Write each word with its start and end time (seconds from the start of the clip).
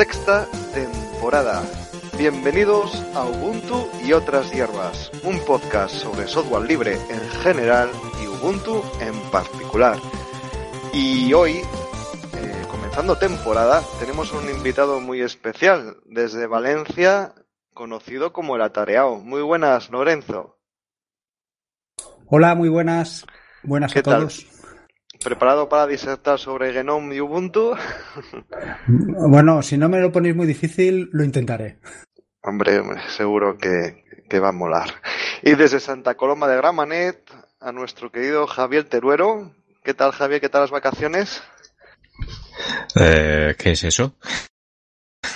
Sexta 0.00 0.46
temporada. 0.72 1.62
Bienvenidos 2.16 3.04
a 3.14 3.26
Ubuntu 3.26 3.86
y 4.02 4.14
otras 4.14 4.50
hierbas, 4.50 5.10
un 5.24 5.38
podcast 5.40 5.94
sobre 5.94 6.26
software 6.26 6.66
libre 6.66 6.94
en 7.10 7.20
general 7.42 7.90
y 8.22 8.26
Ubuntu 8.26 8.82
en 8.98 9.12
particular. 9.30 9.98
Y 10.94 11.34
hoy, 11.34 11.58
eh, 11.58 12.62
comenzando 12.70 13.18
temporada, 13.18 13.82
tenemos 13.98 14.32
un 14.32 14.48
invitado 14.48 15.00
muy 15.00 15.20
especial 15.20 15.98
desde 16.06 16.46
Valencia, 16.46 17.34
conocido 17.74 18.32
como 18.32 18.56
el 18.56 18.62
Atareao. 18.62 19.18
Muy 19.18 19.42
buenas, 19.42 19.90
Lorenzo. 19.90 20.56
Hola, 22.24 22.54
muy 22.54 22.70
buenas. 22.70 23.26
Buenas 23.62 23.92
¿Qué 23.92 23.98
a 23.98 24.02
tal? 24.04 24.28
¿Preparado 25.22 25.68
para 25.68 25.86
disertar 25.86 26.38
sobre 26.38 26.72
Genome 26.72 27.14
y 27.16 27.20
Ubuntu? 27.20 27.74
Bueno, 28.86 29.62
si 29.62 29.76
no 29.78 29.88
me 29.88 30.00
lo 30.00 30.10
ponéis 30.10 30.34
muy 30.34 30.46
difícil, 30.46 31.08
lo 31.12 31.22
intentaré. 31.24 31.78
Hombre, 32.42 32.80
seguro 33.08 33.56
que, 33.58 34.04
que 34.28 34.40
va 34.40 34.48
a 34.48 34.52
molar. 34.52 34.88
Y 35.42 35.52
desde 35.54 35.78
Santa 35.80 36.14
Coloma 36.16 36.48
de 36.48 36.56
Gramanet, 36.56 37.30
a 37.60 37.72
nuestro 37.72 38.10
querido 38.10 38.46
Javier 38.46 38.84
Teruero. 38.84 39.54
¿Qué 39.84 39.94
tal, 39.94 40.12
Javier? 40.12 40.40
¿Qué 40.40 40.48
tal 40.48 40.62
las 40.62 40.70
vacaciones? 40.70 41.42
Eh, 42.96 43.54
¿Qué 43.58 43.72
es 43.72 43.84
eso? 43.84 44.14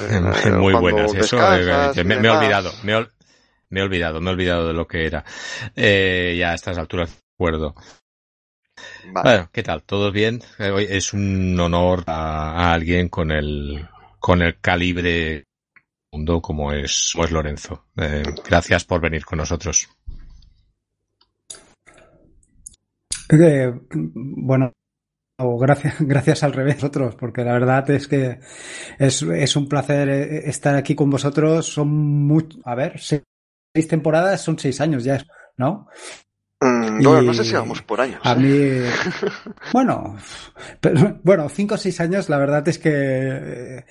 Eh, 0.01 0.21
Muy 0.59 0.75
buenas, 0.75 1.15
eso. 1.15 1.37
eh, 1.55 1.93
y 1.95 2.05
me, 2.05 2.17
me 2.17 2.29
he 2.29 2.31
olvidado, 2.31 2.71
me 2.83 2.93
he, 2.93 2.97
ol- 2.97 3.13
me 3.69 3.81
he 3.81 3.83
olvidado, 3.83 4.21
me 4.21 4.31
he 4.31 4.33
olvidado 4.33 4.67
de 4.69 4.75
lo 4.75 4.87
que 4.87 5.07
era. 5.07 5.25
Eh, 5.77 6.37
ya 6.39 6.51
a 6.51 6.55
estas 6.55 6.79
alturas 6.79 7.11
de 7.11 7.17
acuerdo. 7.37 7.75
Vale. 9.13 9.23
Bueno, 9.23 9.51
¿qué 9.53 9.63
tal? 9.63 9.83
¿Todo 9.83 10.11
bien? 10.11 10.41
Eh, 10.59 10.71
hoy 10.71 10.87
es 10.89 11.13
un 11.13 11.59
honor 11.61 12.05
a, 12.07 12.71
a 12.71 12.73
alguien 12.73 13.09
con 13.09 13.31
el, 13.31 13.87
con 14.19 14.43
el 14.43 14.61
calibre 14.61 15.45
mundo 16.13 16.41
como 16.41 16.73
es, 16.73 17.11
como 17.13 17.25
es 17.25 17.31
Lorenzo. 17.33 17.87
Eh, 17.97 18.23
gracias 18.49 18.85
por 18.85 19.01
venir 19.01 19.25
con 19.25 19.39
nosotros. 19.39 19.89
Eh, 23.31 23.73
bueno, 23.91 24.73
o 25.39 25.59
gracias, 25.59 25.97
gracias 26.01 26.43
al 26.45 26.53
revés 26.53 26.77
vosotros, 26.77 27.17
porque 27.17 27.43
la 27.45 27.53
verdad 27.53 27.89
es 27.91 28.07
que 28.07 28.39
es, 28.99 29.23
es 29.23 29.57
un 29.57 29.69
placer 29.69 30.09
estar 30.09 30.77
aquí 30.77 30.95
con 30.95 31.11
vosotros. 31.11 31.67
Son 31.67 31.89
muy, 31.89 32.47
a 32.65 32.75
ver, 32.75 33.01
seis, 33.01 33.23
seis 33.75 33.89
temporadas 33.89 34.41
son 34.41 34.59
seis 34.59 34.81
años 34.81 35.05
ya, 35.05 35.25
¿no? 35.57 35.89
Mm, 36.65 37.03
bueno, 37.03 37.23
no 37.23 37.35
sé 37.35 37.45
si 37.45 37.53
vamos 37.53 37.83
por 37.83 38.01
años. 38.01 38.21
A 38.23 38.33
¿eh? 38.33 38.37
mí, 38.37 38.89
bueno, 39.73 40.17
pero, 40.81 41.21
bueno, 41.23 41.47
cinco 41.51 41.75
o 41.75 41.79
seis 41.79 42.01
años, 42.01 42.31
la 42.31 42.39
verdad 42.39 42.67
es 42.67 42.79
que 42.79 42.91
eh, 42.91 43.85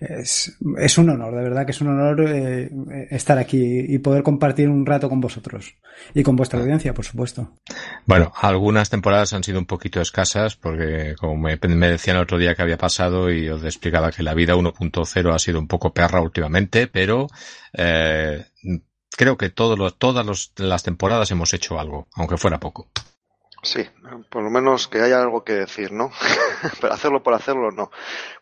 es, 0.00 0.56
es 0.78 0.98
un 0.98 1.10
honor, 1.10 1.34
de 1.34 1.42
verdad 1.42 1.66
que 1.66 1.72
es 1.72 1.80
un 1.82 1.88
honor 1.88 2.24
eh, 2.26 2.70
estar 3.10 3.36
aquí 3.36 3.60
y 3.60 3.98
poder 3.98 4.22
compartir 4.22 4.70
un 4.70 4.86
rato 4.86 5.10
con 5.10 5.20
vosotros 5.20 5.74
y 6.14 6.22
con 6.22 6.34
vuestra 6.34 6.60
audiencia, 6.60 6.94
por 6.94 7.04
supuesto. 7.04 7.52
Bueno, 8.06 8.32
algunas 8.40 8.88
temporadas 8.88 9.34
han 9.34 9.44
sido 9.44 9.58
un 9.58 9.66
poquito 9.66 10.00
escasas 10.00 10.56
porque, 10.56 11.14
como 11.18 11.36
me, 11.36 11.58
me 11.68 11.90
decían 11.90 12.16
el 12.16 12.22
otro 12.22 12.38
día 12.38 12.54
que 12.54 12.62
había 12.62 12.78
pasado 12.78 13.30
y 13.30 13.50
os 13.50 13.62
explicaba 13.64 14.12
que 14.12 14.22
la 14.22 14.32
vida 14.32 14.54
1.0 14.54 15.34
ha 15.34 15.38
sido 15.38 15.58
un 15.58 15.68
poco 15.68 15.92
perra 15.92 16.22
últimamente, 16.22 16.86
pero 16.86 17.26
eh, 17.74 18.46
creo 19.16 19.36
que 19.36 19.50
todos 19.50 19.78
los, 19.78 19.98
todas 19.98 20.24
los- 20.26 20.52
las 20.56 20.82
temporadas 20.82 21.30
hemos 21.30 21.52
hecho 21.54 21.78
algo, 21.78 22.06
aunque 22.14 22.36
fuera 22.36 22.58
poco. 22.60 22.88
Sí, 23.62 23.82
por 24.30 24.42
lo 24.42 24.50
menos 24.50 24.88
que 24.88 25.00
haya 25.00 25.22
algo 25.22 25.42
que 25.42 25.54
decir, 25.54 25.90
¿no? 25.92 26.10
Pero 26.80 26.92
hacerlo 26.92 27.22
por 27.22 27.32
hacerlo, 27.34 27.70
no. 27.70 27.90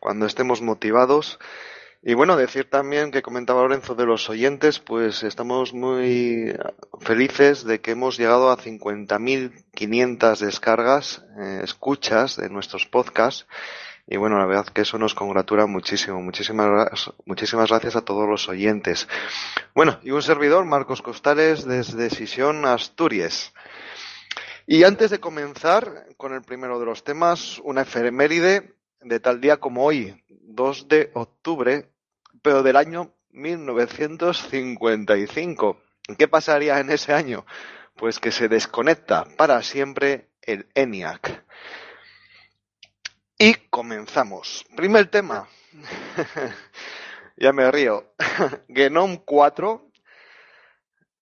Cuando 0.01 0.27
estemos 0.27 0.61
motivados. 0.63 1.39
Y 2.05 2.15
bueno, 2.15 2.37
decir 2.37 2.69
también 2.69 3.13
que 3.13 3.23
comentaba 3.23 3.63
Lorenzo 3.63 3.95
de 3.95 4.05
los 4.07 4.29
oyentes, 4.29 4.81
pues 4.81 5.23
estamos 5.23 5.73
muy 5.73 6.53
felices 7.01 7.63
de 7.65 7.81
que 7.81 7.93
hemos 7.93 8.19
llegado 8.19 8.51
a 8.51 8.57
50.500 8.57 10.39
descargas, 10.41 11.25
eh, 11.39 11.61
escuchas 11.63 12.37
de 12.37 12.49
nuestros 12.51 12.87
podcasts. 12.87 13.47
Y 14.13 14.19
bueno, 14.19 14.37
la 14.37 14.45
verdad 14.45 14.67
que 14.67 14.83
eso 14.83 14.99
nos 14.99 15.15
congratula 15.15 15.65
muchísimo. 15.65 16.21
Muchísimas, 16.21 17.11
muchísimas 17.25 17.71
gracias 17.71 17.97
a 17.97 18.03
todos 18.03 18.29
los 18.29 18.47
oyentes. 18.47 19.09
Bueno, 19.75 19.99
y 20.03 20.11
un 20.11 20.21
servidor, 20.21 20.67
Marcos 20.67 21.01
Costales, 21.01 21.65
desde 21.65 22.11
Sisión, 22.11 22.67
Asturias. 22.67 23.55
Y 24.67 24.85
antes 24.85 25.09
de 25.09 25.19
comenzar 25.19 26.09
con 26.19 26.35
el 26.35 26.43
primero 26.43 26.79
de 26.79 26.85
los 26.85 27.05
temas, 27.05 27.59
una 27.65 27.81
efeméride 27.81 28.75
de 29.01 29.19
tal 29.19 29.41
día 29.41 29.57
como 29.57 29.83
hoy, 29.83 30.23
2 30.29 30.89
de 30.89 31.11
octubre, 31.15 31.89
pero 32.43 32.63
del 32.63 32.77
año 32.77 33.15
1955. 33.31 35.81
¿Qué 36.19 36.29
pasaría 36.29 36.81
en 36.81 36.91
ese 36.91 37.15
año? 37.15 37.47
Pues 37.97 38.21
que 38.21 38.31
se 38.31 38.49
desconecta 38.49 39.25
para 39.39 39.63
siempre 39.63 40.29
el 40.43 40.67
ENIAC. 40.75 41.47
Y 43.45 43.55
comenzamos. 43.71 44.65
Primer 44.77 45.09
tema. 45.09 45.49
ya 47.37 47.53
me 47.53 47.69
río. 47.73 48.15
Genome 48.69 49.21
4 49.25 49.85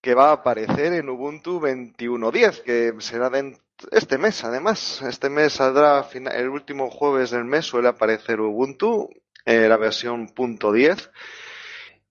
que 0.02 0.14
va 0.14 0.28
a 0.28 0.32
aparecer 0.32 0.92
en 0.92 1.08
Ubuntu 1.08 1.58
21.10, 1.60 2.62
que 2.62 2.92
será 2.98 3.30
este 3.92 4.18
mes, 4.18 4.44
además. 4.44 5.00
Este 5.00 5.30
mes 5.30 5.54
saldrá 5.54 6.06
el 6.12 6.50
último 6.50 6.90
jueves 6.90 7.30
del 7.30 7.46
mes, 7.46 7.64
suele 7.64 7.88
aparecer 7.88 8.38
Ubuntu, 8.38 9.08
eh, 9.46 9.66
la 9.66 9.78
versión 9.78 10.28
.10. 10.28 11.10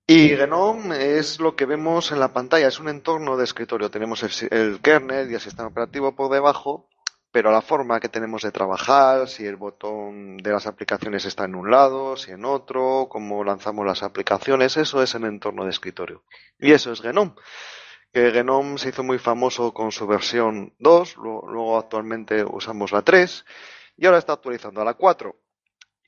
Y 0.07 0.29
Genome 0.29 1.19
es 1.19 1.39
lo 1.39 1.55
que 1.55 1.67
vemos 1.67 2.11
en 2.11 2.19
la 2.19 2.33
pantalla, 2.33 2.67
es 2.67 2.79
un 2.79 2.89
entorno 2.89 3.37
de 3.37 3.43
escritorio. 3.43 3.91
Tenemos 3.91 4.23
el 4.23 4.81
kernel 4.81 5.29
y 5.29 5.35
el 5.35 5.39
sistema 5.39 5.67
operativo 5.67 6.15
por 6.15 6.31
debajo, 6.31 6.89
pero 7.31 7.51
la 7.51 7.61
forma 7.61 7.99
que 7.99 8.09
tenemos 8.09 8.41
de 8.43 8.51
trabajar, 8.51 9.27
si 9.27 9.45
el 9.45 9.55
botón 9.55 10.37
de 10.37 10.51
las 10.51 10.65
aplicaciones 10.67 11.25
está 11.25 11.45
en 11.45 11.55
un 11.55 11.69
lado, 11.69 12.15
si 12.17 12.31
en 12.31 12.45
otro, 12.45 13.07
cómo 13.09 13.43
lanzamos 13.43 13.85
las 13.85 14.01
aplicaciones, 14.03 14.77
eso 14.77 15.01
es 15.03 15.13
el 15.15 15.25
entorno 15.25 15.63
de 15.63 15.69
escritorio. 15.69 16.23
Y 16.59 16.71
eso 16.71 16.91
es 16.91 17.01
Genome 17.01 17.33
que 18.11 18.31
Genome 18.31 18.79
se 18.79 18.89
hizo 18.89 19.03
muy 19.03 19.19
famoso 19.19 19.71
con 19.71 19.91
su 19.91 20.07
versión 20.07 20.73
2, 20.79 21.17
lo- 21.17 21.43
luego 21.47 21.77
actualmente 21.77 22.43
usamos 22.43 22.91
la 22.91 23.03
3 23.03 23.45
y 23.97 24.07
ahora 24.07 24.17
está 24.17 24.33
actualizando 24.33 24.81
a 24.81 24.85
la 24.85 24.95
4. 24.95 25.35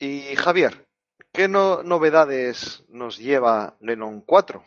Y 0.00 0.34
Javier, 0.34 0.88
¿qué 1.32 1.46
no- 1.46 1.84
novedades 1.84 2.84
nos 2.88 3.18
lleva 3.18 3.76
Lennon 3.80 4.22
4? 4.22 4.64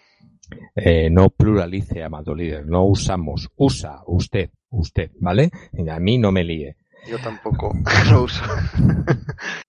Eh, 0.78 1.10
no 1.10 1.30
pluralice, 1.30 2.04
amado 2.04 2.34
líder, 2.34 2.66
no 2.68 2.86
usamos, 2.86 3.50
usa 3.58 4.02
usted, 4.06 4.52
usted, 4.76 5.12
¿vale? 5.20 5.52
Y 5.74 5.88
a 5.90 6.00
mí 6.00 6.18
no 6.18 6.32
me 6.32 6.44
líe. 6.44 6.76
Yo 7.08 7.18
tampoco 7.20 7.74
lo 8.12 8.24
uso. 8.24 8.44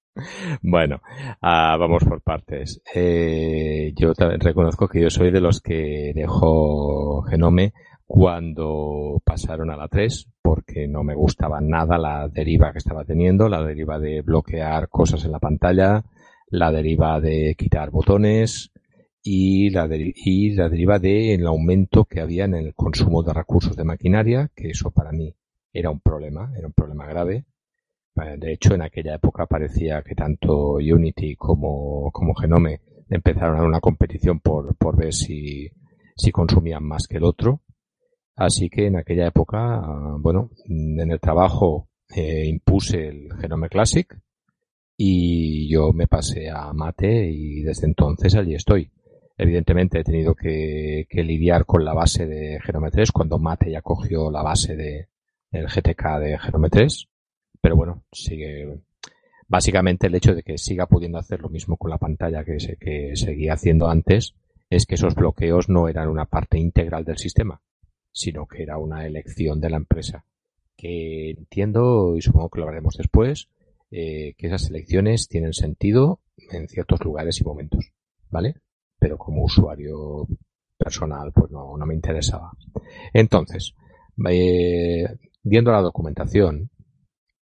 Bueno, 0.62 1.03
ah, 1.43 1.76
vamos 1.79 2.03
por 2.05 2.23
partes. 2.23 2.81
Eh, 2.94 3.93
yo 3.94 4.14
también 4.14 4.41
reconozco 4.41 4.88
que 4.88 5.03
yo 5.03 5.11
soy 5.11 5.31
de 5.31 5.43
los 5.43 5.61
que 5.61 6.12
dejó 6.14 7.23
Genome 7.25 7.75
cuando 8.06 9.20
pasaron 9.25 9.70
a 9.70 9.76
la 9.76 9.88
3, 9.88 10.29
porque 10.41 10.87
no 10.87 11.03
me 11.03 11.14
gustaba 11.14 11.61
nada 11.61 11.99
la 11.99 12.29
deriva 12.29 12.73
que 12.73 12.79
estaba 12.79 13.05
teniendo, 13.05 13.49
la 13.49 13.62
deriva 13.62 13.99
de 13.99 14.23
bloquear 14.23 14.88
cosas 14.88 15.25
en 15.25 15.32
la 15.32 15.38
pantalla, 15.38 16.05
la 16.49 16.70
deriva 16.70 17.20
de 17.20 17.55
quitar 17.59 17.91
botones 17.91 18.73
y 19.28 19.70
la, 19.70 19.88
y 19.90 20.50
la 20.55 20.69
deriva 20.69 21.00
del 21.00 21.44
aumento 21.49 22.05
que 22.05 22.20
había 22.20 22.44
en 22.44 22.55
el 22.55 22.75
consumo 22.75 23.25
de 23.25 23.32
recursos 23.32 23.75
de 23.75 23.82
maquinaria, 23.82 24.52
que 24.55 24.69
eso 24.69 24.93
para 24.93 25.11
mí 25.11 25.34
era 25.73 25.90
un 25.90 25.99
problema, 25.99 26.52
era 26.56 26.69
un 26.69 26.73
problema 26.73 27.06
grave. 27.06 27.44
De 28.14 28.52
hecho, 28.52 28.75
en 28.75 28.82
aquella 28.82 29.17
época 29.17 29.46
parecía 29.46 30.02
que 30.02 30.14
tanto 30.14 30.75
Unity 30.75 31.34
como, 31.34 32.11
como 32.12 32.34
Genome 32.37 32.81
empezaron 33.11 33.58
a 33.58 33.64
una 33.64 33.81
competición 33.81 34.38
por, 34.38 34.76
por 34.76 34.96
ver 34.96 35.12
si, 35.12 35.69
si 36.17 36.31
consumían 36.31 36.84
más 36.84 37.08
que 37.08 37.17
el 37.17 37.25
otro. 37.25 37.62
Así 38.37 38.70
que 38.70 38.87
en 38.87 38.96
aquella 38.96 39.26
época, 39.26 39.82
bueno, 40.20 40.50
en 40.67 41.11
el 41.11 41.19
trabajo 41.19 41.88
eh, 42.14 42.46
impuse 42.46 43.08
el 43.08 43.28
Genome 43.40 43.69
Classic 43.69 44.17
y 44.96 45.69
yo 45.69 45.93
me 45.93 46.06
pasé 46.06 46.49
a 46.49 46.73
Mate 46.73 47.28
y 47.28 47.62
desde 47.62 47.88
entonces 47.88 48.37
allí 48.37 48.55
estoy. 48.55 48.93
Evidentemente 49.38 50.00
he 50.00 50.05
tenido 50.05 50.35
que, 50.35 51.06
lidiar 51.11 51.67
con 51.67 51.85
la 51.85 51.93
base 51.93 52.27
de 52.27 52.59
Genome 52.61 52.91
3 52.91 53.12
cuando 53.12 53.38
Mate 53.38 53.71
ya 53.71 53.83
cogió 53.83 54.31
la 54.31 54.43
base 54.43 54.77
de 54.77 55.09
el 55.50 55.67
GTK 55.67 56.19
de 56.19 56.38
Genome 56.38 56.71
3, 56.71 57.09
pero 57.61 57.77
bueno, 57.77 58.05
sigue 58.12 58.81
básicamente 59.49 60.06
el 60.06 60.15
hecho 60.15 60.35
de 60.35 60.43
que 60.43 60.59
siga 60.59 60.87
pudiendo 60.87 61.19
hacer 61.19 61.41
lo 61.41 61.49
mismo 61.49 61.77
con 61.77 61.91
la 61.91 61.99
pantalla 61.99 62.44
que, 62.44 62.59
se, 62.59 62.77
que 62.77 63.15
seguía 63.15 63.53
haciendo 63.53 63.88
antes 63.88 64.35
es 64.71 64.87
que 64.87 64.97
esos 64.97 65.15
bloqueos 65.15 65.69
no 65.69 65.88
eran 65.88 66.09
una 66.09 66.25
parte 66.25 66.59
integral 66.59 67.05
del 67.05 67.19
sistema, 67.19 67.61
sino 68.11 68.47
que 68.47 68.62
era 68.62 68.79
una 68.79 69.06
elección 69.06 69.61
de 69.61 69.71
la 69.71 69.77
empresa. 69.77 70.25
Que 70.77 71.31
entiendo, 71.31 72.17
y 72.17 72.23
supongo 72.23 72.50
que 72.50 72.61
lo 72.61 72.69
haremos 72.69 72.97
después, 72.97 73.49
eh, 73.91 74.35
que 74.37 74.49
esas 74.49 74.69
elecciones 74.69 75.29
tienen 75.29 75.53
sentido 75.53 76.21
en 76.50 76.69
ciertos 76.69 77.05
lugares 77.05 77.41
y 77.41 77.44
momentos, 77.44 77.93
¿vale? 78.31 78.56
Pero 78.99 79.19
como 79.19 79.45
usuario 79.45 80.27
personal, 80.77 81.33
pues 81.33 81.51
no, 81.51 81.77
no 81.77 81.87
me 81.87 81.95
interesaba. 81.95 82.51
Entonces, 83.13 83.75
eh, 84.31 85.07
viendo 85.43 85.73
la 85.73 85.81
documentación, 85.81 86.71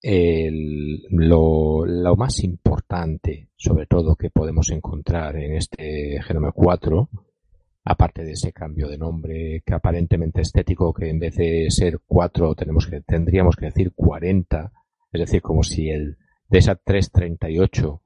el, 0.03 1.03
lo, 1.11 2.17
más 2.17 2.43
importante, 2.43 3.49
sobre 3.57 3.87
todo, 3.87 4.17
que 4.17 4.31
podemos 4.31 4.71
encontrar 4.71 5.37
en 5.37 5.55
este 5.55 6.21
Genome 6.23 6.51
4, 6.53 7.09
aparte 7.85 8.25
de 8.25 8.33
ese 8.33 8.53
cambio 8.53 8.89
de 8.89 8.99
nombre 8.99 9.63
que 9.65 9.75
aparentemente 9.75 10.43
estético, 10.43 10.93
que 10.93 11.09
en 11.09 11.19
vez 11.19 11.37
de 11.37 11.71
ser 11.71 12.01
4 12.07 12.55
tenemos 12.55 12.87
que, 12.87 13.01
tendríamos 13.01 13.57
que 13.57 13.67
decir 13.67 13.93
40, 13.95 14.73
es 15.13 15.21
decir, 15.21 15.43
como 15.43 15.63
si 15.63 15.89
el 15.89 16.17
de 16.49 16.59
esa 16.59 16.75
338 16.75 18.02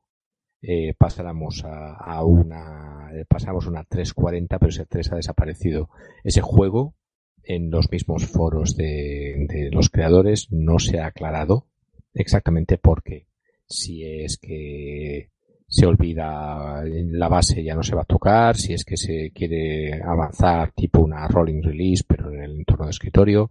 eh, 0.68 0.94
pasáramos 0.98 1.64
a, 1.64 1.94
a 1.94 2.24
una 2.24 3.08
eh, 3.14 3.24
pasamos 3.28 3.68
una 3.68 3.84
340 3.84 4.58
pero 4.58 4.70
ese 4.70 4.84
3 4.84 5.12
ha 5.12 5.16
desaparecido. 5.16 5.90
Ese 6.24 6.40
juego 6.40 6.96
en 7.44 7.70
los 7.70 7.88
mismos 7.92 8.26
foros 8.26 8.76
de, 8.76 9.46
de 9.48 9.70
los 9.70 9.90
creadores 9.90 10.50
no 10.50 10.80
se 10.80 10.98
ha 10.98 11.06
aclarado 11.06 11.68
exactamente 12.14 12.78
por 12.78 13.04
qué. 13.04 13.28
Si 13.68 14.04
es 14.04 14.38
que 14.38 15.30
se 15.68 15.86
olvida 15.86 16.82
la 16.84 17.28
base 17.28 17.62
ya 17.62 17.76
no 17.76 17.84
se 17.84 17.94
va 17.94 18.02
a 18.02 18.06
tocar. 18.06 18.56
Si 18.56 18.72
es 18.72 18.84
que 18.84 18.96
se 18.96 19.30
quiere 19.32 20.02
avanzar 20.02 20.72
tipo 20.72 20.98
una 20.98 21.28
rolling 21.28 21.62
release 21.62 22.02
pero 22.08 22.32
en 22.32 22.42
el 22.42 22.56
entorno 22.56 22.86
de 22.86 22.90
escritorio 22.90 23.50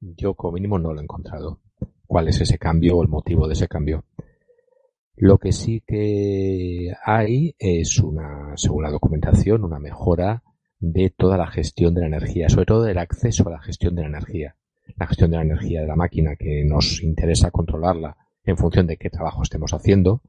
yo 0.00 0.34
como 0.34 0.54
mínimo 0.54 0.80
no 0.80 0.92
lo 0.92 0.98
he 0.98 1.04
encontrado. 1.04 1.60
Cuál 2.08 2.26
es 2.26 2.40
ese 2.40 2.58
cambio 2.58 2.96
o 2.96 3.02
el 3.04 3.08
motivo 3.08 3.46
de 3.46 3.52
ese 3.52 3.68
cambio 3.68 4.04
lo 5.16 5.38
que 5.38 5.52
sí 5.52 5.82
que 5.86 6.92
hay 7.04 7.54
es 7.58 7.98
una, 8.00 8.52
según 8.56 8.82
la 8.82 8.90
documentación, 8.90 9.64
una 9.64 9.78
mejora 9.78 10.42
de 10.78 11.10
toda 11.10 11.38
la 11.38 11.46
gestión 11.46 11.94
de 11.94 12.02
la 12.02 12.08
energía, 12.08 12.50
sobre 12.50 12.66
todo 12.66 12.82
del 12.82 12.98
acceso 12.98 13.48
a 13.48 13.52
la 13.52 13.62
gestión 13.62 13.94
de 13.94 14.02
la 14.02 14.08
energía. 14.08 14.56
La 14.96 15.06
gestión 15.06 15.30
de 15.30 15.38
la 15.38 15.42
energía 15.42 15.80
de 15.80 15.86
la 15.86 15.96
máquina, 15.96 16.36
que 16.36 16.64
nos 16.64 17.02
interesa 17.02 17.50
controlarla 17.50 18.16
en 18.44 18.56
función 18.58 18.86
de 18.86 18.98
qué 18.98 19.08
trabajo 19.08 19.42
estemos 19.42 19.72
haciendo. 19.72 20.20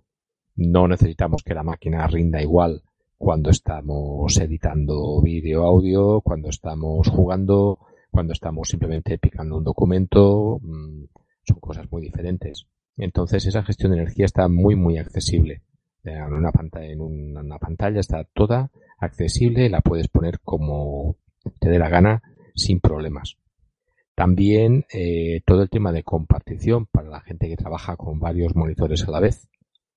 No 0.55 0.87
necesitamos 0.87 1.43
que 1.43 1.53
la 1.53 1.63
máquina 1.63 2.07
rinda 2.07 2.41
igual 2.41 2.81
cuando 3.17 3.49
estamos 3.49 4.37
editando 4.37 5.21
vídeo, 5.21 5.63
audio, 5.63 6.21
cuando 6.21 6.49
estamos 6.49 7.09
jugando, 7.09 7.79
cuando 8.09 8.33
estamos 8.33 8.69
simplemente 8.69 9.17
picando 9.17 9.57
un 9.57 9.63
documento. 9.63 10.59
Mm, 10.61 11.05
son 11.43 11.59
cosas 11.59 11.91
muy 11.91 12.01
diferentes. 12.01 12.67
Entonces 12.97 13.45
esa 13.45 13.63
gestión 13.63 13.91
de 13.91 13.99
energía 13.99 14.25
está 14.25 14.47
muy 14.47 14.75
muy 14.75 14.97
accesible. 14.97 15.61
En 16.03 16.33
una 16.33 16.51
pantalla, 16.51 16.91
en 16.91 17.01
una 17.01 17.59
pantalla 17.59 17.99
está 17.99 18.23
toda 18.33 18.71
accesible, 18.97 19.69
la 19.69 19.81
puedes 19.81 20.07
poner 20.07 20.39
como 20.39 21.17
te 21.59 21.69
dé 21.69 21.79
la 21.79 21.89
gana 21.89 22.21
sin 22.55 22.79
problemas. 22.79 23.37
También 24.15 24.85
eh, 24.91 25.41
todo 25.45 25.61
el 25.61 25.69
tema 25.69 25.91
de 25.91 26.03
compartición 26.03 26.87
para 26.87 27.09
la 27.09 27.21
gente 27.21 27.47
que 27.47 27.55
trabaja 27.55 27.97
con 27.97 28.19
varios 28.19 28.55
monitores 28.55 29.07
a 29.07 29.11
la 29.11 29.19
vez 29.19 29.47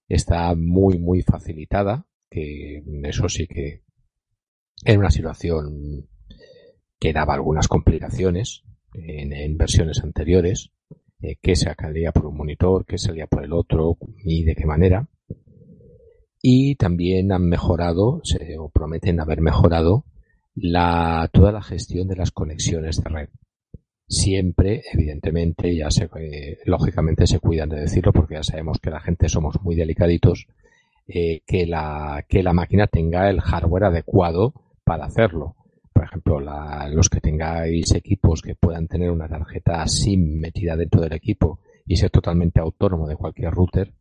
está 0.08 0.54
muy 0.54 0.98
muy 0.98 1.22
facilitada, 1.22 2.06
que 2.28 2.82
eso 3.04 3.28
sí 3.28 3.46
que 3.46 3.82
era 4.84 4.98
una 4.98 5.10
situación 5.10 6.06
que 6.98 7.12
daba 7.14 7.34
algunas 7.34 7.68
complicaciones 7.68 8.64
en 8.92 9.56
versiones 9.56 10.02
anteriores 10.02 10.72
eh, 11.22 11.36
qué 11.40 11.54
sacaría 11.56 12.12
por 12.12 12.26
un 12.26 12.36
monitor, 12.36 12.84
qué 12.86 12.98
salía 12.98 13.26
por 13.26 13.44
el 13.44 13.52
otro 13.52 13.98
y 14.24 14.44
de 14.44 14.54
qué 14.54 14.66
manera. 14.66 15.06
Y 16.42 16.76
también 16.76 17.32
han 17.32 17.46
mejorado, 17.46 18.20
se, 18.24 18.56
o 18.58 18.70
prometen 18.70 19.20
haber 19.20 19.40
mejorado, 19.42 20.04
la, 20.54 21.28
toda 21.32 21.52
la 21.52 21.62
gestión 21.62 22.08
de 22.08 22.16
las 22.16 22.30
conexiones 22.30 23.02
de 23.02 23.10
red. 23.10 23.28
Siempre, 24.08 24.82
evidentemente, 24.92 25.76
ya 25.76 25.90
se, 25.90 26.08
eh, 26.18 26.58
lógicamente 26.64 27.26
se 27.26 27.38
cuidan 27.38 27.68
de 27.68 27.80
decirlo 27.80 28.12
porque 28.12 28.34
ya 28.34 28.42
sabemos 28.42 28.78
que 28.80 28.90
la 28.90 29.00
gente 29.00 29.28
somos 29.28 29.60
muy 29.62 29.76
delicaditos, 29.76 30.46
eh, 31.06 31.42
que, 31.46 31.66
la, 31.66 32.24
que 32.28 32.42
la 32.42 32.52
máquina 32.52 32.86
tenga 32.86 33.28
el 33.30 33.40
hardware 33.40 33.84
adecuado 33.84 34.54
para 34.84 35.04
hacerlo 35.04 35.56
por 36.00 36.06
ejemplo, 36.06 36.40
la, 36.40 36.88
los 36.88 37.10
que 37.10 37.20
tengáis 37.20 37.94
equipos 37.94 38.40
que 38.40 38.54
puedan 38.54 38.88
tener 38.88 39.10
una 39.10 39.28
tarjeta 39.28 39.86
SIM 39.86 40.40
metida 40.40 40.74
dentro 40.74 41.02
del 41.02 41.12
equipo 41.12 41.60
y 41.84 41.96
ser 41.96 42.08
totalmente 42.08 42.58
autónomo 42.58 43.06
de 43.06 43.16
cualquier 43.16 43.52
router, 43.52 43.92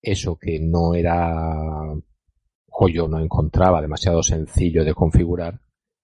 eso 0.00 0.36
que 0.36 0.60
no 0.60 0.94
era 0.94 1.92
o 2.76 2.88
yo 2.88 3.08
no 3.08 3.18
encontraba 3.18 3.82
demasiado 3.82 4.22
sencillo 4.22 4.84
de 4.84 4.94
configurar, 4.94 5.58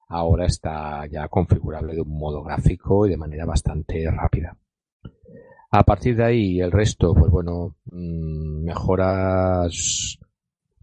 ahora 0.08 0.46
está 0.46 1.06
ya 1.06 1.28
configurable 1.28 1.94
de 1.94 2.00
un 2.00 2.18
modo 2.18 2.42
gráfico 2.42 3.06
y 3.06 3.10
de 3.10 3.16
manera 3.16 3.44
bastante 3.44 4.10
rápida. 4.10 4.56
A 5.70 5.84
partir 5.84 6.16
de 6.16 6.24
ahí, 6.24 6.60
el 6.60 6.72
resto, 6.72 7.14
pues 7.14 7.30
bueno, 7.30 7.76
mm, 7.84 8.64
mejoras, 8.64 10.18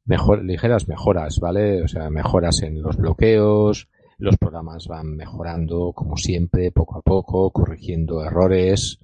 mejor, 0.05 0.45
ligeras 0.45 0.87
mejoras, 0.87 1.37
¿vale? 1.41 1.83
O 1.83 1.87
sea, 1.89 2.09
mejoras 2.09 2.61
en 2.63 2.81
los 2.81 2.95
bloqueos, 2.95 3.89
los 4.17 4.37
programas 4.37 4.87
van 4.87 5.15
mejorando, 5.15 5.93
como 5.93 6.17
siempre, 6.17 6.71
poco 6.71 6.97
a 6.97 7.01
poco, 7.01 7.51
corrigiendo 7.51 8.23
errores, 8.23 8.99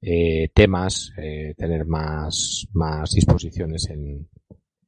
eh, 0.00 0.50
temas, 0.54 1.12
eh, 1.16 1.54
tener 1.56 1.86
más, 1.86 2.66
más 2.72 3.10
disposiciones 3.10 3.88
en, 3.90 4.28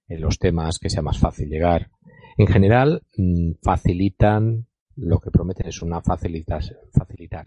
en 0.09 0.21
los 0.21 0.39
temas, 0.39 0.79
que 0.79 0.91
sea 0.91 1.03
más 1.03 1.19
fácil 1.19 1.49
llegar. 1.49 1.91
En 2.37 2.47
general, 2.47 3.03
mm, 3.17 3.53
facilitan, 3.63 4.67
lo 4.97 5.19
que 5.19 5.31
prometen 5.31 5.69
es 5.69 5.83
una 5.83 6.03
facilitar, 6.03 6.63
facilitar, 6.93 7.47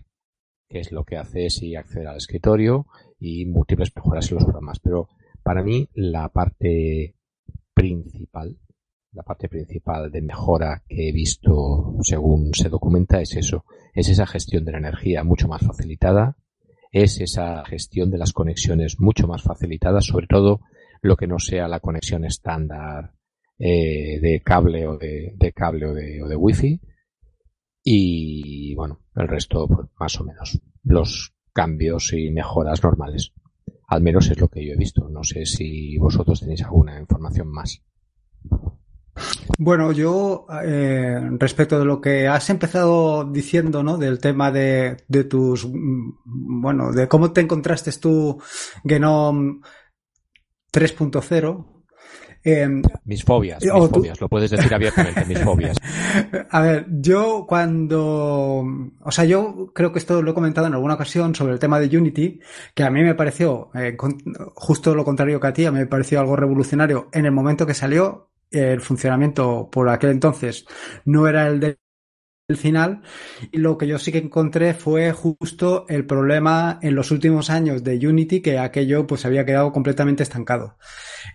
que 0.68 0.80
es 0.80 0.92
lo 0.92 1.04
que 1.04 1.18
hace 1.18 1.50
si 1.50 1.76
acceder 1.76 2.08
al 2.08 2.18
escritorio 2.18 2.88
y 3.20 3.46
múltiples 3.46 3.92
mejoras 3.96 4.30
en 4.32 4.36
los 4.36 4.46
programas. 4.46 4.80
Pero 4.80 5.10
para 5.44 5.62
mí, 5.62 5.88
la 5.94 6.30
parte 6.30 7.16
principal 7.74 8.58
la 9.14 9.24
parte 9.24 9.48
principal 9.48 10.12
de 10.12 10.22
mejora 10.22 10.84
que 10.88 11.10
he 11.10 11.12
visto 11.12 11.96
según 12.02 12.54
se 12.54 12.70
documenta 12.70 13.22
es 13.22 13.36
eso, 13.36 13.66
es 13.94 14.10
esa 14.10 14.26
gestión 14.26 14.66
de 14.66 14.72
la 14.72 14.80
energía 14.80 15.24
mucho 15.24 15.48
más 15.48 15.62
facilitada, 15.62 16.38
es 16.92 17.20
esa 17.22 17.64
gestión 17.66 18.10
de 18.12 18.18
las 18.18 18.34
conexiones 18.34 19.00
mucho 19.00 19.28
más 19.28 19.44
facilitada, 19.44 20.02
sobre 20.02 20.28
todo 20.28 20.62
lo 21.02 21.16
que 21.16 21.28
no 21.28 21.40
sea 21.40 21.68
la 21.68 21.80
conexión 21.80 22.26
estándar 22.26 23.14
eh, 23.60 24.20
de 24.20 24.42
cable 24.44 24.88
o 24.88 24.98
de, 24.98 25.54
cable 25.56 25.86
o 25.86 25.94
de, 25.94 26.24
o 26.24 26.28
de 26.28 26.36
wifi 26.36 26.82
y 27.84 28.74
bueno, 28.76 29.02
el 29.16 29.28
resto 29.28 29.68
pues, 29.68 29.88
más 30.00 30.20
o 30.20 30.24
menos 30.24 30.60
los 30.84 31.36
cambios 31.54 32.14
y 32.14 32.32
mejoras 32.32 32.84
normales. 32.84 33.34
Al 33.88 34.02
menos 34.02 34.30
es 34.32 34.40
lo 34.40 34.48
que 34.48 34.66
yo 34.66 34.74
he 34.74 34.78
visto. 34.78 35.08
No 35.10 35.24
sé 35.24 35.46
si 35.46 35.98
vosotros 35.98 36.40
tenéis 36.40 36.64
alguna 36.64 37.00
información 37.00 37.48
más. 37.48 37.84
Bueno, 39.60 39.92
yo 39.92 40.48
eh, 40.64 41.20
respecto 41.40 41.80
de 41.80 41.86
lo 41.86 42.02
que 42.02 42.28
has 42.28 42.50
empezado 42.50 43.26
diciendo, 43.26 43.84
¿no? 43.84 43.98
Del 43.98 44.20
tema 44.20 44.52
de, 44.52 44.98
de 45.08 45.24
tus, 45.26 45.66
mm, 45.66 46.62
bueno, 46.62 46.92
de 46.92 47.08
cómo 47.08 47.32
te 47.32 47.42
encontraste 47.42 47.92
tú 47.94 48.42
Genome 48.84 49.60
3.0, 50.72 51.70
Eh, 52.46 52.68
mis 53.06 53.24
fobias, 53.24 53.64
mis 53.64 53.72
fobias, 53.72 54.20
lo 54.20 54.28
puedes 54.28 54.52
decir 54.52 54.74
abiertamente, 54.74 55.24
mis 55.26 55.40
fobias. 55.40 55.78
A 56.50 56.62
ver, 56.62 56.88
yo 56.90 57.46
cuando, 57.48 58.66
o 59.00 59.12
sea, 59.12 59.24
yo 59.24 59.72
creo 59.74 59.94
que 59.94 60.00
esto 60.00 60.22
lo 60.22 60.32
he 60.32 60.34
comentado 60.34 60.68
en 60.68 60.74
alguna 60.74 60.96
ocasión 60.96 61.36
sobre 61.36 61.54
el 61.54 61.60
tema 61.60 61.80
de 61.80 61.96
Unity, 61.98 62.42
que 62.74 62.84
a 62.84 62.90
mí 62.90 63.02
me 63.02 63.16
pareció, 63.16 63.70
eh, 63.76 63.96
justo 64.56 64.94
lo 64.94 65.06
contrario 65.06 65.40
que 65.40 65.48
a 65.48 65.54
ti, 65.54 65.70
me 65.72 65.86
pareció 65.86 66.20
algo 66.20 66.36
revolucionario 66.36 67.08
en 67.14 67.26
el 67.26 67.32
momento 67.32 67.66
que 67.66 67.74
salió, 67.74 68.33
el 68.54 68.82
funcionamiento 68.82 69.70
por 69.72 69.90
aquel 69.90 70.12
entonces 70.12 70.66
no 71.06 71.28
era 71.28 71.48
el 71.48 71.60
del 71.60 71.78
final 72.56 73.02
y 73.52 73.58
lo 73.58 73.78
que 73.78 73.88
yo 73.88 73.98
sí 73.98 74.12
que 74.12 74.18
encontré 74.20 74.74
fue 74.74 75.12
justo 75.12 75.86
el 75.88 76.06
problema 76.06 76.80
en 76.82 76.96
los 76.96 77.12
últimos 77.12 77.50
años 77.50 77.84
de 77.84 78.06
Unity 78.06 78.42
que 78.42 78.60
aquello 78.60 79.08
pues 79.08 79.26
había 79.26 79.46
quedado 79.46 79.72
completamente 79.72 80.24
estancado. 80.24 80.78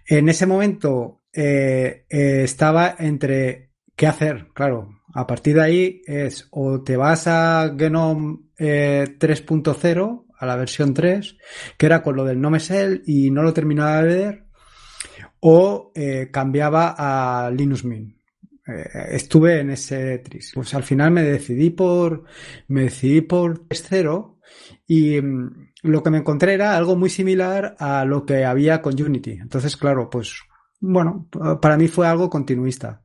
En 0.06 0.28
ese 0.28 0.46
momento 0.46 1.22
eh, 1.32 2.04
eh, 2.08 2.42
estaba 2.42 2.94
entre 2.98 3.72
qué 3.96 4.06
hacer, 4.06 4.48
claro. 4.54 4.90
A 5.14 5.26
partir 5.26 5.56
de 5.56 5.62
ahí 5.62 6.02
es 6.06 6.46
o 6.50 6.82
te 6.82 6.96
vas 6.96 7.26
a 7.26 7.74
Genome 7.76 8.38
3.0, 8.58 10.22
eh, 10.22 10.26
a 10.38 10.46
la 10.46 10.56
versión 10.56 10.94
3, 10.94 11.36
que 11.76 11.86
era 11.86 12.02
con 12.02 12.16
lo 12.16 12.24
del 12.24 12.40
no 12.40 12.52
y 13.06 13.30
no 13.30 13.42
lo 13.42 13.52
terminaba 13.54 14.02
de 14.02 14.14
ver, 14.14 14.44
o 15.40 15.92
eh, 15.94 16.28
cambiaba 16.30 16.94
a 16.96 17.50
Linux 17.50 17.84
Mint. 17.84 18.16
Eh, 18.66 19.08
estuve 19.12 19.60
en 19.60 19.70
ese 19.70 20.18
tris. 20.18 20.52
Pues 20.54 20.74
al 20.74 20.82
final 20.82 21.10
me 21.10 21.22
decidí 21.22 21.70
por, 21.70 22.24
me 22.68 22.82
decidí 22.82 23.20
por 23.22 23.66
3.0 23.66 24.36
y 24.86 25.20
mm, 25.20 25.70
lo 25.82 26.02
que 26.02 26.10
me 26.10 26.18
encontré 26.18 26.54
era 26.54 26.76
algo 26.76 26.96
muy 26.96 27.10
similar 27.10 27.76
a 27.78 28.04
lo 28.04 28.26
que 28.26 28.44
había 28.44 28.82
con 28.82 29.00
Unity. 29.00 29.32
Entonces, 29.32 29.76
claro, 29.76 30.10
pues, 30.10 30.42
bueno, 30.80 31.28
para 31.60 31.76
mí 31.76 31.88
fue 31.88 32.06
algo 32.06 32.28
continuista. 32.28 33.02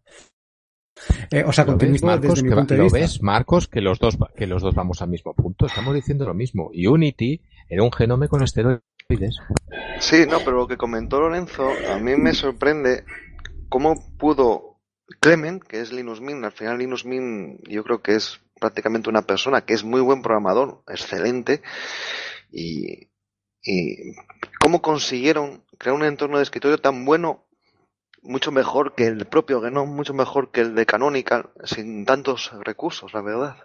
Eh, 1.32 1.44
o 1.46 1.52
sea, 1.52 1.66
continuista 1.66 2.18
desde 2.18 2.44
mi 2.44 2.50
punto 2.52 2.74
de 2.74 2.80
¿lo 2.80 2.90
ves, 2.90 3.22
Marcos, 3.22 3.68
que 3.68 3.82
los 3.82 4.00
dos, 4.00 4.18
que 4.36 4.48
los 4.48 4.62
dos 4.62 4.76
vamos 4.76 5.02
al 5.02 5.10
mismo 5.10 5.34
punto. 5.34 5.66
Estamos 5.66 5.94
diciendo 5.96 6.26
lo 6.26 6.34
mismo. 6.34 6.72
Unity 6.74 7.42
era 7.68 7.84
un 7.84 7.92
genome 7.92 8.28
con 8.28 8.44
esteroides 8.44 8.82
Sí, 10.00 10.26
no, 10.28 10.40
pero 10.40 10.58
lo 10.58 10.68
que 10.68 10.78
comentó 10.78 11.20
Lorenzo, 11.20 11.70
a 11.92 11.98
mí 11.98 12.16
me 12.16 12.34
sorprende 12.34 13.06
cómo 13.70 13.96
pudo 14.18 14.82
Clement, 15.20 15.64
que 15.64 15.82
es 15.82 15.92
Linus 15.92 16.22
Mint, 16.22 16.44
al 16.44 16.52
final 16.52 16.78
Linus 16.78 17.06
Mint 17.06 17.68
yo 17.68 17.84
creo 17.84 18.02
que 18.02 18.16
es 18.16 18.40
prácticamente 18.60 19.10
una 19.10 19.24
persona 19.24 19.62
que 19.62 19.74
es 19.74 19.84
muy 19.84 20.02
buen 20.02 20.22
programador, 20.22 20.84
excelente, 20.88 21.62
y, 22.52 23.10
y 23.62 24.16
cómo 24.60 24.82
consiguieron 24.82 25.64
crear 25.78 25.96
un 25.96 26.04
entorno 26.04 26.38
de 26.38 26.44
escritorio 26.44 26.78
tan 26.78 27.06
bueno, 27.06 27.46
mucho 28.22 28.52
mejor 28.52 28.96
que 28.96 29.06
el 29.06 29.26
propio 29.26 29.62
Genome, 29.62 29.92
mucho 29.92 30.14
mejor 30.14 30.52
que 30.52 30.62
el 30.62 30.76
de 30.76 30.86
Canonical, 30.86 31.50
sin 31.66 32.06
tantos 32.06 32.52
recursos, 32.64 33.14
la 33.14 33.22
verdad. 33.22 33.58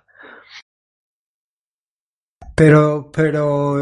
Pero, 2.58 3.12
pero, 3.12 3.80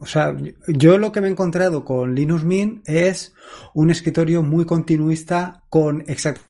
o 0.00 0.06
sea, 0.06 0.34
yo 0.68 0.96
lo 0.96 1.12
que 1.12 1.20
me 1.20 1.28
he 1.28 1.30
encontrado 1.30 1.84
con 1.84 2.14
Linux 2.14 2.44
Mint 2.44 2.88
es 2.88 3.34
un 3.74 3.90
escritorio 3.90 4.42
muy 4.42 4.64
continuista 4.64 5.64
con 5.68 6.02
exactamente 6.06 6.46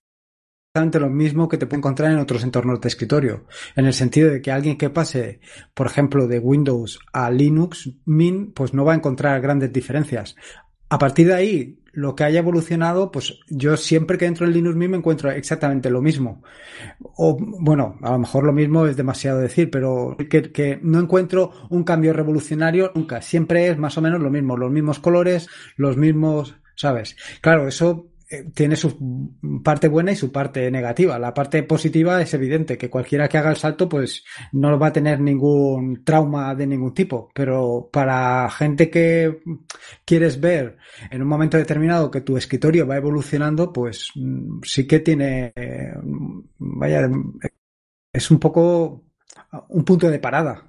lo 1.01 1.11
mismo 1.11 1.49
que 1.49 1.59
te 1.59 1.67
puede 1.67 1.79
encontrar 1.79 2.13
en 2.13 2.19
otros 2.19 2.45
entornos 2.45 2.81
de 2.81 2.87
escritorio. 2.87 3.47
En 3.75 3.87
el 3.87 3.95
sentido 3.95 4.31
de 4.31 4.41
que 4.41 4.53
alguien 4.53 4.79
que 4.79 4.91
pase, 4.91 5.41
por 5.75 5.89
ejemplo, 5.89 6.29
de 6.29 6.39
Windows 6.39 7.01
a 7.13 7.31
Linux 7.33 7.91
Mint, 8.05 8.55
pues 8.55 8.73
no 8.73 8.85
va 8.85 8.93
a 8.93 8.97
encontrar 8.97 9.41
grandes 9.41 9.73
diferencias. 9.73 10.37
A 10.89 10.99
partir 10.99 11.27
de 11.27 11.35
ahí, 11.35 11.81
lo 11.97 12.15
que 12.15 12.25
haya 12.25 12.41
evolucionado, 12.41 13.11
pues 13.11 13.41
yo 13.49 13.75
siempre 13.79 14.19
que 14.19 14.27
entro 14.27 14.47
en 14.47 14.53
Linux 14.53 14.77
me 14.77 14.85
encuentro 14.85 15.31
exactamente 15.31 15.89
lo 15.89 16.03
mismo. 16.03 16.43
O, 17.01 17.39
bueno, 17.41 17.97
a 18.03 18.11
lo 18.11 18.19
mejor 18.19 18.45
lo 18.45 18.53
mismo 18.53 18.87
es 18.87 18.99
demasiado 18.99 19.41
decir, 19.41 19.71
pero 19.71 20.15
que, 20.29 20.53
que 20.53 20.79
no 20.83 21.01
encuentro 21.01 21.53
un 21.71 21.85
cambio 21.85 22.13
revolucionario 22.13 22.93
nunca. 22.95 23.23
Siempre 23.23 23.69
es 23.69 23.79
más 23.79 23.97
o 23.97 24.03
menos 24.03 24.21
lo 24.21 24.29
mismo, 24.29 24.59
los 24.59 24.71
mismos 24.71 24.99
colores, 24.99 25.49
los 25.77 25.97
mismos, 25.97 26.57
¿sabes? 26.75 27.17
Claro, 27.41 27.67
eso 27.67 28.11
tiene 28.55 28.75
su 28.75 29.31
parte 29.63 29.89
buena 29.89 30.13
y 30.13 30.17
su 30.17 30.33
parte 30.33 30.71
negativa. 30.71 31.19
La 31.19 31.33
parte 31.33 31.63
positiva 31.63 32.21
es 32.21 32.35
evidente 32.35 32.77
que 32.77 32.91
cualquiera 32.91 33.29
que 33.29 33.39
haga 33.39 33.51
el 33.51 33.57
salto 33.57 33.89
pues 33.89 34.25
no 34.53 34.77
va 34.79 34.89
a 34.89 34.93
tener 34.93 35.21
ningún 35.21 36.03
trauma 36.05 36.55
de 36.55 36.67
ningún 36.67 36.93
tipo, 36.93 37.31
pero 37.33 37.89
para 37.93 38.51
gente 38.51 38.91
que 38.91 39.43
quieres 40.05 40.41
ver 40.41 40.77
en 41.11 41.23
un 41.23 41.29
momento 41.29 41.57
determinado 41.57 42.11
que 42.11 42.21
tu 42.21 42.37
escritorio 42.37 42.87
va 42.87 42.97
evolucionando, 42.97 43.73
pues 43.73 44.11
mm, 44.15 44.61
sí 44.63 44.87
que 44.87 45.01
tiene, 45.01 45.53
eh, 45.55 45.95
vaya, 46.59 47.09
es 48.13 48.31
un 48.31 48.41
poco 48.41 49.05
un 49.69 49.85
punto 49.85 50.11
de 50.11 50.19
parada. 50.19 50.65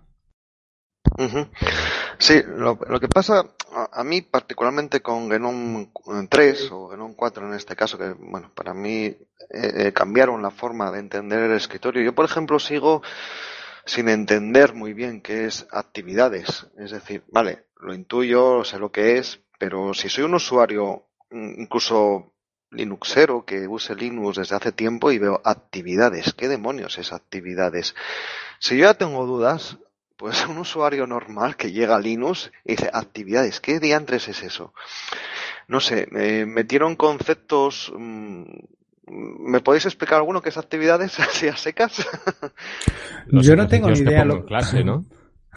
Sí, 2.20 2.42
lo, 2.46 2.78
que 3.00 3.08
pasa 3.08 3.46
a, 3.92 4.04
mí 4.04 4.22
particularmente 4.22 5.02
con 5.02 5.30
Genome 5.30 5.90
3 6.30 6.72
o 6.72 6.90
Genome 6.90 7.16
4 7.16 7.48
en 7.48 7.54
este 7.54 7.76
caso, 7.76 7.98
que 7.98 8.14
bueno, 8.18 8.52
para 8.54 8.74
mí 8.74 9.06
eh, 9.06 9.18
eh, 9.50 9.94
cambiaron 9.94 10.42
la 10.42 10.52
forma 10.52 10.92
de 10.92 11.00
entender 11.00 11.40
el 11.40 11.56
escritorio. 11.56 12.02
Yo, 12.02 12.16
por 12.16 12.26
ejemplo, 12.26 12.60
sigo 12.60 13.02
sin 13.86 14.10
entender 14.10 14.74
muy 14.74 14.94
bien 14.94 15.22
qué 15.22 15.46
es 15.46 15.68
actividades. 15.72 16.68
Es 16.78 16.92
decir, 16.92 17.24
vale, 17.32 17.66
lo 17.80 17.94
intuyo, 17.94 18.64
sé 18.64 18.80
lo 18.80 18.92
que 18.92 19.18
es, 19.18 19.40
pero 19.60 19.94
si 19.94 20.10
soy 20.10 20.24
un 20.24 20.36
usuario 20.36 21.04
incluso 21.32 22.34
Linuxero 22.72 23.46
que 23.46 23.68
use 23.68 23.96
Linux 23.96 24.38
desde 24.38 24.56
hace 24.56 24.72
tiempo 24.72 25.12
y 25.12 25.20
veo 25.20 25.42
actividades, 25.46 26.34
¿qué 26.34 26.48
demonios 26.48 26.98
es 26.98 27.14
actividades? 27.14 27.96
Si 28.60 28.78
yo 28.78 28.86
ya 28.86 28.96
tengo 28.96 29.26
dudas, 29.26 29.78
pues 30.18 30.48
un 30.48 30.58
usuario 30.58 31.06
normal 31.06 31.56
que 31.56 31.72
llega 31.72 31.96
a 31.96 32.00
Linux 32.00 32.52
y 32.66 32.72
dice 32.72 32.90
actividades, 32.92 33.62
¿qué 33.62 33.80
diantres 33.80 34.28
es 34.28 34.44
eso? 34.44 34.74
No 35.68 35.80
sé, 35.80 36.08
me 36.12 36.46
metieron 36.46 36.96
conceptos. 36.96 37.94
Mm, 37.96 38.44
¿Me 39.10 39.62
podéis 39.62 39.86
explicar 39.86 40.18
alguno 40.18 40.42
que 40.42 40.50
es 40.50 40.58
actividades 40.58 41.20
así 41.20 41.48
a 41.48 41.56
secas? 41.56 42.06
yo 43.32 43.56
no 43.56 43.68
tengo 43.68 43.90
ni 43.92 44.00
idea. 44.00 44.26
Lo... 44.26 44.44
clase, 44.46 44.84
¿no? 44.84 45.06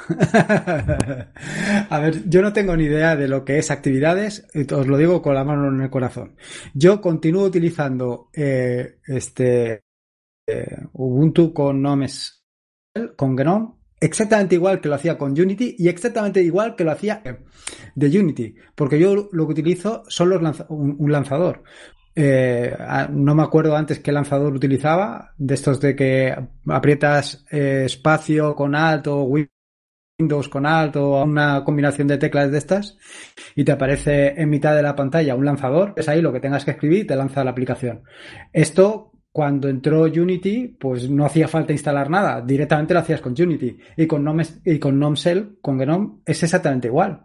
a 1.91 1.99
ver, 1.99 2.29
yo 2.29 2.41
no 2.43 2.53
tengo 2.53 2.77
ni 2.77 2.85
idea 2.85 3.17
de 3.17 3.29
lo 3.29 3.45
que 3.45 3.59
es 3.59 3.71
actividades, 3.71 4.47
os 4.73 4.87
lo 4.87 4.97
digo 4.97 5.21
con 5.21 5.35
la 5.35 5.45
mano 5.45 5.69
en 5.69 5.81
el 5.81 5.91
corazón. 5.91 6.37
Yo 6.75 7.01
continúo 7.01 7.45
utilizando 7.45 8.31
eh, 8.33 8.99
este 9.05 9.85
eh, 10.47 10.77
Ubuntu 10.93 11.53
con 11.53 11.83
Nomes, 11.83 12.45
con 13.17 13.37
GNOME, 13.37 13.80
exactamente 14.01 14.55
igual 14.55 14.81
que 14.81 14.89
lo 14.89 14.95
hacía 14.95 15.19
con 15.19 15.33
Unity 15.33 15.77
y 15.79 15.89
exactamente 15.89 16.43
igual 16.43 16.75
que 16.75 16.85
lo 16.85 16.93
hacía 16.93 17.23
de 17.95 18.19
Unity, 18.19 18.55
porque 18.75 18.99
yo 18.99 19.29
lo 19.31 19.47
que 19.47 19.53
utilizo 19.53 20.05
son 20.09 20.31
los 20.31 20.65
un, 20.69 21.13
lanzador. 21.13 21.63
Eh, 22.15 22.77
no 23.11 23.35
me 23.35 23.43
acuerdo 23.43 23.77
antes 23.77 24.01
qué 24.01 24.11
lanzador 24.11 24.55
utilizaba, 24.55 25.33
de 25.37 25.55
estos 25.55 25.81
de 25.81 25.95
que 25.95 26.35
aprietas 26.67 27.45
eh, 27.51 27.83
espacio 27.85 28.55
con 28.55 28.75
alt 28.75 29.07
o 29.07 29.23
Windows 30.21 30.49
con 30.49 30.67
alt 30.67 30.97
o 30.97 31.23
una 31.23 31.65
combinación 31.65 32.09
de 32.09 32.19
teclas 32.19 32.51
de 32.51 32.59
estas 32.59 32.99
y 33.55 33.65
te 33.65 33.73
aparece 33.73 34.41
en 34.41 34.51
mitad 34.51 34.75
de 34.75 34.83
la 34.83 34.97
pantalla 34.97 35.35
un 35.35 35.45
lanzador, 35.45 35.95
es 35.97 36.09
ahí 36.09 36.21
lo 36.21 36.33
que 36.33 36.41
tengas 36.41 36.65
que 36.65 36.73
escribir 36.73 37.01
y 37.01 37.07
te 37.07 37.17
lanza 37.17 37.45
la 37.45 37.53
aplicación. 37.53 38.03
Esto 38.53 39.10
cuando 39.33 39.69
entró 39.69 40.03
Unity, 40.03 40.77
pues 40.79 41.09
no 41.09 41.25
hacía 41.25 41.47
falta 41.47 41.73
instalar 41.73 42.11
nada, 42.11 42.41
directamente 42.41 42.95
lo 42.95 43.01
hacías 43.01 43.21
con 43.21 43.35
Unity. 43.39 43.77
Y 43.97 44.07
con 44.07 44.23
Gnome, 44.23 44.45
y 44.65 44.79
con 44.79 44.97
Gnome 44.97 45.17
con 45.61 45.79
Gnome, 45.79 46.21
es 46.27 46.43
exactamente 46.43 46.89
igual. 46.89 47.25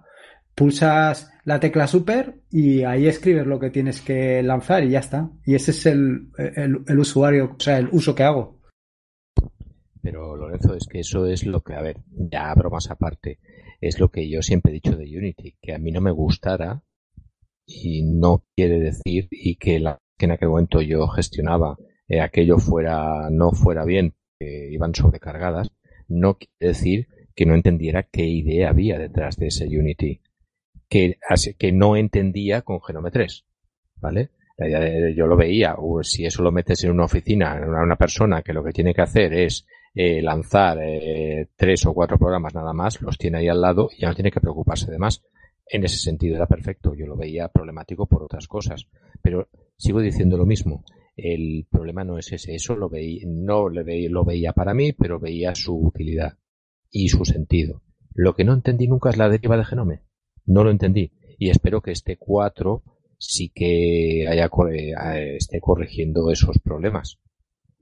Pulsas 0.53 1.31
la 1.43 1.59
tecla 1.59 1.85
super 1.87 2.41
y 2.49 2.83
ahí 2.83 3.07
escribes 3.07 3.45
lo 3.45 3.59
que 3.59 3.71
tienes 3.71 4.01
que 4.01 4.41
lanzar 4.41 4.83
y 4.83 4.91
ya 4.91 4.99
está. 4.99 5.29
Y 5.45 5.55
ese 5.55 5.71
es 5.71 5.85
el, 5.87 6.29
el, 6.37 6.99
usuario, 6.99 7.55
o 7.57 7.59
sea, 7.59 7.79
el 7.79 7.89
uso 7.91 8.15
que 8.15 8.23
hago. 8.23 8.61
Pero 10.01 10.35
Lorenzo, 10.35 10.75
es 10.75 10.85
que 10.87 10.99
eso 10.99 11.25
es 11.25 11.45
lo 11.45 11.61
que, 11.61 11.73
a 11.73 11.81
ver, 11.81 11.97
ya 12.07 12.53
bromas 12.53 12.89
aparte, 12.91 13.39
es 13.81 13.99
lo 13.99 14.09
que 14.09 14.29
yo 14.29 14.43
siempre 14.43 14.71
he 14.71 14.75
dicho 14.75 14.95
de 14.95 15.05
Unity, 15.05 15.57
que 15.59 15.73
a 15.73 15.79
mí 15.79 15.91
no 15.91 15.99
me 15.99 16.11
gustara 16.11 16.83
y 17.65 18.03
no 18.03 18.43
quiere 18.55 18.79
decir 18.79 19.27
y 19.31 19.55
que 19.55 19.79
la 19.79 19.99
que 20.17 20.25
en 20.25 20.31
aquel 20.31 20.49
momento 20.49 20.81
yo 20.81 21.07
gestionaba 21.07 21.77
eh, 22.07 22.21
aquello 22.21 22.57
fuera, 22.57 23.29
no 23.31 23.51
fuera 23.51 23.85
bien, 23.85 24.13
que 24.39 24.69
iban 24.71 24.93
sobrecargadas, 24.93 25.71
no 26.07 26.37
quiere 26.37 26.51
decir 26.59 27.07
que 27.35 27.45
no 27.45 27.55
entendiera 27.55 28.03
qué 28.03 28.25
idea 28.25 28.69
había 28.69 28.97
detrás 28.97 29.37
de 29.37 29.47
ese 29.47 29.65
Unity, 29.65 30.21
que, 30.87 31.17
que 31.57 31.71
no 31.71 31.95
entendía 31.95 32.61
con 32.61 32.81
Genome 32.81 33.11
3, 33.11 33.45
¿vale? 33.97 34.29
La 34.57 34.67
idea 34.69 34.79
de, 34.79 35.15
yo 35.15 35.27
lo 35.27 35.35
veía, 35.35 35.75
si 36.01 36.25
eso 36.25 36.41
lo 36.41 36.51
metes 36.51 36.83
en 36.83 36.91
una 36.91 37.05
oficina, 37.05 37.57
en 37.57 37.69
una, 37.69 37.97
persona 37.97 38.41
que 38.41 38.53
lo 38.53 38.63
que 38.63 38.71
tiene 38.71 38.93
que 38.93 39.01
hacer 39.01 39.33
es 39.33 39.65
eh, 39.93 40.21
lanzar 40.21 40.77
eh, 40.81 41.49
tres 41.57 41.85
o 41.85 41.93
cuatro 41.93 42.17
programas 42.17 42.53
nada 42.53 42.71
más, 42.71 43.01
los 43.01 43.17
tiene 43.17 43.39
ahí 43.39 43.49
al 43.49 43.59
lado 43.59 43.89
y 43.91 44.01
ya 44.01 44.07
no 44.07 44.15
tiene 44.15 44.31
que 44.31 44.39
preocuparse 44.39 44.89
de 44.89 44.97
más. 44.97 45.23
En 45.67 45.83
ese 45.83 45.97
sentido 45.97 46.35
era 46.35 46.45
perfecto. 46.45 46.93
Yo 46.93 47.07
lo 47.07 47.17
veía 47.17 47.47
problemático 47.47 48.05
por 48.05 48.23
otras 48.23 48.47
cosas. 48.47 48.87
Pero 49.21 49.49
sigo 49.77 50.01
diciendo 50.01 50.37
lo 50.37 50.45
mismo. 50.45 50.83
El 51.15 51.65
problema 51.69 52.03
no 52.03 52.17
es 52.17 52.31
ese. 52.31 52.55
Eso 52.55 52.75
lo 52.75 52.89
veía, 52.89 53.23
no 53.27 53.69
lo 53.69 54.25
veía 54.25 54.53
para 54.53 54.73
mí, 54.73 54.93
pero 54.93 55.19
veía 55.19 55.55
su 55.55 55.75
utilidad 55.75 56.37
y 56.91 57.09
su 57.09 57.23
sentido. 57.25 57.81
Lo 58.13 58.35
que 58.35 58.43
no 58.43 58.53
entendí 58.53 58.87
nunca 58.87 59.09
es 59.09 59.17
la 59.17 59.29
deriva 59.29 59.57
de 59.57 59.65
Genome. 59.65 60.01
No 60.45 60.63
lo 60.63 60.71
entendí. 60.71 61.11
Y 61.37 61.49
espero 61.49 61.81
que 61.81 61.91
este 61.91 62.17
4 62.17 62.83
sí 63.17 63.51
que 63.53 64.27
haya, 64.27 64.49
eh, 64.71 65.35
esté 65.37 65.59
corrigiendo 65.59 66.31
esos 66.31 66.59
problemas. 66.59 67.19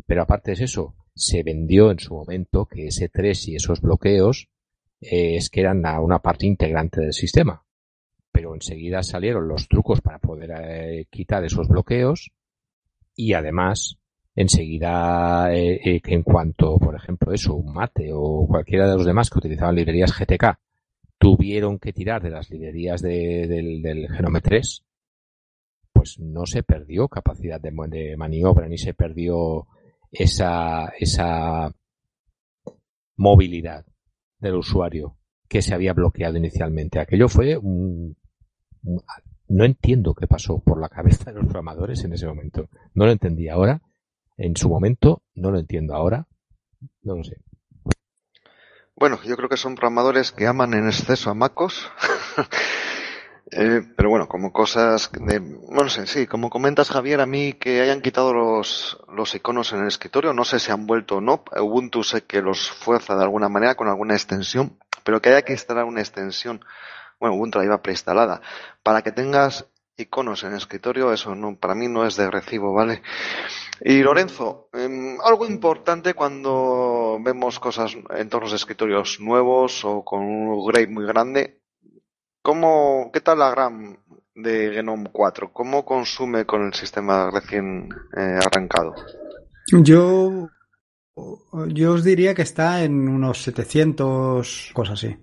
Pero 0.06 0.24
aparte 0.24 0.56
de 0.56 0.64
eso, 0.64 0.96
se 1.16 1.44
vendió 1.44 1.92
en 1.92 2.00
su 2.00 2.14
momento 2.14 2.66
que 2.66 2.88
ese 2.88 3.10
3 3.10 3.50
y 3.50 3.56
esos 3.56 3.82
bloqueos 3.82 4.50
eh, 5.02 5.36
es 5.38 5.50
que 5.50 5.62
eran 5.62 5.84
una 6.02 6.20
parte 6.20 6.46
integrante 6.46 7.02
del 7.02 7.14
sistema. 7.14 7.64
Pero 8.34 8.54
enseguida 8.54 9.02
salieron 9.04 9.48
los 9.48 9.70
trucos 9.70 10.02
para 10.02 10.20
poder 10.20 10.52
eh, 10.60 11.06
quitar 11.10 11.46
esos 11.46 11.70
bloqueos 11.70 12.32
y 13.16 13.34
además 13.34 13.98
enseguida 14.36 15.50
que 15.52 16.02
en 16.06 16.24
cuanto, 16.24 16.78
por 16.80 16.96
ejemplo, 16.96 17.32
eso, 17.32 17.54
un 17.54 17.72
mate 17.72 18.10
o 18.12 18.48
cualquiera 18.48 18.90
de 18.90 18.98
los 18.98 19.06
demás 19.06 19.30
que 19.30 19.38
utilizaban 19.38 19.76
librerías 19.76 20.12
GTK 20.18 20.58
tuvieron 21.24 21.80
que 21.80 21.94
tirar 21.94 22.22
de 22.22 22.32
las 22.32 22.50
librerías 22.50 23.02
del, 23.02 23.82
del 23.82 24.10
Genome 24.10 24.42
3, 24.42 24.84
pues 25.94 26.20
no 26.20 26.46
se 26.46 26.64
perdió 26.64 27.08
capacidad 27.08 27.62
de, 27.62 27.72
maniobra 28.18 28.68
ni 28.68 28.78
se 28.78 28.94
perdió 28.94 29.68
esa, 30.12 30.92
esa 31.00 31.74
movilidad 33.16 33.86
del 34.40 34.56
usuario 34.56 35.16
que 35.48 35.62
se 35.62 35.74
había 35.74 35.94
bloqueado 35.94 36.38
inicialmente. 36.38 37.00
Aquello 37.00 37.30
fue 37.30 37.56
un, 37.56 38.18
no 38.84 39.66
entiendo 39.66 40.14
qué 40.14 40.28
pasó 40.28 40.60
por 40.60 40.80
la 40.80 40.90
cabeza 40.90 41.32
de 41.32 41.40
los 41.40 41.46
programadores 41.46 42.04
en 42.04 42.14
ese 42.14 42.28
momento. 42.28 42.70
No 42.94 43.06
lo 43.06 43.12
entendí 43.12 43.50
ahora. 43.50 43.82
En 44.38 44.56
su 44.56 44.70
momento 44.70 45.22
no 45.36 45.52
lo 45.52 45.60
entiendo 45.60 45.96
ahora. 45.96 46.28
No 47.02 47.16
lo 47.16 47.24
sé. 47.24 47.38
Bueno, 48.96 49.20
yo 49.24 49.36
creo 49.36 49.50
que 49.50 49.58
son 49.58 49.76
programadores 49.76 50.32
que 50.32 50.48
aman 50.48 50.74
en 50.74 50.88
exceso 50.88 51.30
a 51.30 51.34
MacOS 51.34 51.90
Eh, 53.56 53.84
pero 53.96 54.10
bueno, 54.10 54.28
como 54.28 54.52
cosas 54.52 55.12
de, 55.12 55.38
bueno, 55.38 55.88
sé, 55.88 56.08
sí, 56.08 56.26
como 56.26 56.50
comentas 56.50 56.90
Javier, 56.90 57.22
a 57.22 57.28
mí 57.28 57.54
que 57.54 57.82
hayan 57.82 58.02
quitado 58.02 58.34
los, 58.34 58.98
los 59.10 59.36
iconos 59.36 59.74
en 59.74 59.82
el 59.82 59.88
escritorio, 59.88 60.34
no 60.34 60.44
sé 60.44 60.60
si 60.60 60.72
han 60.72 60.88
vuelto 60.88 61.18
o 61.18 61.22
no. 61.22 61.44
Ubuntu 61.60 62.04
sé 62.04 62.24
que 62.24 62.42
los 62.42 62.72
fuerza 62.72 63.16
de 63.16 63.24
alguna 63.24 63.50
manera 63.50 63.76
con 63.76 63.88
alguna 63.88 64.16
extensión, 64.16 64.80
pero 65.04 65.22
que 65.22 65.30
haya 65.30 65.44
que 65.44 65.54
instalar 65.54 65.86
una 65.86 66.02
extensión, 66.02 66.66
bueno, 67.24 67.38
Ubuntu 67.38 67.64
iba 67.64 67.82
preinstalada, 67.82 68.42
para 68.84 69.02
que 69.02 69.14
tengas 69.14 69.66
iconos 69.96 70.44
en 70.44 70.52
el 70.52 70.58
escritorio, 70.58 71.14
eso 71.14 71.36
no, 71.36 71.56
para 71.56 71.74
mí 71.74 71.88
no 71.88 72.06
es 72.06 72.18
de 72.18 72.30
recibo, 72.30 72.74
¿vale? 72.74 73.02
Y 73.80 74.02
Lorenzo, 74.02 74.68
em, 74.74 75.18
algo 75.24 75.46
importante 75.46 76.16
cuando 76.16 77.18
vemos 77.22 77.62
cosas, 77.62 77.96
en 78.10 78.28
todos 78.28 78.44
los 78.44 78.54
escritorios 78.54 79.22
nuevos 79.22 79.86
o 79.86 80.04
con 80.04 80.20
un 80.22 80.50
upgrade 80.50 80.88
muy 80.88 81.06
grande, 81.06 81.62
¿Cómo, 82.42 83.10
¿Qué 83.14 83.22
tal 83.22 83.40
la 83.40 83.56
RAM 83.56 83.96
de 84.36 84.72
Genome 84.74 85.10
4? 85.14 85.54
¿Cómo 85.54 85.86
consume 85.86 86.46
con 86.46 86.66
el 86.66 86.74
sistema 86.74 87.32
recién 87.32 87.88
eh, 88.18 88.38
arrancado? 88.46 88.94
Yo, 89.72 90.50
yo 91.70 91.94
os 91.94 92.04
diría 92.04 92.36
que 92.36 92.42
está 92.42 92.84
en 92.84 93.08
unos 93.08 93.44
700, 93.44 94.72
cosas 94.74 95.02
así. 95.02 95.16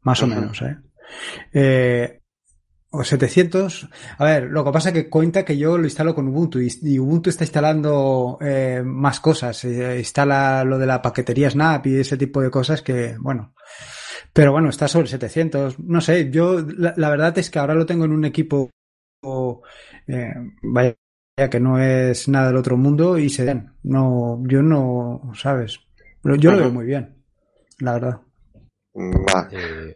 Más 0.00 0.22
o 0.22 0.26
menos, 0.26 0.62
¿eh? 0.62 0.78
¿Eh? 1.52 2.20
o 2.90 3.04
700. 3.04 3.88
A 4.18 4.24
ver, 4.24 4.44
lo 4.44 4.64
que 4.64 4.72
pasa 4.72 4.88
es 4.88 4.94
que 4.94 5.10
cuenta 5.10 5.44
que 5.44 5.58
yo 5.58 5.76
lo 5.76 5.84
instalo 5.84 6.14
con 6.14 6.28
Ubuntu 6.28 6.60
y, 6.60 6.98
Ubuntu 6.98 7.30
está 7.30 7.44
instalando 7.44 8.38
eh, 8.40 8.82
más 8.84 9.20
cosas. 9.20 9.64
instala 9.64 10.64
lo 10.64 10.78
de 10.78 10.86
la 10.86 11.02
paquetería 11.02 11.50
Snap 11.50 11.86
y 11.86 12.00
ese 12.00 12.16
tipo 12.16 12.40
de 12.40 12.50
cosas 12.50 12.82
que, 12.82 13.16
bueno, 13.18 13.54
pero 14.32 14.52
bueno, 14.52 14.68
está 14.68 14.88
sobre 14.88 15.08
700. 15.08 15.80
No 15.80 16.00
sé, 16.00 16.30
yo 16.30 16.60
la, 16.60 17.10
verdad 17.10 17.36
es 17.38 17.50
que 17.50 17.58
ahora 17.58 17.74
lo 17.74 17.86
tengo 17.86 18.04
en 18.04 18.12
un 18.12 18.24
equipo, 18.24 18.70
eh, 20.06 20.34
vaya, 20.62 20.96
que 21.50 21.60
no 21.60 21.80
es 21.80 22.28
nada 22.28 22.48
del 22.48 22.56
otro 22.56 22.76
mundo 22.76 23.18
y 23.18 23.30
se 23.30 23.44
den. 23.44 23.72
No, 23.82 24.42
yo 24.46 24.62
no, 24.62 25.32
¿sabes? 25.34 25.80
Yo 26.22 26.52
lo 26.52 26.58
veo 26.58 26.70
muy 26.70 26.86
bien, 26.86 27.16
la 27.78 27.94
verdad. 27.94 28.20
Eh, 29.52 29.95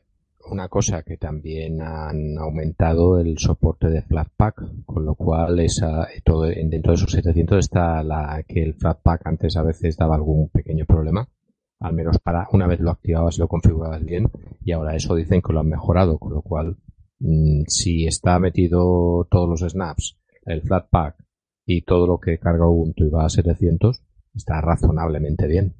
una 0.50 0.68
cosa 0.68 1.02
que 1.02 1.16
también 1.16 1.80
han 1.80 2.36
aumentado 2.38 3.20
el 3.20 3.38
soporte 3.38 3.88
de 3.88 4.02
Flatpak, 4.02 4.84
con 4.84 5.04
lo 5.04 5.14
cual 5.14 5.60
esa, 5.60 6.08
todo, 6.24 6.42
dentro 6.42 6.92
de 6.92 6.96
esos 6.96 7.12
700 7.12 7.58
está 7.58 8.02
la 8.02 8.42
que 8.46 8.62
el 8.62 8.74
Flatpak 8.74 9.26
antes 9.26 9.56
a 9.56 9.62
veces 9.62 9.96
daba 9.96 10.16
algún 10.16 10.48
pequeño 10.48 10.84
problema 10.86 11.28
al 11.80 11.94
menos 11.94 12.18
para 12.18 12.46
una 12.52 12.66
vez 12.66 12.80
lo 12.80 12.90
activabas 12.90 13.36
y 13.36 13.40
lo 13.40 13.48
configurabas 13.48 14.04
bien 14.04 14.30
y 14.62 14.72
ahora 14.72 14.94
eso 14.94 15.14
dicen 15.14 15.40
que 15.40 15.52
lo 15.52 15.60
han 15.60 15.68
mejorado 15.68 16.18
con 16.18 16.34
lo 16.34 16.42
cual 16.42 16.76
mm, 17.20 17.62
si 17.66 18.06
está 18.06 18.38
metido 18.38 19.26
todos 19.30 19.48
los 19.48 19.72
snaps 19.72 20.18
el 20.44 20.62
flatpak 20.62 21.16
y 21.66 21.82
todo 21.82 22.06
lo 22.06 22.18
que 22.18 22.38
carga 22.38 22.68
Ubuntu 22.68 23.04
y 23.04 23.10
va 23.10 23.24
a 23.24 23.30
700 23.30 24.02
está 24.34 24.60
razonablemente 24.60 25.46
bien. 25.46 25.74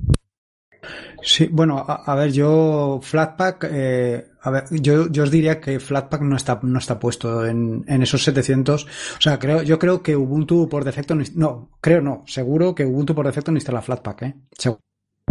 Sí, 1.23 1.49
bueno, 1.51 1.85
a, 1.87 2.15
ver, 2.15 2.33
yo 2.33 3.01
Flatpak, 3.03 3.69
eh, 3.71 4.25
a 4.43 4.51
ver, 4.51 4.65
yo, 4.71 5.09
yo 5.09 5.23
os 5.23 5.31
diría 5.31 5.61
que 5.61 5.81
Flatpak 5.81 6.23
no 6.23 6.37
está, 6.37 6.61
no 6.63 6.79
está 6.79 6.99
puesto 6.99 7.47
en, 7.47 7.85
en 7.87 8.03
esos 8.03 8.25
700. 8.25 8.85
O 8.85 9.21
sea, 9.21 9.39
creo, 9.39 9.63
yo 9.63 9.79
creo 9.79 10.03
que 10.03 10.17
Ubuntu 10.17 10.69
por 10.69 10.85
defecto 10.85 11.15
no, 11.15 11.25
no, 11.35 11.71
creo 11.81 12.01
no, 12.01 12.23
seguro 12.27 12.75
que 12.75 12.87
Ubuntu 12.87 13.15
por 13.15 13.27
defecto 13.27 13.51
no 13.53 13.59
instala 13.59 13.83
Flatpak, 13.83 14.23
eh. 14.23 14.35
Seguro. 14.53 14.81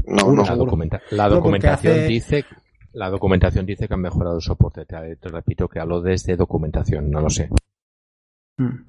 No, 0.05 0.31
no. 0.31 0.43
La, 1.11 1.27
documentación 1.27 2.07
dice 2.07 2.45
la 2.93 3.09
documentación 3.09 3.65
dice 3.65 3.87
que 3.87 3.93
han 3.93 4.01
mejorado 4.01 4.37
el 4.37 4.41
soporte. 4.41 4.85
Te, 4.85 5.17
repito 5.21 5.67
que 5.67 5.79
hablo 5.79 6.01
desde 6.01 6.35
documentación, 6.35 7.09
no 7.09 7.21
lo 7.21 7.29
sé. 7.29 7.49
Mm. 8.59 8.85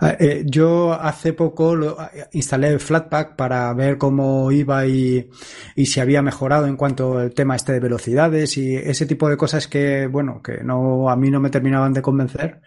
Ah, 0.00 0.16
eh, 0.20 0.42
yo 0.44 0.92
hace 0.92 1.32
poco 1.32 1.74
lo, 1.74 1.96
instalé 2.32 2.78
Flatpak 2.78 3.36
para 3.36 3.72
ver 3.72 3.96
cómo 3.96 4.52
iba 4.52 4.86
y, 4.86 5.30
si 5.76 5.98
había 5.98 6.20
mejorado 6.20 6.66
en 6.66 6.76
cuanto 6.76 7.16
al 7.16 7.32
tema 7.32 7.56
este 7.56 7.72
de 7.72 7.80
velocidades 7.80 8.58
y 8.58 8.76
ese 8.76 9.06
tipo 9.06 9.30
de 9.30 9.38
cosas 9.38 9.66
que, 9.66 10.06
bueno, 10.06 10.42
que 10.42 10.62
no, 10.62 11.08
a 11.08 11.16
mí 11.16 11.30
no 11.30 11.40
me 11.40 11.48
terminaban 11.48 11.94
de 11.94 12.02
convencer. 12.02 12.60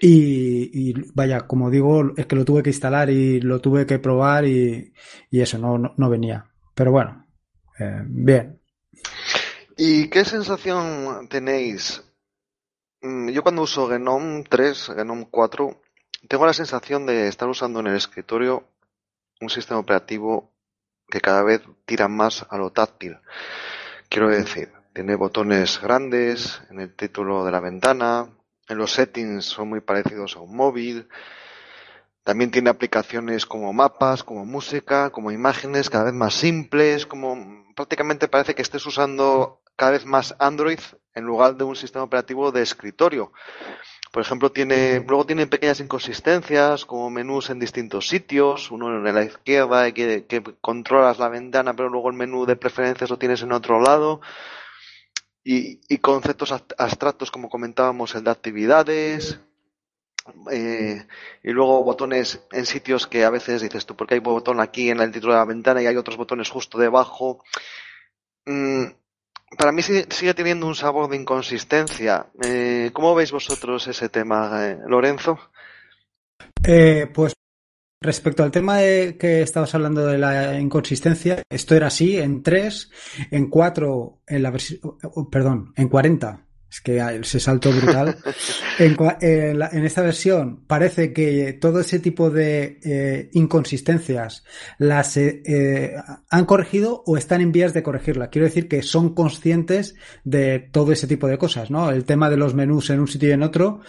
Y, 0.00 0.94
vaya, 1.14 1.42
como 1.42 1.70
digo, 1.70 2.12
es 2.16 2.26
que 2.26 2.36
lo 2.36 2.44
tuve 2.44 2.62
que 2.62 2.70
instalar 2.70 3.10
y 3.10 3.40
lo 3.40 3.60
tuve 3.60 3.86
que 3.86 4.00
probar 4.00 4.46
y, 4.46 4.92
y 5.30 5.40
eso 5.40 5.58
no, 5.58 5.78
no 5.96 6.10
venía. 6.10 6.46
Pero 6.74 6.90
bueno, 6.90 7.26
eh, 7.78 8.02
bien. 8.04 8.60
¿Y 9.76 10.08
qué 10.08 10.24
sensación 10.24 11.28
tenéis? 11.28 12.02
Mm, 13.00 13.28
yo 13.30 13.42
cuando 13.42 13.62
uso 13.62 13.88
Genome 13.88 14.42
3, 14.48 14.92
Genome 14.96 15.28
4, 15.30 15.80
tengo 16.28 16.46
la 16.46 16.52
sensación 16.52 17.06
de 17.06 17.28
estar 17.28 17.48
usando 17.48 17.78
en 17.80 17.88
el 17.88 17.96
escritorio 17.96 18.64
un 19.40 19.50
sistema 19.50 19.78
operativo 19.78 20.52
que 21.08 21.20
cada 21.20 21.44
vez 21.44 21.62
tira 21.86 22.08
más 22.08 22.44
a 22.50 22.58
lo 22.58 22.70
táctil. 22.70 23.18
Quiero 24.08 24.28
decir, 24.28 24.72
tiene 24.92 25.14
botones 25.14 25.80
grandes 25.80 26.60
en 26.70 26.80
el 26.80 26.94
título 26.94 27.44
de 27.44 27.52
la 27.52 27.60
ventana, 27.60 28.30
en 28.68 28.78
los 28.78 28.92
settings 28.92 29.44
son 29.44 29.68
muy 29.68 29.80
parecidos 29.80 30.36
a 30.36 30.40
un 30.40 30.56
móvil, 30.56 31.08
también 32.24 32.50
tiene 32.50 32.68
aplicaciones 32.68 33.46
como 33.46 33.72
mapas, 33.72 34.24
como 34.24 34.44
música, 34.44 35.10
como 35.10 35.30
imágenes 35.30 35.88
cada 35.88 36.04
vez 36.04 36.14
más 36.14 36.34
simples, 36.34 37.06
como 37.06 37.64
prácticamente 37.76 38.26
parece 38.26 38.56
que 38.56 38.62
estés 38.62 38.84
usando 38.86 39.62
cada 39.76 39.92
vez 39.92 40.04
más 40.04 40.34
Android 40.40 40.80
en 41.18 41.24
lugar 41.24 41.56
de 41.56 41.64
un 41.64 41.76
sistema 41.76 42.04
operativo 42.04 42.50
de 42.52 42.62
escritorio. 42.62 43.32
Por 44.12 44.22
ejemplo, 44.22 44.50
tiene, 44.50 45.04
luego 45.06 45.26
tiene 45.26 45.46
pequeñas 45.46 45.80
inconsistencias, 45.80 46.84
como 46.86 47.10
menús 47.10 47.50
en 47.50 47.58
distintos 47.58 48.08
sitios, 48.08 48.70
uno 48.70 49.06
en 49.06 49.14
la 49.14 49.24
izquierda 49.24 49.92
que, 49.92 50.42
controlas 50.60 51.18
la 51.18 51.28
ventana, 51.28 51.74
pero 51.74 51.90
luego 51.90 52.08
el 52.08 52.16
menú 52.16 52.46
de 52.46 52.56
preferencias 52.56 53.10
lo 53.10 53.18
tienes 53.18 53.42
en 53.42 53.52
otro 53.52 53.80
lado. 53.80 54.20
Y, 55.44 55.98
conceptos 55.98 56.52
abstractos, 56.52 57.30
como 57.30 57.48
comentábamos, 57.48 58.14
el 58.14 58.24
de 58.24 58.30
actividades, 58.30 59.40
eh, 60.50 61.06
y 61.42 61.50
luego 61.50 61.84
botones 61.84 62.40
en 62.52 62.66
sitios 62.66 63.06
que 63.06 63.24
a 63.24 63.30
veces 63.30 63.62
dices 63.62 63.86
tú, 63.86 63.96
porque 63.96 64.14
hay 64.14 64.20
botón 64.20 64.60
aquí 64.60 64.90
en 64.90 65.00
el 65.00 65.12
título 65.12 65.32
de 65.32 65.38
la 65.38 65.44
ventana 65.46 65.82
y 65.82 65.86
hay 65.86 65.96
otros 65.96 66.16
botones 66.16 66.50
justo 66.50 66.78
debajo. 66.78 67.42
Mm, 68.46 68.86
para 69.56 69.72
mí 69.72 69.82
sigue, 69.82 70.34
teniendo 70.34 70.66
un 70.66 70.74
sabor 70.74 71.08
de 71.08 71.16
inconsistencia. 71.16 72.26
Eh, 72.42 72.90
¿Cómo 72.92 73.14
veis 73.14 73.32
vosotros 73.32 73.86
ese 73.86 74.08
tema, 74.08 74.66
eh, 74.66 74.78
Lorenzo? 74.86 75.38
pues 77.14 77.32
respecto 78.02 78.42
al 78.42 78.50
tema 78.50 78.76
de 78.76 79.16
que 79.16 79.40
estabas 79.40 79.74
hablando 79.74 80.06
de 80.06 80.18
la 80.18 80.58
inconsistencia, 80.60 81.42
esto 81.48 81.74
era 81.74 81.86
así 81.86 82.18
en 82.18 82.42
3, 82.42 82.90
en 83.30 83.48
4, 83.48 84.20
en 84.26 84.42
la 84.42 84.50
versión, 84.50 84.80
perdón, 85.30 85.72
en 85.76 85.88
40 85.88 86.47
Es 86.70 86.82
que 86.82 87.20
se 87.22 87.40
saltó 87.40 87.72
brutal. 87.72 88.16
en, 88.78 89.84
esta 89.84 90.02
versión 90.02 90.64
parece 90.66 91.12
que 91.12 91.54
todo 91.54 91.80
ese 91.80 91.98
tipo 91.98 92.30
de 92.30 92.78
eh, 92.84 93.30
inconsistencias 93.32 94.44
las 94.78 95.16
eh, 95.16 95.42
eh, 95.46 95.94
han 96.28 96.44
corregido 96.44 97.02
o 97.06 97.16
están 97.16 97.40
en 97.40 97.52
vías 97.52 97.72
de 97.72 97.82
corregirla. 97.82 98.28
Quiero 98.28 98.46
decir 98.46 98.68
que 98.68 98.82
son 98.82 99.14
conscientes 99.14 99.94
de 100.24 100.58
todo 100.58 100.92
ese 100.92 101.06
tipo 101.06 101.26
de 101.26 101.38
cosas, 101.38 101.70
¿no? 101.70 101.90
El 101.90 102.04
tema 102.04 102.28
de 102.28 102.36
los 102.36 102.54
menús 102.54 102.90
en 102.90 103.00
un 103.00 103.08
sitio 103.08 103.30
y 103.30 103.32
en 103.32 103.42
otro 103.42 103.80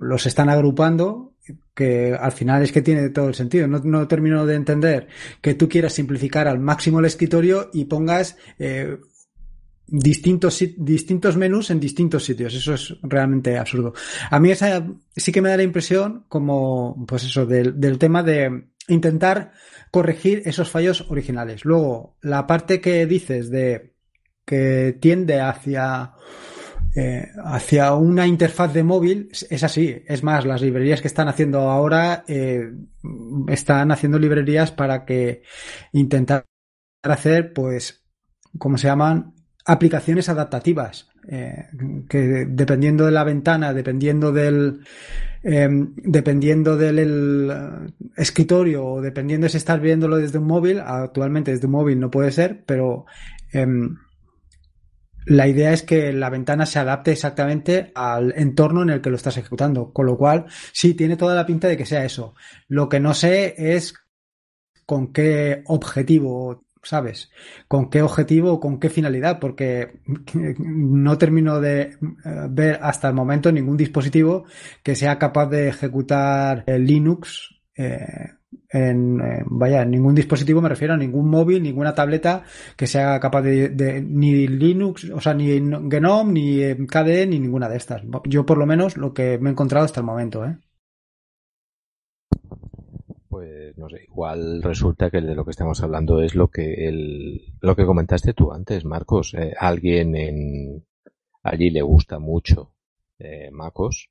los 0.00 0.26
están 0.26 0.50
agrupando 0.50 1.36
que 1.74 2.16
al 2.18 2.32
final 2.32 2.62
es 2.62 2.72
que 2.72 2.82
tiene 2.82 3.10
todo 3.10 3.28
el 3.28 3.34
sentido. 3.34 3.68
No, 3.68 3.78
no, 3.80 4.08
termino 4.08 4.46
de 4.46 4.54
entender 4.54 5.08
que 5.40 5.54
tú 5.54 5.68
quieras 5.68 5.92
simplificar 5.92 6.48
al 6.48 6.58
máximo 6.58 7.00
el 7.00 7.04
escritorio 7.04 7.70
y 7.72 7.84
pongas 7.84 8.36
eh, 8.58 8.98
distintos, 9.86 10.62
distintos 10.76 11.36
menús 11.36 11.70
en 11.70 11.80
distintos 11.80 12.24
sitios. 12.24 12.54
Eso 12.54 12.74
es 12.74 12.96
realmente 13.02 13.56
absurdo. 13.58 13.94
A 14.30 14.40
mí 14.40 14.50
esa 14.50 14.86
sí 15.14 15.32
que 15.32 15.42
me 15.42 15.48
da 15.48 15.56
la 15.56 15.62
impresión 15.62 16.24
como, 16.28 17.04
pues 17.06 17.24
eso, 17.24 17.46
del, 17.46 17.98
tema 17.98 18.22
de 18.22 18.68
intentar 18.88 19.52
corregir 19.90 20.42
esos 20.44 20.70
fallos 20.70 21.06
originales. 21.08 21.64
Luego, 21.64 22.16
la 22.22 22.46
parte 22.46 22.80
que 22.80 23.06
dices 23.06 23.50
de 23.50 23.94
que 24.44 24.96
tiende 25.00 25.40
hacia 25.40 26.12
eh, 26.94 27.28
hacia 27.44 27.92
una 27.94 28.26
interfaz 28.26 28.72
de 28.72 28.82
móvil 28.82 29.28
es 29.50 29.62
así. 29.62 30.02
Es 30.06 30.22
más, 30.22 30.46
las 30.46 30.62
librerías 30.62 31.00
que 31.00 31.08
están 31.08 31.28
haciendo 31.28 31.60
ahora 31.60 32.24
eh, 32.26 32.72
están 33.48 33.90
haciendo 33.90 34.18
librerías 34.18 34.72
para 34.72 35.04
que 35.04 35.42
intentar 35.92 36.46
hacer, 37.02 37.52
pues, 37.52 38.04
¿cómo 38.58 38.78
se 38.78 38.86
llaman? 38.86 39.35
Aplicaciones 39.66 40.28
adaptativas, 40.28 41.08
eh, 41.28 41.66
que 42.08 42.46
dependiendo 42.48 43.04
de 43.04 43.10
la 43.10 43.24
ventana, 43.24 43.74
dependiendo 43.74 44.30
del, 44.30 44.80
em, 45.42 45.92
dependiendo 45.96 46.76
del 46.76 47.50
eh, 47.50 47.92
escritorio 48.16 48.86
o 48.86 49.00
dependiendo 49.02 49.48
si 49.48 49.56
estás 49.56 49.80
viéndolo 49.80 50.18
desde 50.18 50.38
un 50.38 50.46
móvil, 50.46 50.80
actualmente 50.80 51.50
desde 51.50 51.66
un 51.66 51.72
móvil 51.72 51.98
no 51.98 52.10
puede 52.10 52.30
ser, 52.30 52.62
pero 52.64 53.06
em, 53.52 53.96
la 55.26 55.48
idea 55.48 55.72
es 55.72 55.82
que 55.82 56.12
la 56.12 56.30
ventana 56.30 56.64
se 56.64 56.78
adapte 56.78 57.10
exactamente 57.10 57.90
al 57.96 58.32
entorno 58.36 58.82
en 58.82 58.90
el 58.90 59.00
que 59.00 59.10
lo 59.10 59.16
estás 59.16 59.36
ejecutando, 59.36 59.92
con 59.92 60.06
lo 60.06 60.16
cual 60.16 60.46
sí, 60.72 60.94
tiene 60.94 61.16
toda 61.16 61.34
la 61.34 61.44
pinta 61.44 61.66
de 61.66 61.76
que 61.76 61.86
sea 61.86 62.04
eso. 62.04 62.34
Lo 62.68 62.88
que 62.88 63.00
no 63.00 63.12
sé 63.12 63.54
es 63.58 63.94
con 64.84 65.12
qué 65.12 65.64
objetivo 65.66 66.65
¿sabes? 66.86 67.30
¿Con 67.68 67.90
qué 67.90 68.02
objetivo 68.02 68.52
o 68.52 68.60
con 68.60 68.78
qué 68.78 68.90
finalidad? 68.90 69.38
Porque 69.40 70.00
no 70.58 71.18
termino 71.18 71.60
de 71.60 71.80
eh, 71.82 71.96
ver 72.50 72.78
hasta 72.82 73.08
el 73.08 73.14
momento 73.14 73.50
ningún 73.50 73.76
dispositivo 73.76 74.44
que 74.82 74.94
sea 74.94 75.18
capaz 75.18 75.46
de 75.46 75.68
ejecutar 75.68 76.64
Linux 76.66 77.56
eh, 77.76 78.36
en, 78.70 79.20
eh, 79.20 79.42
vaya, 79.46 79.84
ningún 79.84 80.14
dispositivo 80.14 80.60
me 80.60 80.68
refiero 80.68 80.94
a 80.94 80.96
ningún 80.96 81.28
móvil, 81.28 81.62
ninguna 81.62 81.94
tableta 81.94 82.42
que 82.76 82.86
sea 82.86 83.18
capaz 83.20 83.42
de, 83.42 84.02
ni 84.06 84.46
Linux, 84.46 85.10
o 85.10 85.20
sea, 85.20 85.34
ni 85.34 85.58
GNOME, 85.58 86.32
ni 86.32 86.86
KDE, 86.86 87.26
ni 87.26 87.40
ninguna 87.40 87.68
de 87.68 87.76
estas. 87.76 88.02
Yo 88.24 88.46
por 88.46 88.58
lo 88.58 88.66
menos 88.66 88.96
lo 88.96 89.12
que 89.12 89.38
me 89.38 89.50
he 89.50 89.52
encontrado 89.52 89.84
hasta 89.84 90.00
el 90.00 90.06
momento, 90.06 90.44
¿eh? 90.44 90.56
Pues 93.36 93.76
no 93.76 93.90
sé, 93.90 94.04
igual 94.04 94.62
resulta 94.62 95.10
que 95.10 95.20
de 95.20 95.34
lo 95.34 95.44
que 95.44 95.50
estamos 95.50 95.82
hablando 95.82 96.22
es 96.22 96.34
lo 96.34 96.48
que 96.48 96.88
el, 96.88 97.52
lo 97.60 97.76
que 97.76 97.84
comentaste 97.84 98.32
tú 98.32 98.50
antes, 98.50 98.86
Marcos. 98.86 99.34
Eh, 99.34 99.52
alguien 99.60 100.16
en 100.16 100.86
allí 101.42 101.68
le 101.68 101.82
gusta 101.82 102.18
mucho 102.18 102.72
eh, 103.18 103.50
MacOS 103.52 104.08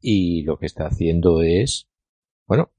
y 0.00 0.42
lo 0.42 0.58
que 0.58 0.66
está 0.66 0.88
haciendo 0.88 1.40
es, 1.42 1.86
bueno, 2.48 2.72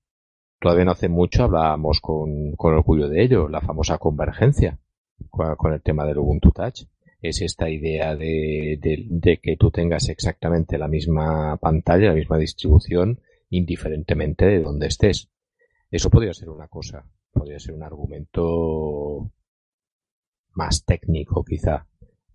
todavía 0.60 0.84
no 0.84 0.92
hace 0.92 1.08
mucho 1.08 1.46
hablábamos 1.46 2.02
con, 2.02 2.58
con 2.58 2.74
orgullo 2.74 3.08
de 3.08 3.24
ello, 3.24 3.48
la 3.48 3.62
famosa 3.62 4.00
convergencia 4.00 4.80
con, 5.30 5.72
el 5.72 5.82
tema 5.82 6.06
del 6.06 6.18
Ubuntu 6.18 6.52
Touch. 6.52 6.84
Es 7.22 7.42
esta 7.42 7.70
idea 7.70 8.18
de, 8.18 8.78
de, 8.82 9.06
de 9.10 9.38
que 9.38 9.56
tú 9.56 9.72
tengas 9.72 10.10
exactamente 10.10 10.78
la 10.78 10.89
misma 10.89 11.56
pantalla, 11.56 12.10
la 12.10 12.15
misma 12.15 12.38
distribución, 12.38 13.22
indiferentemente 13.50 14.46
de 14.46 14.60
donde 14.60 14.88
estés. 14.88 15.30
Eso 15.91 16.10
podría 16.10 16.34
ser 16.34 16.49
una 16.49 16.67
cosa, 16.67 17.04
podría 17.32 17.60
ser 17.60 17.73
un 17.75 17.84
argumento 17.84 19.32
más 20.54 20.84
técnico 20.86 21.43
quizá, 21.43 21.86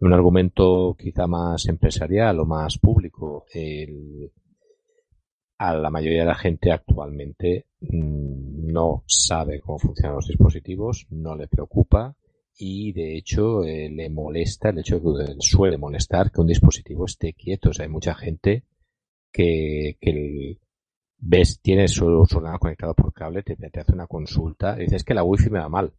un 0.00 0.12
argumento 0.12 0.96
quizá 0.98 1.26
más 1.26 1.66
empresarial 1.66 2.40
o 2.40 2.46
más 2.46 2.78
público. 2.78 3.44
a 5.58 5.74
la 5.74 5.90
mayoría 5.90 6.20
de 6.22 6.26
la 6.26 6.34
gente 6.34 6.72
actualmente 6.72 7.66
mm, 7.80 8.72
no 8.72 9.04
sabe 9.06 9.60
cómo 9.60 9.78
funcionan 9.78 10.16
los 10.16 10.26
dispositivos, 10.26 11.06
no 11.10 11.36
le 11.36 11.46
preocupa 11.46 12.16
y 12.56 12.92
de 12.92 13.16
hecho 13.16 13.64
eh, 13.64 13.90
le 13.90 14.10
molesta 14.10 14.70
el 14.70 14.78
hecho 14.78 15.00
que 15.00 15.36
suele 15.40 15.78
molestar 15.78 16.30
que 16.30 16.40
un 16.40 16.46
dispositivo 16.46 17.04
esté 17.06 17.32
quieto. 17.34 17.70
O 17.70 17.72
sea, 17.72 17.84
hay 17.84 17.90
mucha 17.90 18.14
gente 18.14 18.64
que, 19.32 19.96
que, 20.00 20.58
ves, 21.24 21.60
tienes 21.60 21.92
su, 21.92 22.06
ordenador 22.06 22.60
conectado 22.60 22.94
por 22.94 23.12
cable, 23.12 23.42
te, 23.42 23.54
hace 23.54 23.92
una 23.92 24.06
consulta 24.06 24.76
y 24.76 24.84
dices 24.84 25.04
que 25.04 25.14
la 25.14 25.24
wifi 25.24 25.50
me 25.50 25.58
va 25.58 25.68
mal. 25.68 25.92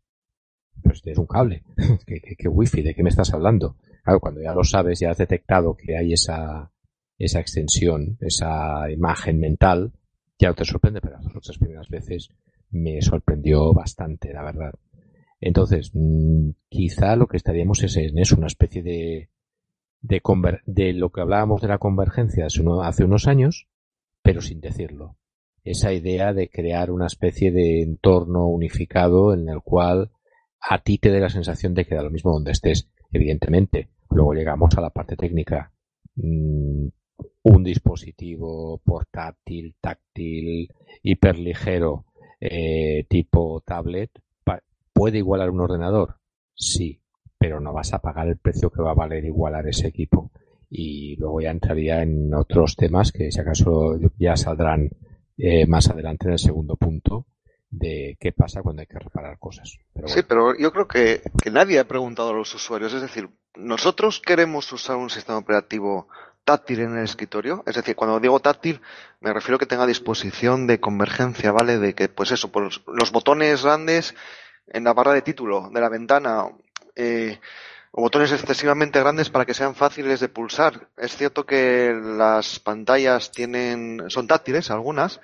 Pues 0.84 1.02
tienes 1.02 1.18
un 1.18 1.26
cable. 1.26 1.64
¿Qué, 2.06 2.22
qué, 2.38 2.48
wifi? 2.48 2.82
¿De 2.82 2.94
qué 2.94 3.02
me 3.02 3.10
estás 3.10 3.34
hablando? 3.34 3.78
Claro, 4.04 4.20
cuando 4.20 4.42
ya 4.42 4.54
lo 4.54 4.64
sabes, 4.64 5.00
ya 5.00 5.12
has 5.12 5.18
detectado 5.18 5.76
que 5.76 5.98
hay 5.98 6.14
esa, 6.14 6.72
esa 7.18 7.40
extensión, 7.40 8.18
esa 8.22 8.90
imagen 8.92 9.40
mental, 9.40 9.94
ya 10.38 10.50
no 10.50 10.56
te 10.56 10.66
sorprende, 10.66 11.02
pero 11.02 11.18
las 11.18 11.36
otras 11.36 11.58
primeras 11.58 11.90
veces 11.90 12.30
me 12.70 13.02
sorprendió 13.02 13.74
bastante, 13.74 14.32
la 14.32 14.44
verdad. 14.44 14.74
Entonces, 15.40 15.92
mm, 15.94 16.50
quizá 16.70 17.16
lo 17.16 17.28
que 17.28 17.38
estaríamos 17.38 17.82
es 17.84 17.98
en 17.98 18.20
eso, 18.20 18.36
una 18.36 18.48
especie 18.48 18.84
de, 18.84 19.30
de, 20.02 20.22
de 20.66 20.94
lo 20.94 21.12
que 21.12 21.22
hablábamos 21.22 21.62
de 21.62 21.68
la 21.68 21.78
convergencia 21.80 22.46
hace 22.46 23.04
unos 23.04 23.28
años, 23.28 23.68
pero 24.26 24.42
sin 24.42 24.60
decirlo. 24.60 25.18
Esa 25.64 25.94
idea 25.94 26.34
de 26.34 26.50
crear 26.50 26.90
una 26.90 27.06
especie 27.06 27.52
de 27.52 27.84
entorno 27.84 28.48
unificado 28.48 29.36
en 29.36 29.48
el 29.50 29.62
cual 29.62 30.10
a 30.60 30.82
ti 30.82 30.98
te 30.98 31.12
dé 31.12 31.20
la 31.20 31.30
sensación 31.30 31.76
de 31.76 31.86
que 31.86 31.94
da 31.94 32.02
lo 32.02 32.10
mismo 32.10 32.32
donde 32.32 32.52
estés, 32.52 32.90
evidentemente. 33.12 33.90
Luego 34.10 34.34
llegamos 34.34 34.76
a 34.76 34.82
la 34.82 34.90
parte 34.90 35.16
técnica. 35.16 35.72
Mm, 36.16 36.88
un 37.44 37.64
dispositivo 37.64 38.82
portátil, 38.84 39.76
táctil, 39.80 40.70
hiperligero, 41.04 42.06
eh, 42.40 43.06
tipo 43.08 43.62
tablet, 43.64 44.10
¿puede 44.92 45.20
igualar 45.20 45.52
un 45.52 45.62
ordenador? 45.62 46.16
Sí, 46.56 47.00
pero 47.38 47.60
no 47.60 47.74
vas 47.74 47.94
a 47.94 48.00
pagar 48.00 48.28
el 48.28 48.38
precio 48.38 48.72
que 48.72 48.82
va 48.82 48.92
a 48.92 48.96
valer 48.96 49.24
igualar 49.24 49.68
ese 49.68 49.88
equipo 49.88 50.32
y 50.70 51.16
luego 51.18 51.42
ya 51.42 51.52
entraría 51.52 52.02
en 52.02 52.34
otros 52.34 52.76
temas 52.76 53.12
que 53.12 53.32
si 53.32 53.40
acaso 53.40 53.98
ya 54.18 54.36
saldrán 54.36 54.90
eh, 55.38 55.66
más 55.68 55.90
adelante 55.90 56.28
en 56.28 56.34
el 56.34 56.40
segundo 56.40 56.76
punto 56.76 57.26
de 57.70 58.18
qué 58.20 58.32
pasa 58.32 58.62
cuando 58.62 58.82
hay 58.82 58.88
que 58.88 59.00
reparar 59.00 59.38
cosas. 59.38 59.78
Sí, 60.06 60.22
pero 60.28 60.58
yo 60.58 60.72
creo 60.72 60.88
que, 60.88 61.22
que 61.42 61.52
nadie 61.52 61.80
ha 61.80 61.88
preguntado 61.88 62.30
a 62.30 62.34
los 62.34 62.54
usuarios. 62.56 62.94
Es 62.94 63.02
decir, 63.02 63.30
nosotros 63.56 64.22
queremos 64.22 64.72
usar 64.72 64.96
un 64.96 65.10
sistema 65.10 65.38
operativo 65.38 66.08
táctil 66.46 66.82
en 66.82 66.98
el 66.98 67.04
escritorio. 67.04 67.64
Es 67.66 67.76
decir, 67.76 67.96
cuando 67.96 68.20
digo 68.20 68.40
táctil, 68.40 68.80
me 69.20 69.34
refiero 69.34 69.58
a 69.58 69.60
que 69.60 69.66
tenga 69.66 69.88
disposición 69.88 70.68
de 70.68 70.80
convergencia, 70.80 71.52
¿vale? 71.52 71.80
De 71.80 71.94
que, 71.96 72.08
pues 72.08 72.32
eso, 72.32 72.52
pues 72.52 72.82
los 72.88 73.12
botones 73.12 73.64
grandes 73.64 74.16
en 74.68 74.84
la 74.84 74.94
barra 74.94 75.14
de 75.14 75.22
título 75.22 75.70
de 75.74 75.82
la 75.82 75.90
ventana, 75.90 76.46
eh, 76.96 77.40
o 77.98 78.02
botones 78.02 78.34
excesivamente 78.34 79.00
grandes 79.00 79.30
para 79.30 79.46
que 79.46 79.54
sean 79.54 79.74
fáciles 79.74 80.20
de 80.20 80.28
pulsar. 80.28 80.90
Es 80.98 81.16
cierto 81.16 81.46
que 81.46 81.94
las 81.94 82.60
pantallas 82.60 83.32
tienen, 83.32 84.04
son 84.10 84.28
táctiles, 84.28 84.70
algunas. 84.70 85.22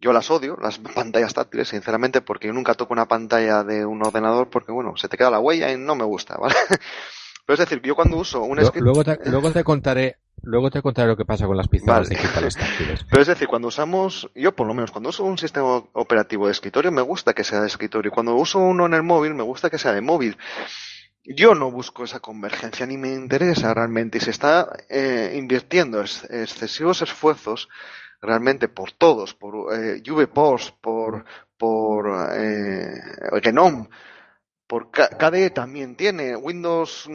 Yo 0.00 0.12
las 0.12 0.28
odio, 0.28 0.58
las 0.60 0.78
pantallas 0.94 1.34
táctiles, 1.34 1.68
sinceramente, 1.68 2.20
porque 2.20 2.48
yo 2.48 2.52
nunca 2.52 2.74
toco 2.74 2.94
una 2.94 3.06
pantalla 3.06 3.62
de 3.62 3.86
un 3.86 4.04
ordenador 4.04 4.50
porque, 4.50 4.72
bueno, 4.72 4.96
se 4.96 5.08
te 5.08 5.16
queda 5.16 5.30
la 5.30 5.38
huella 5.38 5.70
y 5.70 5.78
no 5.78 5.94
me 5.94 6.02
gusta, 6.02 6.36
¿vale? 6.40 6.56
Pero 7.46 7.54
es 7.54 7.60
decir, 7.60 7.80
yo 7.80 7.94
cuando 7.94 8.16
uso 8.16 8.42
un 8.42 8.56
luego, 8.56 9.04
te, 9.04 9.30
luego 9.30 9.52
te 9.52 9.62
contaré, 9.62 10.16
luego 10.42 10.72
te 10.72 10.82
contaré 10.82 11.06
lo 11.06 11.16
que 11.16 11.24
pasa 11.24 11.46
con 11.46 11.56
las 11.56 11.68
pistolas 11.68 12.08
digitales 12.08 12.56
táctiles. 12.56 13.04
Pero 13.08 13.22
es 13.22 13.28
decir, 13.28 13.46
cuando 13.46 13.68
usamos, 13.68 14.28
yo 14.34 14.50
por 14.50 14.66
lo 14.66 14.74
menos, 14.74 14.90
cuando 14.90 15.10
uso 15.10 15.22
un 15.22 15.38
sistema 15.38 15.76
operativo 15.92 16.46
de 16.46 16.52
escritorio, 16.52 16.90
me 16.90 17.02
gusta 17.02 17.34
que 17.34 17.44
sea 17.44 17.60
de 17.60 17.68
escritorio. 17.68 18.10
Cuando 18.10 18.34
uso 18.34 18.58
uno 18.58 18.86
en 18.86 18.94
el 18.94 19.04
móvil, 19.04 19.34
me 19.34 19.44
gusta 19.44 19.70
que 19.70 19.78
sea 19.78 19.92
de 19.92 20.00
móvil. 20.00 20.36
Yo 21.26 21.54
no 21.54 21.70
busco 21.70 22.04
esa 22.04 22.20
convergencia 22.20 22.84
ni 22.84 22.98
me 22.98 23.08
interesa 23.08 23.72
realmente 23.72 24.18
y 24.18 24.20
se 24.20 24.30
está 24.30 24.76
eh, 24.90 25.32
invirtiendo 25.34 26.02
excesivos 26.02 27.00
esfuerzos 27.00 27.70
realmente 28.20 28.68
por 28.68 28.92
todos, 28.92 29.32
por 29.32 29.74
eh, 29.74 30.02
VPOS, 30.06 30.72
por, 30.82 31.24
por 31.56 32.12
eh, 32.34 33.00
por 34.66 34.90
KDE 34.90 35.50
también 35.50 35.96
tiene, 35.96 36.36
Windows 36.36 37.08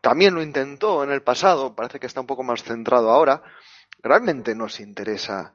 también 0.00 0.34
lo 0.34 0.42
intentó 0.42 1.02
en 1.02 1.10
el 1.10 1.22
pasado, 1.22 1.74
parece 1.74 1.98
que 1.98 2.06
está 2.06 2.20
un 2.20 2.26
poco 2.26 2.44
más 2.44 2.62
centrado 2.62 3.10
ahora, 3.10 3.42
realmente 4.00 4.54
nos 4.54 4.78
interesa 4.78 5.54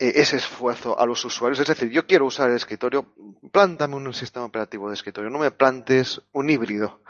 ese 0.00 0.36
esfuerzo 0.36 0.98
a 0.98 1.04
los 1.04 1.24
usuarios. 1.24 1.60
Es 1.60 1.68
decir, 1.68 1.90
yo 1.90 2.06
quiero 2.06 2.26
usar 2.26 2.50
el 2.50 2.56
escritorio, 2.56 3.12
plántame 3.52 3.96
un 3.96 4.14
sistema 4.14 4.46
operativo 4.46 4.88
de 4.88 4.94
escritorio, 4.94 5.30
no 5.30 5.38
me 5.38 5.50
plantes 5.50 6.22
un 6.32 6.48
híbrido. 6.48 7.02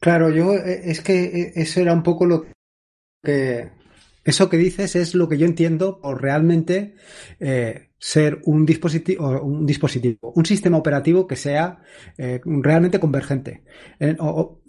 Claro, 0.00 0.30
yo 0.30 0.54
eh, 0.54 0.82
es 0.90 1.00
que 1.00 1.24
eh, 1.24 1.52
eso 1.54 1.80
era 1.80 1.92
un 1.92 2.02
poco 2.02 2.26
lo 2.26 2.46
que 3.22 3.70
eso 4.24 4.48
que 4.48 4.56
dices 4.56 4.96
es 4.96 5.14
lo 5.14 5.28
que 5.28 5.38
yo 5.38 5.46
entiendo 5.46 6.00
por 6.00 6.22
realmente 6.22 6.94
ser 7.98 8.40
un 8.44 8.64
dispositivo, 8.64 9.40
un 9.42 9.66
dispositivo, 9.66 10.32
un 10.36 10.46
sistema 10.46 10.76
operativo 10.76 11.26
que 11.26 11.34
sea 11.34 11.82
realmente 12.16 13.00
convergente. 13.00 13.64
En, 13.98 14.16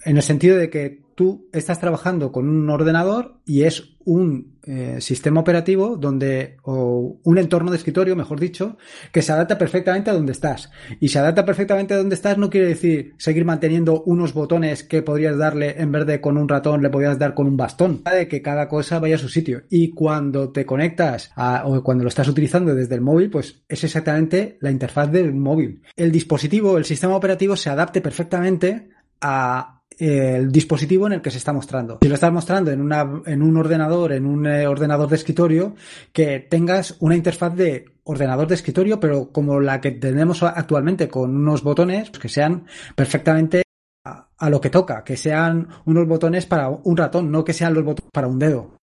en, 0.05 0.17
el 0.17 0.23
sentido 0.23 0.57
de 0.57 0.71
que 0.71 1.02
tú 1.15 1.47
estás 1.51 1.79
trabajando 1.79 2.31
con 2.31 2.49
un 2.49 2.69
ordenador 2.69 3.37
y 3.45 3.63
es 3.63 3.93
un 4.05 4.57
eh, 4.65 4.97
sistema 4.99 5.41
operativo 5.41 5.97
donde, 5.97 6.57
o 6.63 7.19
un 7.23 7.37
entorno 7.37 7.71
de 7.71 7.77
escritorio, 7.77 8.15
mejor 8.15 8.39
dicho, 8.39 8.77
que 9.11 9.21
se 9.21 9.31
adapta 9.31 9.57
perfectamente 9.57 10.09
a 10.09 10.13
donde 10.13 10.31
estás. 10.31 10.71
Y 10.99 11.09
se 11.09 11.19
adapta 11.19 11.45
perfectamente 11.45 11.93
a 11.93 11.97
donde 11.97 12.15
estás 12.15 12.37
no 12.37 12.49
quiere 12.49 12.67
decir 12.67 13.13
seguir 13.17 13.45
manteniendo 13.45 14.03
unos 14.03 14.33
botones 14.33 14.83
que 14.83 15.01
podrías 15.01 15.37
darle 15.37 15.75
en 15.81 15.91
vez 15.91 16.05
de 16.05 16.21
con 16.21 16.37
un 16.37 16.49
ratón, 16.49 16.81
le 16.81 16.89
podrías 16.89 17.19
dar 17.19 17.33
con 17.33 17.47
un 17.47 17.57
bastón. 17.57 18.03
De 18.03 18.27
que 18.27 18.41
cada 18.41 18.67
cosa 18.67 18.99
vaya 18.99 19.15
a 19.15 19.19
su 19.19 19.29
sitio. 19.29 19.63
Y 19.69 19.91
cuando 19.91 20.51
te 20.51 20.65
conectas 20.65 21.31
a, 21.35 21.63
o 21.65 21.83
cuando 21.83 22.03
lo 22.03 22.09
estás 22.09 22.27
utilizando 22.27 22.75
desde 22.75 22.95
el 22.95 23.01
móvil, 23.01 23.29
pues 23.29 23.63
es 23.67 23.83
exactamente 23.83 24.57
la 24.61 24.71
interfaz 24.71 25.11
del 25.11 25.33
móvil. 25.33 25.81
El 25.95 26.11
dispositivo, 26.11 26.77
el 26.77 26.85
sistema 26.85 27.15
operativo 27.15 27.55
se 27.55 27.69
adapte 27.69 28.01
perfectamente 28.01 28.89
a, 29.21 29.72
el 29.99 30.51
dispositivo 30.51 31.07
en 31.07 31.13
el 31.13 31.21
que 31.21 31.31
se 31.31 31.37
está 31.37 31.53
mostrando. 31.53 31.99
Si 32.01 32.07
lo 32.07 32.15
estás 32.15 32.31
mostrando 32.31 32.71
en, 32.71 32.81
una, 32.81 33.21
en 33.25 33.41
un 33.41 33.57
ordenador, 33.57 34.13
en 34.13 34.25
un 34.25 34.45
eh, 34.47 34.67
ordenador 34.67 35.09
de 35.09 35.15
escritorio, 35.15 35.75
que 36.11 36.39
tengas 36.39 36.97
una 36.99 37.15
interfaz 37.15 37.55
de 37.55 37.85
ordenador 38.03 38.47
de 38.47 38.55
escritorio, 38.55 38.99
pero 38.99 39.31
como 39.31 39.59
la 39.59 39.79
que 39.79 39.91
tenemos 39.91 40.43
actualmente 40.43 41.07
con 41.07 41.35
unos 41.35 41.63
botones 41.63 42.09
que 42.09 42.29
sean 42.29 42.65
perfectamente 42.95 43.63
a, 44.05 44.29
a 44.37 44.49
lo 44.49 44.59
que 44.59 44.69
toca, 44.69 45.03
que 45.03 45.17
sean 45.17 45.67
unos 45.85 46.07
botones 46.07 46.45
para 46.45 46.69
un 46.69 46.97
ratón, 46.97 47.31
no 47.31 47.43
que 47.43 47.53
sean 47.53 47.73
los 47.73 47.83
botones 47.83 48.11
para 48.11 48.27
un 48.27 48.39
dedo. 48.39 48.77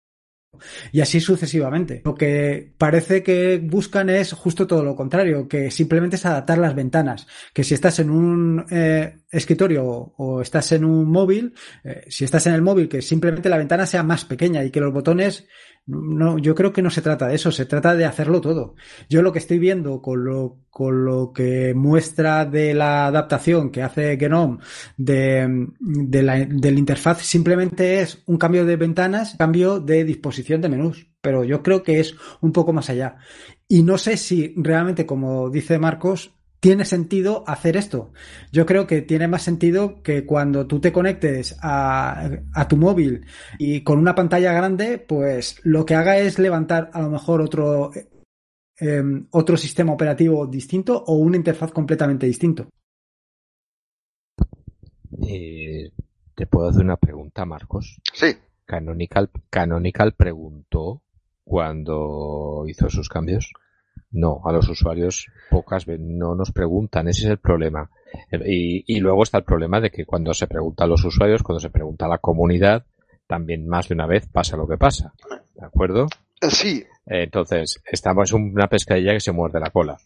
Y 0.92 1.02
así 1.02 1.20
sucesivamente. 1.20 2.02
Lo 2.06 2.16
que 2.16 2.74
parece 2.78 3.24
que 3.24 3.60
buscan 3.64 4.10
es 4.10 4.34
justo 4.34 4.68
todo 4.68 4.84
lo 4.84 4.96
contrario, 4.96 5.48
que 5.48 5.72
simplemente 5.72 6.16
es 6.16 6.26
adaptar 6.26 6.58
las 6.58 6.76
ventanas. 6.76 7.28
Que 7.54 7.64
si 7.64 7.74
estás 7.74 8.00
en 8.00 8.10
un 8.10 8.66
eh, 8.70 9.20
escritorio 9.30 9.86
o, 9.86 10.42
estás 10.42 10.72
en 10.72 10.86
un 10.86 11.10
móvil, 11.10 11.54
eh, 11.84 12.06
si 12.08 12.24
estás 12.24 12.48
en 12.48 12.54
el 12.54 12.62
móvil, 12.62 12.88
que 12.88 13.02
simplemente 13.02 13.50
la 13.50 13.58
ventana 13.58 13.86
sea 13.86 14.04
más 14.04 14.26
pequeña 14.26 14.64
y 14.64 14.72
que 14.72 14.80
los 14.80 14.94
botones 14.94 15.48
no, 15.88 16.38
yo 16.38 16.54
creo 16.54 16.74
que 16.74 16.82
no 16.82 16.90
se 16.90 17.02
trata 17.02 17.28
de 17.28 17.36
eso, 17.36 17.50
se 17.50 17.66
trata 17.66 17.96
de 17.96 18.04
hacerlo 18.04 18.42
todo. 18.42 18.76
Yo 19.10 19.22
lo 19.22 19.32
que 19.32 19.40
estoy 19.40 19.58
viendo 19.58 20.02
con 20.02 20.26
lo, 20.26 20.60
con 20.70 21.06
lo 21.06 21.32
que 21.32 21.74
muestra 21.74 22.46
de 22.46 22.74
la 22.74 23.08
adaptación 23.08 23.72
que 23.72 23.84
hace 23.84 24.18
Genome 24.18 24.58
de, 24.98 25.68
de 25.80 26.24
la 26.24 26.46
del 26.46 26.78
interfaz 26.78 27.22
simplemente 27.22 28.02
es 28.02 28.22
un 28.26 28.38
cambio 28.38 28.66
de 28.66 28.76
ventanas, 28.76 29.36
cambio 29.38 29.80
de 29.80 30.04
disposición 30.04 30.62
de 30.62 30.70
menús. 30.70 31.08
Pero 31.22 31.46
yo 31.46 31.64
creo 31.64 31.84
que 31.84 32.02
es 32.02 32.16
un 32.42 32.52
poco 32.52 32.74
más 32.74 32.90
allá. 32.90 33.18
Y 33.70 33.84
no 33.84 33.98
sé 33.98 34.18
si 34.18 34.54
realmente, 34.58 35.06
como 35.06 35.50
dice 35.50 35.80
Marcos, 35.80 36.37
tiene 36.60 36.86
sentido 36.86 37.44
hacer 37.48 37.78
esto. 37.78 38.12
Yo 38.52 38.66
creo 38.66 38.88
que 38.88 39.02
tiene 39.02 39.28
más 39.28 39.44
sentido 39.44 40.02
que 40.02 40.26
cuando 40.26 40.68
tú 40.68 40.80
te 40.80 40.92
conectes 40.92 41.58
a, 41.62 42.30
tu 42.68 42.78
móvil 42.78 43.26
y 43.58 43.82
con 43.82 44.00
una 44.00 44.16
pantalla 44.16 44.54
grande, 44.54 44.98
pues 44.98 45.60
lo 45.64 45.86
que 45.86 45.96
haga 45.96 46.18
es 46.18 46.40
levantar 46.40 46.90
a 46.94 47.02
lo 47.02 47.10
mejor 47.10 47.42
otro, 47.42 47.92
em, 48.78 49.28
otro 49.32 49.58
sistema 49.58 49.94
operativo 49.94 50.48
distinto 50.48 51.04
o 51.06 51.16
una 51.16 51.38
interfaz 51.38 51.72
completamente 51.72 52.26
distinto. 52.26 52.68
Eh, 55.28 55.92
¿Te 56.36 56.46
puedo 56.46 56.70
hacer 56.70 56.84
una 56.84 56.98
pregunta, 56.98 57.46
Marcos? 57.46 58.00
Sí. 58.14 58.28
Canonical, 58.66 59.30
Canonical 59.50 60.14
preguntó 60.14 61.02
cuando 61.44 62.66
hizo 62.68 62.90
sus 62.90 63.10
cambios. 63.10 63.52
No, 64.18 64.42
a 64.46 64.52
los 64.52 64.68
usuarios 64.68 65.28
pocas 65.52 65.86
veces 65.86 66.04
no 66.04 66.34
nos 66.34 66.52
preguntan, 66.52 67.08
ese 67.08 67.26
es 67.26 67.30
el 67.30 67.38
problema. 67.38 67.92
Y, 68.32 68.84
y, 68.88 69.00
luego 69.00 69.22
está 69.22 69.38
el 69.38 69.44
problema 69.44 69.80
de 69.80 69.92
que 69.92 70.06
cuando 70.06 70.34
se 70.34 70.48
pregunta 70.48 70.86
a 70.86 70.88
los 70.88 71.04
usuarios, 71.06 71.44
cuando 71.44 71.60
se 71.60 71.70
pregunta 71.70 72.06
a 72.06 72.10
la 72.10 72.18
comunidad, 72.18 72.84
también 73.28 73.68
más 73.68 73.88
de 73.88 73.94
una 73.94 74.08
vez 74.08 74.26
pasa 74.26 74.58
lo 74.58 74.68
que 74.68 74.78
pasa. 74.78 75.14
¿De 75.54 75.64
acuerdo? 75.64 76.08
Sí. 76.50 76.84
Entonces, 77.06 77.80
estamos 77.86 78.34
en 78.34 78.54
una 78.54 78.68
pescadilla 78.68 79.14
que 79.14 79.20
se 79.20 79.32
muerde 79.32 79.60
la 79.60 79.70
cola. 79.70 80.00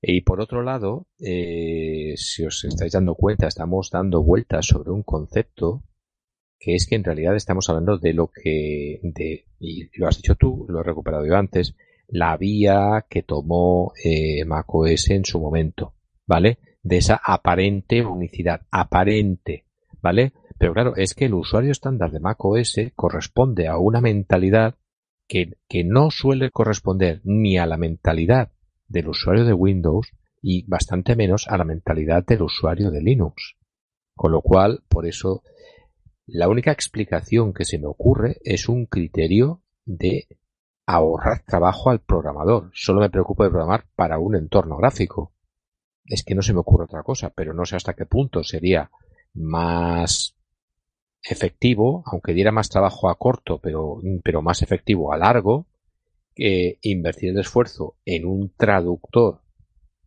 Y 0.00 0.22
por 0.22 0.40
otro 0.40 0.62
lado, 0.62 1.06
eh, 1.18 2.14
si 2.16 2.46
os 2.46 2.64
estáis 2.64 2.92
dando 2.92 3.14
cuenta, 3.14 3.46
estamos 3.46 3.90
dando 3.90 4.22
vueltas 4.22 4.64
sobre 4.64 4.90
un 4.90 5.02
concepto 5.02 5.82
que 6.58 6.74
es 6.74 6.86
que 6.86 6.94
en 6.94 7.04
realidad 7.04 7.36
estamos 7.36 7.68
hablando 7.68 7.98
de 7.98 8.14
lo 8.14 8.28
que, 8.28 9.00
de, 9.02 9.44
y 9.58 9.98
lo 9.98 10.08
has 10.08 10.16
dicho 10.16 10.34
tú, 10.34 10.66
lo 10.68 10.80
he 10.80 10.82
recuperado 10.82 11.26
yo 11.26 11.36
antes, 11.36 11.74
la 12.10 12.36
vía 12.36 13.06
que 13.08 13.22
tomó 13.22 13.92
eh, 14.02 14.44
macOS 14.44 15.10
en 15.10 15.24
su 15.24 15.40
momento, 15.40 15.94
¿vale? 16.26 16.58
De 16.82 16.98
esa 16.98 17.20
aparente 17.24 18.04
unicidad, 18.04 18.62
aparente, 18.70 19.66
¿vale? 20.02 20.32
Pero 20.58 20.74
claro, 20.74 20.96
es 20.96 21.14
que 21.14 21.26
el 21.26 21.34
usuario 21.34 21.70
estándar 21.70 22.10
de 22.10 22.20
macOS 22.20 22.76
corresponde 22.94 23.68
a 23.68 23.78
una 23.78 24.00
mentalidad 24.00 24.76
que, 25.28 25.52
que 25.68 25.84
no 25.84 26.10
suele 26.10 26.50
corresponder 26.50 27.20
ni 27.24 27.56
a 27.56 27.66
la 27.66 27.76
mentalidad 27.76 28.52
del 28.88 29.08
usuario 29.08 29.44
de 29.44 29.52
Windows 29.52 30.12
y 30.42 30.66
bastante 30.66 31.14
menos 31.14 31.46
a 31.48 31.56
la 31.56 31.64
mentalidad 31.64 32.24
del 32.26 32.42
usuario 32.42 32.90
de 32.90 33.02
Linux. 33.02 33.56
Con 34.16 34.32
lo 34.32 34.42
cual, 34.42 34.82
por 34.88 35.06
eso, 35.06 35.42
la 36.26 36.48
única 36.48 36.72
explicación 36.72 37.52
que 37.52 37.64
se 37.64 37.78
me 37.78 37.86
ocurre 37.86 38.38
es 38.42 38.68
un 38.68 38.86
criterio 38.86 39.62
de 39.84 40.26
ahorrar 40.94 41.44
trabajo 41.46 41.90
al 41.90 42.00
programador. 42.00 42.70
Solo 42.74 43.00
me 43.00 43.10
preocupo 43.10 43.44
de 43.44 43.50
programar 43.50 43.86
para 43.94 44.18
un 44.18 44.36
entorno 44.36 44.76
gráfico. 44.76 45.32
Es 46.04 46.24
que 46.24 46.34
no 46.34 46.42
se 46.42 46.52
me 46.52 46.60
ocurre 46.60 46.84
otra 46.84 47.02
cosa, 47.02 47.30
pero 47.30 47.54
no 47.54 47.64
sé 47.64 47.76
hasta 47.76 47.94
qué 47.94 48.06
punto 48.06 48.42
sería 48.42 48.90
más 49.34 50.36
efectivo, 51.22 52.02
aunque 52.06 52.32
diera 52.32 52.50
más 52.50 52.68
trabajo 52.68 53.10
a 53.10 53.16
corto, 53.16 53.60
pero, 53.60 54.00
pero 54.24 54.42
más 54.42 54.62
efectivo 54.62 55.12
a 55.12 55.18
largo, 55.18 55.66
que 56.34 56.78
invertir 56.82 57.30
el 57.30 57.40
esfuerzo 57.40 57.96
en 58.04 58.24
un 58.24 58.52
traductor 58.56 59.42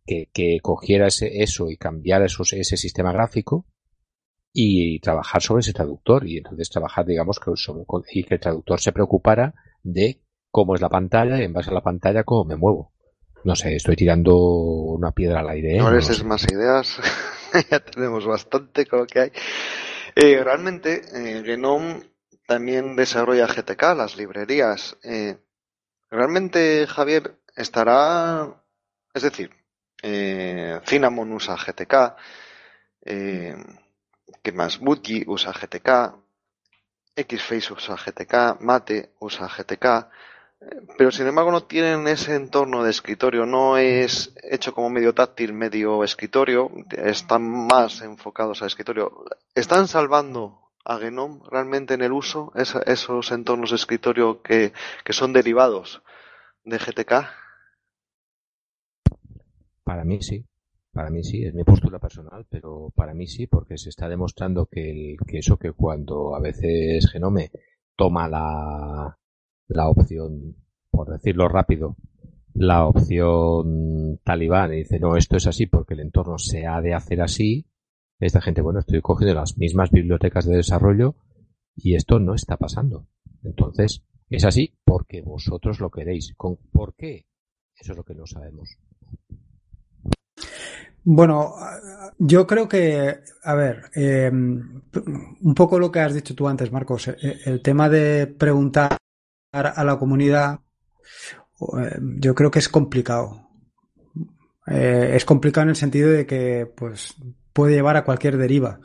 que, 0.04 0.28
que 0.32 0.58
cogiera 0.60 1.06
ese, 1.06 1.42
eso 1.42 1.70
y 1.70 1.76
cambiara 1.76 2.26
esos, 2.26 2.52
ese 2.52 2.76
sistema 2.76 3.12
gráfico 3.12 3.66
y 4.52 5.00
trabajar 5.00 5.42
sobre 5.42 5.60
ese 5.60 5.72
traductor 5.72 6.26
y 6.26 6.38
entonces 6.38 6.70
trabajar, 6.70 7.06
digamos, 7.06 7.40
que 7.40 7.50
y 8.12 8.24
que 8.24 8.34
el 8.34 8.40
traductor 8.40 8.80
se 8.80 8.92
preocupara 8.92 9.54
de 9.82 10.23
cómo 10.54 10.76
es 10.76 10.80
la 10.80 10.88
pantalla 10.88 11.36
y 11.40 11.42
en 11.42 11.52
base 11.52 11.70
a 11.70 11.74
la 11.74 11.80
pantalla 11.80 12.22
cómo 12.22 12.44
me 12.44 12.54
muevo. 12.54 12.92
No 13.42 13.56
sé, 13.56 13.74
estoy 13.74 13.96
tirando 13.96 14.36
una 14.36 15.10
piedra 15.10 15.40
al 15.40 15.48
aire. 15.48 15.74
¿eh? 15.74 15.78
No 15.78 15.90
les 15.90 16.22
más 16.22 16.46
ideas, 16.48 17.00
ya 17.70 17.80
tenemos 17.80 18.24
bastante 18.24 18.86
con 18.86 19.00
lo 19.00 19.06
que 19.08 19.18
hay. 19.18 19.32
Eh, 20.14 20.40
realmente, 20.44 21.02
eh, 21.12 21.42
Genome 21.44 22.04
también 22.46 22.94
desarrolla 22.94 23.48
GTK, 23.48 23.82
las 23.96 24.16
librerías. 24.16 24.96
Eh, 25.02 25.38
realmente, 26.08 26.86
Javier, 26.86 27.36
estará, 27.56 28.54
es 29.12 29.24
decir, 29.24 29.50
eh, 30.04 30.78
Cinnamon 30.86 31.32
usa 31.32 31.56
GTK, 31.56 32.14
¿qué 33.04 34.52
más? 34.52 34.78
Booty 34.78 35.24
usa 35.26 35.52
GTK, 35.52 36.14
Xface 37.16 37.72
usa 37.72 37.96
GTK, 37.96 38.60
Mate 38.60 39.14
usa 39.18 39.48
GTK, 39.48 40.08
pero 40.96 41.10
sin 41.10 41.26
embargo 41.26 41.50
no 41.50 41.64
tienen 41.64 42.06
ese 42.06 42.34
entorno 42.34 42.84
de 42.84 42.90
escritorio, 42.90 43.46
no 43.46 43.76
es 43.76 44.34
hecho 44.42 44.72
como 44.72 44.90
medio 44.90 45.14
táctil, 45.14 45.52
medio 45.52 46.04
escritorio, 46.04 46.70
están 46.90 47.48
más 47.48 48.02
enfocados 48.02 48.62
a 48.62 48.66
escritorio. 48.66 49.24
¿Están 49.54 49.88
salvando 49.88 50.70
a 50.84 50.98
Genome 50.98 51.40
realmente 51.50 51.94
en 51.94 52.02
el 52.02 52.12
uso 52.12 52.52
esos 52.54 53.32
entornos 53.32 53.70
de 53.70 53.76
escritorio 53.76 54.42
que, 54.42 54.72
que 55.04 55.12
son 55.12 55.32
derivados 55.32 56.02
de 56.64 56.78
GTK? 56.78 57.12
Para 59.82 60.04
mí 60.04 60.22
sí, 60.22 60.46
para 60.92 61.10
mí 61.10 61.24
sí, 61.24 61.44
es 61.44 61.54
mi 61.54 61.64
postura 61.64 61.98
personal, 61.98 62.46
pero 62.48 62.90
para 62.94 63.14
mí 63.14 63.26
sí, 63.26 63.46
porque 63.46 63.76
se 63.78 63.88
está 63.88 64.08
demostrando 64.08 64.66
que, 64.66 65.16
que 65.26 65.38
eso 65.38 65.58
que 65.58 65.72
cuando 65.72 66.34
a 66.34 66.40
veces 66.40 67.10
Genome 67.10 67.50
toma 67.96 68.28
la, 68.28 69.18
la 69.68 69.88
opción, 69.88 70.56
por 70.90 71.10
decirlo 71.10 71.48
rápido, 71.48 71.96
la 72.54 72.86
opción 72.86 74.20
talibán 74.22 74.72
y 74.72 74.78
dice, 74.78 75.00
no, 75.00 75.16
esto 75.16 75.36
es 75.36 75.46
así 75.46 75.66
porque 75.66 75.94
el 75.94 76.00
entorno 76.00 76.38
se 76.38 76.66
ha 76.66 76.80
de 76.80 76.94
hacer 76.94 77.20
así, 77.20 77.66
Esta 78.20 78.40
gente, 78.40 78.62
bueno, 78.62 78.78
estoy 78.78 79.00
cogiendo 79.00 79.34
las 79.34 79.58
mismas 79.58 79.90
bibliotecas 79.90 80.46
de 80.46 80.56
desarrollo 80.56 81.16
y 81.76 81.96
esto 81.96 82.20
no 82.20 82.34
está 82.34 82.56
pasando. 82.56 83.08
Entonces, 83.42 84.04
es 84.30 84.44
así 84.44 84.78
porque 84.84 85.20
vosotros 85.20 85.80
lo 85.80 85.90
queréis. 85.90 86.32
¿Con, 86.36 86.56
¿Por 86.72 86.94
qué? 86.94 87.26
Eso 87.76 87.92
es 87.92 87.98
lo 87.98 88.04
que 88.04 88.14
no 88.14 88.24
sabemos. 88.26 88.78
Bueno, 91.02 91.54
yo 92.18 92.46
creo 92.46 92.66
que, 92.66 93.14
a 93.42 93.54
ver, 93.54 93.90
eh, 93.94 94.30
un 94.30 95.54
poco 95.54 95.78
lo 95.78 95.92
que 95.92 96.00
has 96.00 96.14
dicho 96.14 96.34
tú 96.34 96.48
antes, 96.48 96.72
Marcos, 96.72 97.08
el 97.08 97.60
tema 97.60 97.90
de 97.90 98.26
preguntar 98.26 98.96
a 99.56 99.84
la 99.84 99.98
comunidad, 99.98 100.60
eh, 101.78 101.98
yo 102.18 102.34
creo 102.34 102.50
que 102.50 102.58
es 102.58 102.68
complicado. 102.68 103.40
es 104.66 105.24
complicado 105.26 105.64
en 105.64 105.70
el 105.70 105.76
sentido 105.76 106.10
de 106.10 106.26
que, 106.26 106.66
pues, 106.74 107.14
puede 107.52 107.74
llevar 107.74 107.96
a 107.96 108.04
cualquier 108.04 108.38
deriva. 108.38 108.80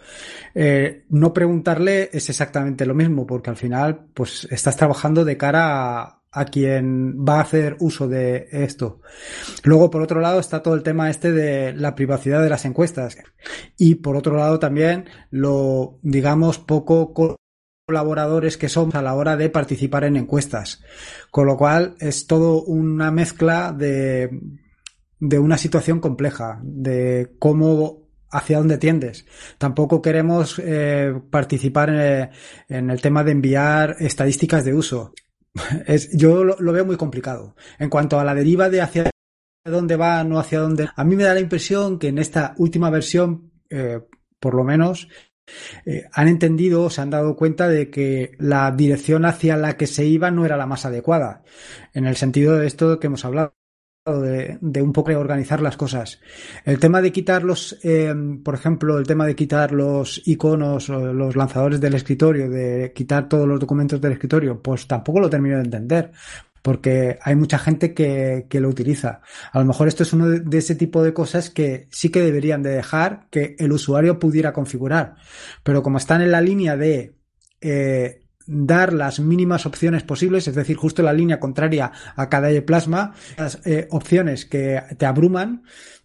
no 1.10 1.34
preguntarle 1.34 2.10
es 2.12 2.30
exactamente 2.30 2.86
lo 2.86 2.94
mismo, 2.96 3.26
porque 3.26 3.50
al 3.50 3.58
final, 3.58 4.08
pues, 4.14 4.48
estás 4.52 4.76
trabajando 4.76 5.24
de 5.26 5.38
cara 5.38 6.02
a, 6.02 6.20
a 6.32 6.46
quien 6.46 7.26
va 7.26 7.38
a 7.38 7.42
hacer 7.42 7.76
uso 7.80 8.08
de 8.08 8.48
esto. 8.52 9.02
Luego, 9.64 9.90
por 9.90 10.02
otro 10.02 10.22
lado, 10.22 10.40
está 10.40 10.62
todo 10.62 10.76
el 10.76 10.84
tema 10.84 11.10
este 11.10 11.32
de 11.32 11.74
la 11.74 11.96
privacidad 11.96 12.42
de 12.42 12.50
las 12.50 12.66
encuestas. 12.66 13.18
Y 13.78 13.96
por 13.96 14.16
otro 14.16 14.38
lado, 14.38 14.60
también 14.60 15.06
lo, 15.32 15.98
digamos, 16.02 16.60
poco 16.60 17.14
colaboradores 17.90 18.56
que 18.56 18.70
somos 18.70 18.94
a 18.94 19.02
la 19.02 19.16
hora 19.16 19.36
de 19.36 19.50
participar 19.50 20.04
en 20.04 20.16
encuestas. 20.16 20.84
Con 21.32 21.48
lo 21.48 21.58
cual, 21.58 21.96
es 22.00 22.28
todo 22.28 22.62
una 22.62 23.10
mezcla 23.10 23.74
de, 23.76 24.30
de 25.20 25.40
una 25.40 25.58
situación 25.58 26.00
compleja, 26.00 26.60
de 26.62 27.32
cómo 27.40 28.04
hacia 28.30 28.60
dónde 28.60 28.78
tiendes. 28.78 29.26
Tampoco 29.58 30.04
queremos 30.04 30.62
eh, 30.64 31.20
participar 31.32 31.90
en, 31.90 32.30
en, 32.68 32.92
el 32.92 33.02
tema 33.02 33.24
de 33.24 33.32
enviar 33.32 33.96
estadísticas 33.98 34.64
de 34.64 34.76
uso. 34.76 35.16
Yo 36.14 36.44
lo, 36.44 36.72
veo 36.72 36.86
muy 36.86 36.96
complicado. 36.96 37.56
En 37.80 37.90
cuanto 37.90 38.20
a 38.20 38.24
la 38.24 38.36
deriva 38.36 38.70
de 38.70 38.82
hacia 38.82 39.10
dónde 39.66 39.96
va, 39.96 40.24
no 40.24 40.38
hacia 40.38 40.60
dónde. 40.60 40.90
A 40.96 41.04
mí 41.04 41.16
me 41.16 41.24
da 41.24 41.34
la 41.34 41.40
impresión 41.40 41.98
que 41.98 42.10
en 42.10 42.20
esta 42.20 42.54
última 42.58 42.92
versión, 42.92 43.52
eh, 43.72 44.02
por 44.40 44.54
lo 44.54 44.64
menos, 44.64 45.08
eh, 45.86 46.06
han 46.14 46.28
entendido, 46.28 46.90
se 46.90 47.02
han 47.02 47.10
dado 47.10 47.36
cuenta 47.36 47.68
de 47.68 47.90
que 47.90 48.32
la 48.38 48.72
dirección 48.72 49.26
hacia 49.26 49.58
la 49.58 49.78
que 49.78 49.88
se 49.88 50.06
iba 50.06 50.32
no 50.32 50.46
era 50.46 50.58
la 50.58 50.66
más 50.66 50.86
adecuada. 50.86 51.44
En 51.94 52.06
el 52.06 52.16
sentido 52.16 52.58
de 52.58 52.68
esto 52.68 53.00
que 53.00 53.08
hemos 53.08 53.26
hablado 53.26 53.54
de, 54.06 54.82
un 54.82 54.94
poco 54.94 55.12
organizar 55.18 55.62
las 55.62 55.78
cosas. 55.78 56.20
El 56.66 56.80
tema 56.80 57.02
de 57.02 57.12
quitar 57.12 57.44
los, 57.44 57.78
eh, 57.84 58.14
por 58.44 58.56
ejemplo, 58.56 58.98
el 58.98 59.06
tema 59.06 59.26
de 59.26 59.36
quitar 59.36 59.72
los 59.72 60.22
iconos 60.26 60.90
o 60.90 61.14
los 61.14 61.36
lanzadores 61.36 61.80
del 61.80 61.96
escritorio, 61.96 62.50
de 62.50 62.92
quitar 62.94 63.28
todos 63.28 63.48
los 63.48 63.60
documentos 63.60 64.02
del 64.02 64.14
escritorio, 64.14 64.62
pues 64.62 64.88
tampoco 64.88 65.20
lo 65.20 65.30
termino 65.30 65.58
de 65.58 65.64
entender. 65.64 66.12
Porque 66.70 67.18
hay 67.24 67.36
mucha 67.36 67.58
gente 67.58 67.96
que, 67.96 68.46
lo 68.52 68.70
utiliza. 68.70 69.22
A 69.52 69.58
lo 69.58 69.66
mejor 69.66 69.88
esto 69.88 70.04
es 70.04 70.14
uno 70.14 70.28
de, 70.28 70.58
ese 70.60 70.76
tipo 70.76 71.02
de 71.02 71.16
cosas 71.16 71.50
que 71.50 71.88
sí 71.90 72.10
que 72.10 72.22
deberían 72.22 72.62
de 72.62 72.70
dejar 72.70 73.26
que 73.32 73.56
el 73.58 73.72
usuario 73.72 74.20
pudiera 74.20 74.54
configurar. 74.54 75.16
Pero 75.64 75.82
como 75.82 75.98
están 75.98 76.22
en 76.22 76.30
la 76.30 76.42
línea 76.42 76.78
de 76.78 77.16
eh, 77.60 78.22
dar 78.46 78.94
las 78.94 79.20
mínimas 79.20 79.66
opciones 79.66 80.04
posibles, 80.04 80.48
es 80.48 80.54
decir, 80.54 80.78
justo 80.78 81.02
la 81.02 81.12
línea 81.12 81.40
contraria 81.40 81.92
a 82.16 82.30
cada 82.30 82.50
plasma, 82.62 83.16
las 83.36 83.66
eh, 83.66 83.88
opciones 83.90 84.46
que 84.46 84.80
te 84.96 85.08
abruman, 85.08 85.64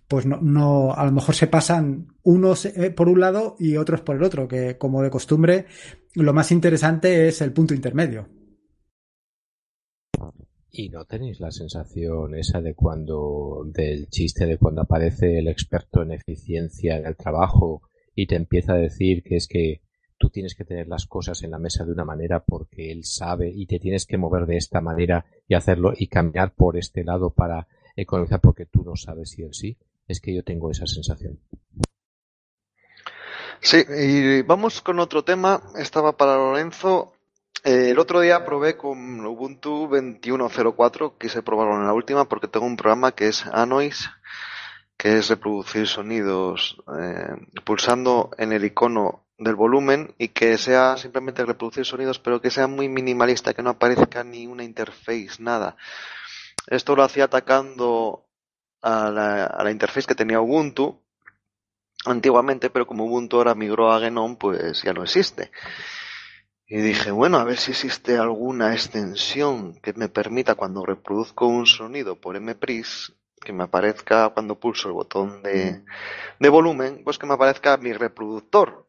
pues 0.08 0.24
no, 0.24 0.38
no, 0.40 0.94
a 0.94 1.04
lo 1.04 1.12
mejor 1.12 1.34
se 1.34 1.46
pasan 1.46 2.06
unos 2.22 2.64
eh, 2.64 2.90
por 2.90 3.10
un 3.10 3.20
lado 3.20 3.56
y 3.58 3.76
otros 3.76 4.00
por 4.00 4.16
el 4.16 4.22
otro, 4.22 4.48
que 4.48 4.78
como 4.78 5.02
de 5.02 5.10
costumbre, 5.10 5.66
lo 6.14 6.32
más 6.32 6.50
interesante 6.52 7.28
es 7.28 7.42
el 7.42 7.52
punto 7.52 7.74
intermedio. 7.74 8.43
¿Y 10.76 10.88
no 10.88 11.04
tenéis 11.04 11.38
la 11.38 11.52
sensación 11.52 12.34
esa 12.34 12.60
de 12.60 12.74
cuando, 12.74 13.62
del 13.64 14.08
chiste 14.08 14.44
de 14.44 14.58
cuando 14.58 14.82
aparece 14.82 15.38
el 15.38 15.46
experto 15.46 16.02
en 16.02 16.10
eficiencia 16.10 16.96
en 16.96 17.06
el 17.06 17.14
trabajo 17.14 17.82
y 18.16 18.26
te 18.26 18.34
empieza 18.34 18.72
a 18.72 18.78
decir 18.78 19.22
que 19.22 19.36
es 19.36 19.46
que 19.46 19.82
tú 20.18 20.30
tienes 20.30 20.56
que 20.56 20.64
tener 20.64 20.88
las 20.88 21.06
cosas 21.06 21.44
en 21.44 21.52
la 21.52 21.60
mesa 21.60 21.84
de 21.84 21.92
una 21.92 22.04
manera 22.04 22.42
porque 22.44 22.90
él 22.90 23.04
sabe 23.04 23.52
y 23.54 23.66
te 23.66 23.78
tienes 23.78 24.04
que 24.04 24.18
mover 24.18 24.46
de 24.46 24.56
esta 24.56 24.80
manera 24.80 25.26
y 25.46 25.54
hacerlo 25.54 25.92
y 25.96 26.08
cambiar 26.08 26.54
por 26.54 26.76
este 26.76 27.04
lado 27.04 27.30
para 27.30 27.68
economizar 27.94 28.40
porque 28.40 28.66
tú 28.66 28.82
no 28.82 28.96
sabes 28.96 29.30
si 29.30 29.42
él 29.42 29.54
sí. 29.54 29.78
Es 30.08 30.20
que 30.20 30.34
yo 30.34 30.42
tengo 30.42 30.72
esa 30.72 30.88
sensación. 30.88 31.38
Sí, 33.60 33.78
y 33.96 34.42
vamos 34.42 34.80
con 34.82 34.98
otro 34.98 35.22
tema. 35.22 35.62
Estaba 35.76 36.16
para 36.16 36.34
Lorenzo. 36.34 37.13
Eh, 37.66 37.92
el 37.92 37.98
otro 37.98 38.20
día 38.20 38.44
probé 38.44 38.76
con 38.76 39.24
Ubuntu 39.24 39.88
21.04, 39.88 41.16
quise 41.18 41.42
probarlo 41.42 41.76
en 41.76 41.86
la 41.86 41.94
última 41.94 42.26
porque 42.26 42.46
tengo 42.46 42.66
un 42.66 42.76
programa 42.76 43.12
que 43.12 43.28
es 43.28 43.46
Anoise, 43.46 44.10
que 44.98 45.16
es 45.16 45.28
reproducir 45.30 45.86
sonidos 45.86 46.76
eh, 47.00 47.62
pulsando 47.64 48.30
en 48.36 48.52
el 48.52 48.66
icono 48.66 49.24
del 49.38 49.54
volumen 49.54 50.14
y 50.18 50.28
que 50.28 50.58
sea 50.58 50.98
simplemente 50.98 51.46
reproducir 51.46 51.86
sonidos, 51.86 52.18
pero 52.18 52.42
que 52.42 52.50
sea 52.50 52.66
muy 52.66 52.90
minimalista, 52.90 53.54
que 53.54 53.62
no 53.62 53.70
aparezca 53.70 54.22
ni 54.24 54.46
una 54.46 54.62
interface, 54.62 55.36
nada. 55.38 55.78
Esto 56.66 56.94
lo 56.94 57.02
hacía 57.02 57.24
atacando 57.24 58.26
a 58.82 59.10
la, 59.10 59.70
interface 59.70 60.06
que 60.06 60.14
tenía 60.14 60.38
Ubuntu 60.38 61.00
antiguamente, 62.04 62.68
pero 62.68 62.86
como 62.86 63.06
Ubuntu 63.06 63.38
ahora 63.38 63.54
migró 63.54 63.90
a 63.90 64.00
Genome, 64.00 64.36
pues 64.36 64.82
ya 64.82 64.92
no 64.92 65.02
existe. 65.02 65.50
Y 66.66 66.78
dije, 66.78 67.10
bueno, 67.10 67.38
a 67.38 67.44
ver 67.44 67.58
si 67.58 67.72
existe 67.72 68.16
alguna 68.16 68.72
extensión 68.72 69.74
que 69.80 69.92
me 69.92 70.08
permita 70.08 70.54
cuando 70.54 70.84
reproduzco 70.84 71.46
un 71.46 71.66
sonido 71.66 72.16
por 72.16 72.40
MPRIS 72.40 73.12
que 73.40 73.52
me 73.52 73.64
aparezca 73.64 74.30
cuando 74.30 74.58
pulso 74.58 74.88
el 74.88 74.94
botón 74.94 75.42
de, 75.42 75.84
de 76.38 76.48
volumen, 76.48 77.02
pues 77.04 77.18
que 77.18 77.26
me 77.26 77.34
aparezca 77.34 77.76
mi 77.76 77.92
reproductor 77.92 78.86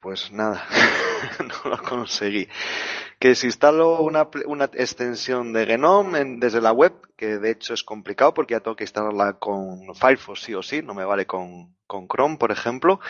pues 0.00 0.30
nada, 0.30 0.66
no 1.64 1.70
lo 1.70 1.82
conseguí. 1.82 2.48
Que 3.18 3.34
si 3.34 3.46
instalo 3.46 4.00
una, 4.00 4.28
una 4.46 4.64
extensión 4.66 5.52
de 5.52 5.66
Genome 5.66 6.24
desde 6.38 6.60
la 6.60 6.72
web, 6.72 6.94
que 7.16 7.38
de 7.38 7.50
hecho 7.50 7.74
es 7.74 7.82
complicado 7.82 8.32
porque 8.32 8.54
ya 8.54 8.60
tengo 8.60 8.76
que 8.76 8.84
instalarla 8.84 9.34
con 9.34 9.94
Firefox 9.94 10.40
sí 10.40 10.54
o 10.54 10.62
sí, 10.62 10.82
no 10.82 10.94
me 10.94 11.04
vale 11.04 11.26
con, 11.26 11.74
con 11.88 12.06
Chrome, 12.06 12.36
por 12.36 12.52
ejemplo, 12.52 13.00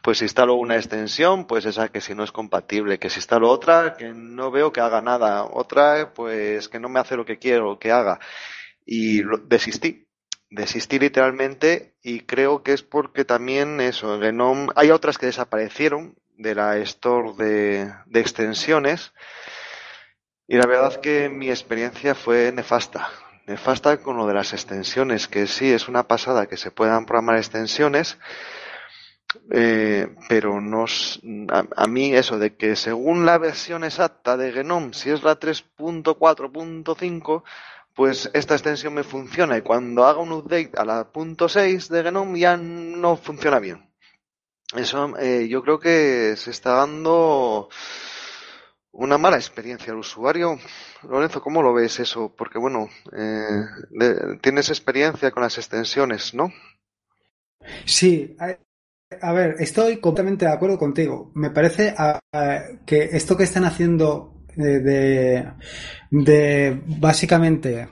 pues 0.00 0.22
instalo 0.22 0.54
una 0.54 0.76
extensión, 0.76 1.46
pues 1.46 1.66
esa 1.66 1.90
que 1.90 2.00
si 2.00 2.14
no 2.14 2.24
es 2.24 2.32
compatible, 2.32 2.98
que 2.98 3.10
si 3.10 3.18
instalo 3.18 3.50
otra, 3.50 3.96
que 3.96 4.14
no 4.14 4.50
veo 4.50 4.72
que 4.72 4.80
haga 4.80 5.02
nada, 5.02 5.44
otra, 5.44 6.14
pues 6.14 6.70
que 6.70 6.80
no 6.80 6.88
me 6.88 7.00
hace 7.00 7.16
lo 7.16 7.26
que 7.26 7.38
quiero 7.38 7.78
que 7.78 7.92
haga. 7.92 8.20
Y 8.86 9.22
desistí, 9.46 10.08
desistí 10.48 10.98
literalmente 10.98 11.96
y 12.02 12.20
creo 12.20 12.62
que 12.62 12.72
es 12.72 12.82
porque 12.82 13.24
también 13.26 13.80
eso, 13.80 14.18
Genome, 14.20 14.68
hay 14.76 14.90
otras 14.90 15.18
que 15.18 15.26
desaparecieron 15.26 16.16
de 16.36 16.54
la 16.54 16.78
store 16.78 17.32
de, 17.36 17.92
de 18.06 18.20
extensiones 18.20 19.12
y 20.46 20.56
la 20.56 20.66
verdad 20.66 21.00
que 21.00 21.28
mi 21.28 21.48
experiencia 21.48 22.14
fue 22.14 22.52
nefasta. 22.52 23.08
Nefasta 23.46 23.98
con 23.98 24.16
lo 24.16 24.26
de 24.26 24.34
las 24.34 24.54
extensiones, 24.54 25.28
que 25.28 25.46
sí 25.46 25.70
es 25.70 25.88
una 25.88 26.08
pasada 26.08 26.46
que 26.46 26.56
se 26.56 26.70
puedan 26.70 27.04
programar 27.04 27.36
extensiones, 27.36 28.16
eh, 29.50 30.14
pero 30.28 30.60
no, 30.60 30.86
a, 31.50 31.64
a, 31.76 31.86
mí 31.86 32.14
eso 32.14 32.38
de 32.38 32.56
que 32.56 32.76
según 32.76 33.26
la 33.26 33.36
versión 33.36 33.84
exacta 33.84 34.36
de 34.36 34.52
Genome, 34.52 34.94
si 34.94 35.10
es 35.10 35.22
la 35.22 35.38
3.4.5, 35.38 37.42
pues 37.94 38.30
esta 38.32 38.54
extensión 38.54 38.94
me 38.94 39.04
funciona 39.04 39.58
y 39.58 39.62
cuando 39.62 40.06
haga 40.06 40.20
un 40.20 40.32
update 40.32 40.72
a 40.76 40.84
la 40.84 41.12
punto 41.12 41.46
.6 41.46 41.88
de 41.88 42.02
Genome 42.02 42.38
ya 42.38 42.56
no 42.56 43.16
funciona 43.16 43.58
bien. 43.58 43.90
Eso 44.74 45.16
eh, 45.18 45.46
yo 45.48 45.62
creo 45.62 45.78
que 45.78 46.34
se 46.36 46.50
está 46.50 46.72
dando 46.72 47.68
una 48.94 49.18
mala 49.18 49.36
experiencia 49.36 49.92
al 49.92 49.98
usuario. 49.98 50.58
Lorenzo, 51.02 51.42
¿cómo 51.42 51.62
lo 51.62 51.74
ves 51.74 52.00
eso? 52.00 52.34
Porque 52.36 52.58
bueno, 52.58 52.88
eh, 53.12 54.38
tienes 54.40 54.68
experiencia 54.68 55.30
con 55.30 55.42
las 55.42 55.58
extensiones, 55.58 56.34
¿no? 56.34 56.52
Sí, 57.84 58.36
a, 59.20 59.32
ver, 59.32 59.56
estoy 59.58 59.98
completamente 59.98 60.46
de 60.46 60.52
acuerdo 60.52 60.78
contigo. 60.78 61.32
Me 61.34 61.50
parece 61.50 61.94
que 62.86 63.04
esto 63.12 63.36
que 63.36 63.44
están 63.44 63.64
haciendo 63.64 64.34
de, 64.56 65.52
de, 66.10 66.82
básicamente 66.98 67.88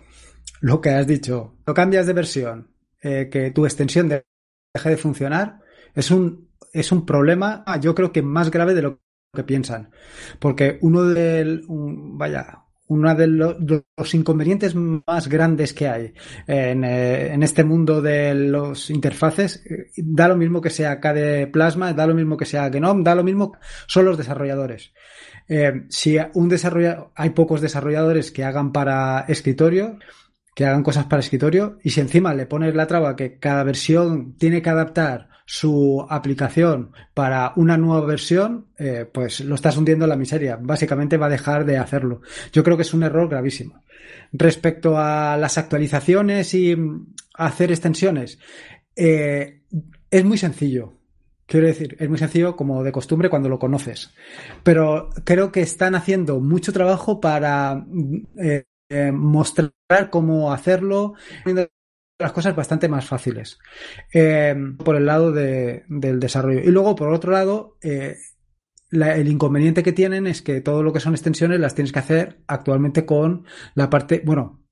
lo 0.61 0.81
que 0.81 0.91
has 0.91 1.07
dicho, 1.07 1.57
lo 1.67 1.75
cambias 1.75 2.07
de 2.07 2.13
versión, 2.13 2.77
eh, 3.03 3.29
que 3.31 3.51
tu 3.51 3.65
extensión 3.65 4.09
deje 4.09 4.89
de 4.91 4.97
funcionar, 4.97 5.59
es 5.95 6.11
un, 6.13 6.51
es 6.73 6.93
un 6.93 7.05
problema, 7.05 7.65
yo 7.81 7.95
creo 7.95 8.13
que 8.13 8.23
más 8.23 8.51
grave 8.51 8.75
de 8.75 8.83
lo 8.83 9.01
que 9.35 9.45
piensan. 9.45 9.91
Porque 10.39 10.79
uno 10.83 11.05
del, 11.05 11.65
vaya, 11.67 12.65
uno 12.89 13.15
de 13.15 13.27
los, 13.27 14.15
inconvenientes 14.15 14.75
más 14.75 15.27
grandes 15.29 15.73
que 15.73 15.89
hay 15.89 16.13
en, 16.47 16.85
eh, 16.85 17.33
en, 17.33 17.43
este 17.43 17.65
mundo 17.65 18.03
de 18.03 18.35
los 18.35 18.91
interfaces, 18.91 19.65
eh, 19.65 19.91
da 19.97 20.29
lo 20.29 20.37
mismo 20.37 20.61
que 20.61 20.69
sea 20.69 21.01
KDE 21.01 21.47
Plasma, 21.47 21.95
da 21.95 22.07
lo 22.07 22.15
mismo 22.15 22.37
que 22.37 22.45
sea 22.45 22.71
Genome, 22.71 23.05
da 23.05 23.15
lo 23.15 23.25
mismo, 23.25 23.57
son 23.87 24.05
los 24.05 24.19
desarrolladores. 24.19 24.93
Eh, 25.49 25.85
si 25.89 26.19
un 26.35 26.51
desarrollador, 26.51 27.13
hay 27.15 27.31
pocos 27.31 27.63
desarrolladores 27.63 28.33
que 28.33 28.45
hagan 28.45 28.71
para 28.71 29.25
escritorio, 29.29 29.99
que 30.55 30.67
hagan 30.67 30.83
cosas 30.83 31.07
para 31.07 31.21
escritorio, 31.21 31.79
y 31.83 31.91
si 31.91 32.01
encima 32.01 32.35
le 32.35 32.45
pones 32.45 32.75
la 32.75 32.87
traba 32.87 33.17
que 33.17 33.39
cada 33.39 33.65
versión 33.65 34.37
tiene 34.37 34.61
que 34.61 34.69
adaptar 34.69 35.32
su 35.53 36.07
aplicación 36.09 36.93
para 37.13 37.53
una 37.57 37.77
nueva 37.77 38.07
versión, 38.07 38.69
eh, 38.79 39.05
pues 39.13 39.41
lo 39.41 39.55
estás 39.55 39.77
hundiendo 39.77 40.07
en 40.07 40.09
la 40.09 40.17
miseria. 40.17 40.59
Básicamente 40.59 41.19
va 41.19 41.27
a 41.27 41.29
dejar 41.29 41.67
de 41.67 41.77
hacerlo. 41.77 42.23
Yo 42.55 42.65
creo 42.65 42.79
que 42.79 42.85
es 42.85 42.95
un 42.95 43.03
error 43.03 43.29
gravísimo. 43.29 43.85
Respecto 44.33 44.97
a 44.97 45.37
las 45.37 45.59
actualizaciones 45.59 46.55
y 46.55 46.75
mm, 46.75 47.15
hacer 47.35 47.71
extensiones, 47.71 48.39
eh, 48.97 49.61
es 50.11 50.25
muy 50.25 50.39
sencillo. 50.39 50.95
Quiero 51.45 51.67
decir, 51.67 51.99
es 52.01 52.09
muy 52.09 52.17
sencillo 52.17 52.57
como 52.57 52.83
de 52.83 52.91
costumbre 52.91 53.29
cuando 53.29 53.51
lo 53.51 53.59
conoces. 53.59 54.15
Pero 54.63 55.11
creo 55.25 55.53
que 55.53 55.61
están 55.61 55.95
haciendo 55.95 56.41
mucho 56.41 56.73
trabajo 56.73 57.21
para 57.21 57.75
mm, 57.75 58.23
eh, 58.41 59.13
mostrar 59.13 59.75
cómo 60.09 60.51
hacerlo, 60.51 61.13
las 62.23 62.33
cosas 62.33 62.57
bastante 62.57 62.89
más 62.89 63.07
fáciles 63.07 63.59
eh, 64.13 64.55
por 64.85 64.97
el 64.97 65.07
lado 65.07 65.33
del 65.33 66.21
desarrollo. 66.21 66.61
Y 66.61 66.71
luego, 66.71 66.95
por 66.95 67.13
otro 67.13 67.33
lado, 67.33 67.77
eh, 67.83 68.17
el 68.91 69.29
inconveniente 69.29 69.83
que 69.83 69.93
tienen 69.93 70.27
es 70.27 70.43
que 70.43 70.61
todo 70.61 70.83
lo 70.83 70.93
que 70.93 71.01
son 71.01 71.15
extensiones 71.15 71.61
las 71.61 71.75
tienes 71.75 71.93
que 71.93 71.99
hacer 71.99 72.43
actualmente 72.47 73.07
con 73.07 73.47
la 73.75 73.89
parte, 73.89 74.23
bueno, 74.25 74.63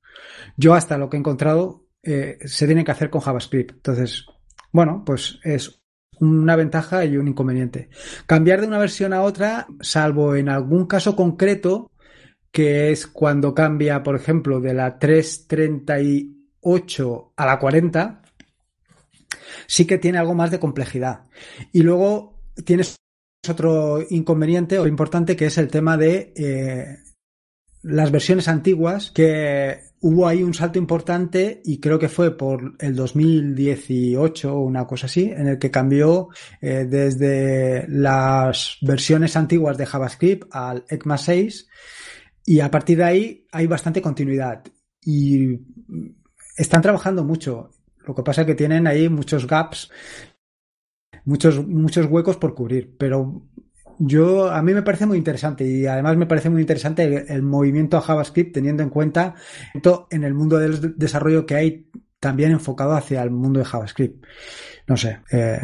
yo 0.56 0.74
hasta 0.74 0.98
lo 0.98 1.08
que 1.08 1.16
he 1.16 1.20
encontrado 1.20 1.86
eh, 2.02 2.38
se 2.44 2.66
tienen 2.66 2.84
que 2.84 2.92
hacer 2.92 3.10
con 3.10 3.20
JavaScript. 3.20 3.72
Entonces, 3.72 4.26
bueno, 4.72 5.02
pues 5.04 5.38
es 5.42 5.82
una 6.20 6.54
ventaja 6.54 7.04
y 7.04 7.16
un 7.16 7.28
inconveniente. 7.28 7.88
Cambiar 8.26 8.60
de 8.60 8.66
una 8.66 8.78
versión 8.78 9.12
a 9.12 9.22
otra, 9.22 9.66
salvo 9.80 10.36
en 10.36 10.48
algún 10.48 10.86
caso 10.86 11.16
concreto, 11.16 11.90
que 12.52 12.90
es 12.90 13.06
cuando 13.06 13.54
cambia, 13.54 14.02
por 14.02 14.16
ejemplo, 14.16 14.60
de 14.60 14.74
la 14.74 14.98
3.30 14.98 16.39
8 16.60 17.32
a 17.36 17.46
la 17.46 17.58
40, 17.58 18.22
sí 19.66 19.86
que 19.86 19.98
tiene 19.98 20.18
algo 20.18 20.34
más 20.34 20.50
de 20.50 20.60
complejidad. 20.60 21.26
Y 21.72 21.82
luego 21.82 22.40
tienes 22.64 22.96
otro 23.48 24.04
inconveniente 24.10 24.78
o 24.78 24.86
importante 24.86 25.36
que 25.36 25.46
es 25.46 25.58
el 25.58 25.68
tema 25.68 25.96
de 25.96 26.32
eh, 26.36 26.98
las 27.82 28.10
versiones 28.10 28.48
antiguas, 28.48 29.10
que 29.10 29.80
hubo 30.00 30.26
ahí 30.26 30.42
un 30.42 30.54
salto 30.54 30.78
importante 30.78 31.60
y 31.64 31.78
creo 31.78 31.98
que 31.98 32.08
fue 32.08 32.36
por 32.36 32.74
el 32.78 32.94
2018 32.94 34.54
o 34.54 34.60
una 34.60 34.86
cosa 34.86 35.06
así, 35.06 35.30
en 35.30 35.48
el 35.48 35.58
que 35.58 35.70
cambió 35.70 36.28
eh, 36.60 36.86
desde 36.88 37.86
las 37.88 38.76
versiones 38.82 39.36
antiguas 39.36 39.78
de 39.78 39.86
JavaScript 39.86 40.48
al 40.50 40.84
ECMA 40.88 41.18
6 41.18 41.68
y 42.46 42.60
a 42.60 42.70
partir 42.70 42.98
de 42.98 43.04
ahí 43.04 43.46
hay 43.52 43.66
bastante 43.66 44.02
continuidad. 44.02 44.62
Y 45.02 45.58
están 46.60 46.82
trabajando 46.82 47.24
mucho. 47.24 47.70
Lo 48.06 48.14
que 48.14 48.22
pasa 48.22 48.42
es 48.42 48.46
que 48.46 48.54
tienen 48.54 48.86
ahí 48.86 49.08
muchos 49.08 49.46
gaps, 49.46 49.90
muchos, 51.24 51.66
muchos 51.66 52.06
huecos 52.06 52.36
por 52.36 52.54
cubrir. 52.54 52.96
Pero 52.98 53.42
yo, 53.98 54.50
a 54.50 54.62
mí 54.62 54.74
me 54.74 54.82
parece 54.82 55.06
muy 55.06 55.18
interesante 55.18 55.64
y 55.64 55.86
además 55.86 56.16
me 56.16 56.26
parece 56.26 56.50
muy 56.50 56.60
interesante 56.60 57.32
el, 57.32 57.42
movimiento 57.42 57.96
a 57.96 58.00
JavaScript 58.00 58.54
teniendo 58.54 58.82
en 58.82 58.90
cuenta 58.90 59.34
en 60.10 60.24
el 60.24 60.34
mundo 60.34 60.58
del 60.58 60.96
desarrollo 60.96 61.46
que 61.46 61.54
hay 61.54 61.90
también 62.18 62.52
enfocado 62.52 62.92
hacia 62.92 63.22
el 63.22 63.30
mundo 63.30 63.60
de 63.60 63.66
JavaScript. 63.66 64.24
No 64.86 64.96
sé. 64.96 65.20
Eh, 65.32 65.60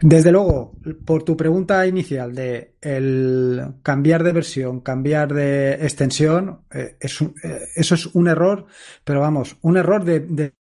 desde 0.00 0.32
luego, 0.32 0.72
por 1.04 1.22
tu 1.24 1.36
pregunta 1.36 1.86
inicial 1.86 2.34
de 2.34 2.76
el 2.80 3.74
cambiar 3.82 4.22
de 4.22 4.32
versión, 4.32 4.80
cambiar 4.80 5.32
de 5.34 5.74
extensión, 5.74 6.64
eh, 6.72 6.96
es 7.00 7.20
eh, 7.20 7.68
eso 7.74 7.94
es 7.94 8.06
un 8.06 8.28
error, 8.28 8.66
pero 9.04 9.20
vamos, 9.20 9.56
un 9.60 9.76
error 9.76 10.04
de, 10.04 10.54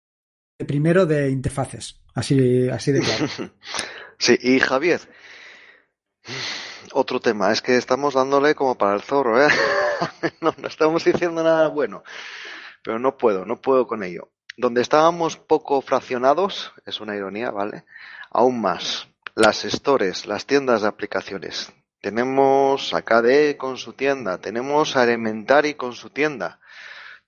primero 0.65 1.05
de 1.05 1.29
interfaces, 1.29 2.01
así, 2.13 2.67
así 2.69 2.91
de 2.91 3.01
claro. 3.01 3.27
Sí, 4.17 4.37
y 4.41 4.59
Javier, 4.59 5.01
otro 6.93 7.19
tema, 7.19 7.51
es 7.51 7.61
que 7.61 7.75
estamos 7.75 8.13
dándole 8.13 8.55
como 8.55 8.77
para 8.77 8.95
el 8.95 9.01
zorro, 9.01 9.45
¿eh? 9.45 9.49
no, 10.41 10.55
no 10.57 10.67
estamos 10.69 11.03
diciendo 11.03 11.43
nada 11.43 11.67
bueno, 11.67 12.03
pero 12.81 12.97
no 12.97 13.17
puedo, 13.17 13.45
no 13.45 13.59
puedo 13.61 13.85
con 13.85 14.03
ello. 14.03 14.31
Donde 14.57 14.81
estábamos 14.81 15.35
poco 15.35 15.81
fraccionados, 15.81 16.71
es 16.85 17.01
una 17.01 17.17
ironía, 17.17 17.51
¿vale? 17.51 17.83
Aún 18.37 18.59
más, 18.59 19.07
las 19.33 19.63
stores, 19.63 20.25
las 20.25 20.45
tiendas 20.45 20.81
de 20.81 20.89
aplicaciones. 20.89 21.71
Tenemos 22.01 22.93
a 22.93 23.01
con 23.55 23.77
su 23.77 23.93
tienda, 23.93 24.39
tenemos 24.39 24.97
a 24.97 25.05
Elementary 25.05 25.75
con 25.75 25.93
su 25.93 26.09
tienda, 26.09 26.59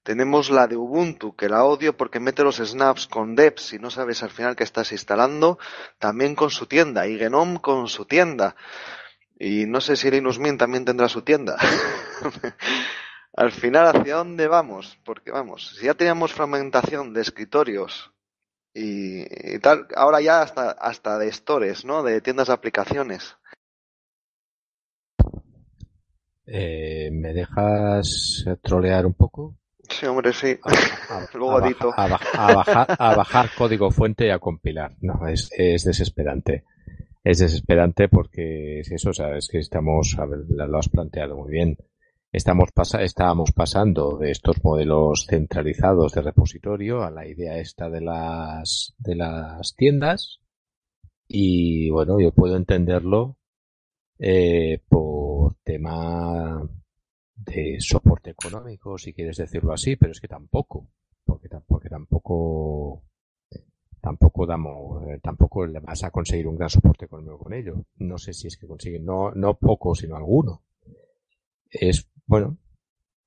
tenemos 0.03 0.49
la 0.49 0.67
de 0.67 0.75
Ubuntu, 0.75 1.33
que 1.33 1.47
la 1.47 1.63
odio 1.63 1.95
porque 1.95 2.19
mete 2.19 2.43
los 2.43 2.57
snaps 2.57 3.07
con 3.07 3.37
deps 3.37 3.71
y 3.71 3.79
no 3.79 3.89
sabes 3.89 4.21
al 4.21 4.31
final 4.31 4.57
qué 4.57 4.65
estás 4.65 4.91
instalando, 4.91 5.59
también 5.97 6.35
con 6.35 6.49
su 6.49 6.65
tienda, 6.65 7.07
y 7.07 7.17
Genome 7.17 7.61
con 7.61 7.87
su 7.87 8.03
tienda. 8.03 8.57
Y 9.39 9.65
no 9.65 9.79
sé 9.79 9.95
si 9.95 10.11
Linux 10.11 10.39
Mint 10.39 10.59
también 10.59 10.83
tendrá 10.83 11.07
su 11.07 11.21
tienda. 11.21 11.55
al 13.33 13.53
final, 13.53 13.95
¿hacia 13.95 14.17
dónde 14.17 14.49
vamos? 14.49 14.99
Porque 15.05 15.31
vamos, 15.31 15.77
si 15.77 15.85
ya 15.85 15.93
teníamos 15.93 16.33
fragmentación 16.33 17.13
de 17.13 17.21
escritorios 17.21 18.11
y, 18.77 19.59
tal. 19.59 19.87
Ahora 19.95 20.21
ya 20.21 20.41
hasta, 20.41 20.71
hasta 20.71 21.17
de 21.17 21.31
stores, 21.31 21.83
¿no? 21.83 22.03
De 22.03 22.21
tiendas 22.21 22.47
de 22.47 22.53
aplicaciones. 22.53 23.35
Eh, 26.45 27.09
¿Me 27.11 27.33
dejas 27.33 28.45
trolear 28.61 29.05
un 29.05 29.13
poco? 29.13 29.55
Sí, 29.89 30.05
hombre, 30.05 30.31
sí. 30.33 30.57
Luego 31.33 31.57
a, 31.57 32.07
bajar, 32.07 32.95
a 32.99 33.15
bajar 33.15 33.49
código 33.57 33.89
fuente 33.89 34.27
y 34.27 34.29
a 34.29 34.39
compilar. 34.39 34.95
No, 35.01 35.27
es, 35.27 35.49
es 35.57 35.83
desesperante. 35.83 36.63
Es 37.23 37.39
desesperante 37.39 38.07
porque 38.07 38.81
es 38.81 38.91
eso, 38.91 39.09
o 39.09 39.13
sea, 39.13 39.35
es 39.35 39.49
que 39.49 39.57
estamos, 39.57 40.15
a 40.19 40.25
ver, 40.25 40.39
lo 40.47 40.77
has 40.77 40.87
planteado 40.87 41.35
muy 41.35 41.51
bien. 41.51 41.77
Estamos 42.29 42.69
estábamos 42.99 43.53
pasando 43.53 44.17
de 44.17 44.31
estos 44.31 44.61
modelos 44.61 45.25
centralizados 45.29 46.11
de 46.11 46.21
repositorio 46.21 47.01
a 47.03 47.09
la 47.09 47.25
idea 47.25 47.57
esta 47.57 47.89
de 47.89 48.01
las, 48.01 48.93
de 48.97 49.15
las 49.15 49.73
tiendas. 49.77 50.41
Y 51.25 51.89
bueno, 51.89 52.19
yo 52.19 52.33
puedo 52.33 52.57
entenderlo 52.57 53.37
eh, 54.19 54.83
por 54.89 55.55
tema 55.63 56.69
de 57.33 57.77
soporte 57.79 58.31
económico, 58.31 58.97
si 58.97 59.13
quieres 59.13 59.37
decirlo 59.37 59.71
así, 59.71 59.95
pero 59.95 60.11
es 60.11 60.19
que 60.19 60.27
tampoco, 60.27 60.89
porque, 61.23 61.47
porque 61.65 61.89
tampoco 61.89 63.03
tampoco 64.01 64.45
damos, 64.45 65.07
eh, 65.07 65.19
tampoco 65.23 65.65
vas 65.81 66.03
a 66.03 66.11
conseguir 66.11 66.47
un 66.47 66.57
gran 66.57 66.69
soporte 66.69 67.05
económico 67.05 67.39
con 67.39 67.53
ello. 67.53 67.85
No 67.95 68.17
sé 68.17 68.33
si 68.33 68.47
es 68.47 68.57
que 68.57 68.67
consiguen, 68.67 69.05
no, 69.05 69.31
no 69.31 69.57
poco, 69.57 69.95
sino 69.95 70.17
alguno. 70.17 70.63
Es 71.69 72.09
bueno, 72.27 72.57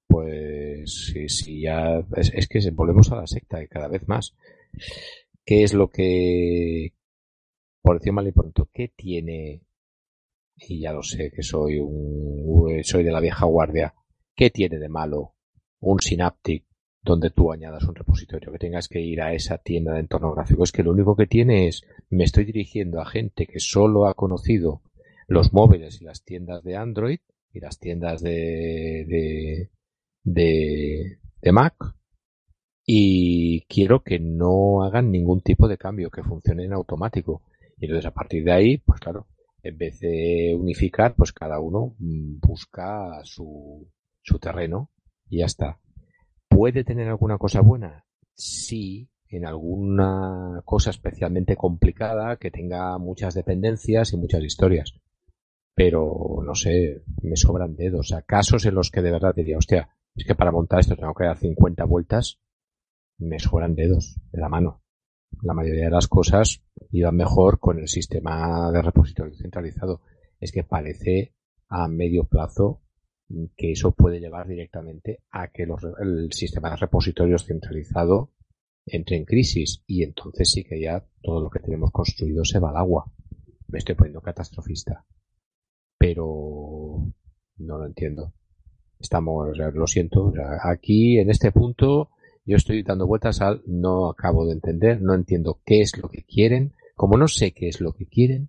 pues 0.07 1.13
sí, 1.29 1.63
ya 1.63 2.05
es, 2.17 2.49
que 2.49 2.61
volvemos 2.73 3.11
a 3.11 3.17
la 3.17 3.27
secta 3.27 3.67
cada 3.67 3.89
vez 3.89 4.07
más. 4.07 4.37
¿Qué 5.45 5.63
es 5.63 5.73
lo 5.73 5.91
que, 5.91 6.93
por 7.83 7.99
decir 7.99 8.13
mal 8.13 8.29
y 8.29 8.33
pronto, 8.33 8.69
qué 8.73 8.93
tiene, 8.95 9.63
y 10.57 10.81
ya 10.81 10.93
lo 10.93 11.03
sé 11.03 11.31
que 11.35 11.43
soy 11.43 11.79
un, 11.79 12.85
soy 12.85 13.03
de 13.03 13.13
la 13.13 13.21
vieja 13.21 13.47
guardia, 13.47 13.95
qué 14.37 14.51
tiene 14.51 14.79
de 14.79 14.89
malo 14.89 15.35
un 15.81 16.01
Synaptic 16.01 16.67
donde 17.03 17.31
tú 17.31 17.51
añadas 17.51 17.85
un 17.85 17.95
repositorio, 17.95 18.53
que 18.53 18.59
tengas 18.59 18.87
que 18.87 19.01
ir 19.01 19.23
a 19.23 19.33
esa 19.33 19.57
tienda 19.59 19.95
de 19.95 20.01
entorno 20.01 20.35
gráfico? 20.35 20.65
Es 20.65 20.73
que 20.73 20.83
lo 20.83 20.91
único 20.91 21.17
que 21.17 21.27
tiene 21.27 21.69
es, 21.69 21.83
me 22.11 22.25
estoy 22.25 22.45
dirigiendo 22.45 23.01
a 23.01 23.07
gente 23.07 23.47
que 23.47 23.61
solo 23.61 24.07
ha 24.07 24.15
conocido 24.15 24.83
los 25.27 25.55
móviles 25.55 26.03
y 26.03 26.05
las 26.05 26.25
tiendas 26.25 26.63
de 26.65 26.77
Android 26.77 27.21
y 27.53 27.61
las 27.61 27.79
tiendas 27.79 28.23
de, 28.23 29.69
de, 30.25 31.19
de, 31.41 31.53
Mac 31.53 31.75
y 32.87 33.63
quiero 33.67 34.03
que 34.03 34.19
no 34.19 34.83
hagan 34.83 35.11
ningún 35.11 35.43
tipo 35.43 35.69
de 35.69 35.79
cambio, 35.79 36.11
que 36.11 36.23
funcione 36.23 36.65
en 36.65 36.73
automático. 36.73 37.43
Y 37.79 37.87
entonces 37.87 38.07
a 38.07 38.15
partir 38.15 38.45
de 38.45 38.53
ahí, 38.53 38.79
pues 38.79 39.01
claro, 39.01 39.27
en 39.63 39.79
vez 39.79 40.01
de 40.01 40.57
unificar, 40.59 41.15
pues 41.15 41.33
cada 41.33 41.61
uno 41.61 41.95
mm, 41.99 42.41
busca 42.41 43.21
su, 43.25 43.89
su 44.23 44.39
terreno 44.39 44.91
y 45.29 45.39
ya 45.39 45.47
está. 45.47 45.79
¿Puede 46.49 46.85
tener 46.85 47.09
alguna 47.09 47.39
cosa 47.39 47.61
buena? 47.61 48.05
Sí, 48.35 49.09
en 49.29 49.47
alguna 49.47 50.63
cosa 50.65 50.91
especialmente 50.91 51.57
complicada 51.57 52.37
que 52.37 52.51
tenga 52.51 52.99
muchas 52.99 53.35
dependencias 53.35 54.13
y 54.13 54.17
muchas 54.17 54.43
historias 54.43 55.01
pero 55.81 56.43
no 56.45 56.55
sé, 56.55 57.05
me 57.23 57.37
sobran 57.37 57.75
dedos. 57.75 58.01
O 58.01 58.09
sea, 58.11 58.21
casos 58.21 58.67
en 58.67 58.75
los 58.75 58.91
que 58.91 59.01
de 59.01 59.13
verdad 59.13 59.35
diría, 59.35 59.57
hostia, 59.57 59.89
Es 60.15 60.27
que 60.27 60.35
para 60.35 60.53
montar 60.53 60.81
esto 60.81 60.95
tengo 60.95 61.15
que 61.15 61.25
dar 61.25 61.39
50 61.39 61.85
vueltas, 61.87 62.39
me 63.17 63.39
sobran 63.39 63.75
dedos 63.75 64.21
de 64.31 64.41
la 64.43 64.51
mano. 64.51 64.83
La 65.41 65.55
mayoría 65.55 65.87
de 65.87 65.91
las 65.91 66.07
cosas 66.07 66.63
iban 66.91 67.17
mejor 67.17 67.61
con 67.61 67.79
el 67.79 67.89
sistema 67.89 68.71
de 68.71 68.83
repositorio 68.83 69.35
centralizado. 69.35 70.03
Es 70.39 70.53
que 70.53 70.65
parece 70.65 71.33
a 71.69 71.89
medio 71.89 72.25
plazo 72.25 72.83
que 73.57 73.73
eso 73.73 73.93
puede 73.93 74.21
llevar 74.21 74.49
directamente 74.49 75.23
a 75.31 75.49
que 75.49 75.63
el 75.63 76.31
sistema 76.35 76.69
de 76.69 76.77
repositorios 76.77 77.47
centralizado 77.47 78.35
entre 78.85 79.17
en 79.17 79.25
crisis 79.25 79.83
y 79.87 80.03
entonces 80.03 80.51
sí 80.51 80.63
que 80.63 80.79
ya 80.79 81.07
todo 81.23 81.41
lo 81.41 81.49
que 81.49 81.61
tenemos 81.61 81.91
construido 81.91 82.45
se 82.45 82.59
va 82.59 82.69
al 82.69 82.77
agua. 82.77 83.11
Me 83.69 83.79
estoy 83.79 83.95
poniendo 83.95 84.21
catastrofista. 84.21 85.07
Pero 86.01 87.13
no 87.59 87.79
lo 87.79 87.85
entiendo. 87.85 88.33
Estamos, 88.99 89.55
lo 89.57 89.87
siento, 89.87 90.33
aquí 90.63 91.19
en 91.19 91.29
este 91.29 91.53
punto 91.53 92.09
yo 92.47 92.57
estoy 92.57 92.83
dando 92.83 93.07
vueltas 93.07 93.43
al 93.43 93.63
no 93.67 94.09
acabo 94.09 94.47
de 94.47 94.55
entender, 94.55 95.03
no 95.03 95.15
entiendo 95.15 95.61
qué 95.67 95.83
es 95.83 95.99
lo 95.99 96.09
que 96.09 96.25
quieren. 96.25 96.73
Como 96.95 97.19
no 97.19 97.29
sé 97.29 97.53
qué 97.53 97.69
es 97.69 97.83
lo 97.83 97.93
que 97.93 98.07
quieren, 98.07 98.49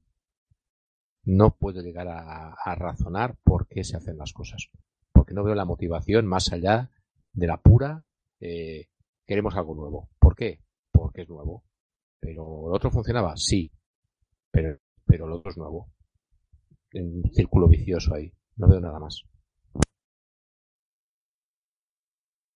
no 1.24 1.58
puedo 1.58 1.82
llegar 1.82 2.08
a, 2.08 2.76
razonar 2.76 3.36
por 3.44 3.68
qué 3.68 3.84
se 3.84 3.98
hacen 3.98 4.18
las 4.18 4.32
cosas. 4.32 4.70
Porque 5.12 5.34
no 5.34 5.44
veo 5.44 5.54
la 5.54 5.66
motivación 5.66 6.28
más 6.28 6.54
allá 6.54 6.90
de 7.34 7.48
la 7.48 7.58
pura 7.58 8.06
eh, 8.40 8.88
queremos 9.28 9.56
algo 9.58 9.76
nuevo. 9.76 10.10
¿Por 10.20 10.38
qué? 10.38 10.62
Porque 10.90 11.24
es 11.24 11.30
nuevo. 11.30 11.66
Pero 12.18 12.70
el 12.70 12.74
otro 12.74 12.92
funcionaba, 12.92 13.36
sí. 13.36 13.70
Pero, 14.52 14.80
pero 15.06 15.26
el 15.26 15.34
otro 15.34 15.52
es 15.52 15.58
nuevo. 15.58 15.90
En 16.94 17.24
un 17.24 17.32
círculo 17.34 17.68
vicioso 17.68 18.14
ahí. 18.14 18.32
No 18.58 18.68
veo 18.68 18.80
nada 18.80 19.00
más. 19.00 19.24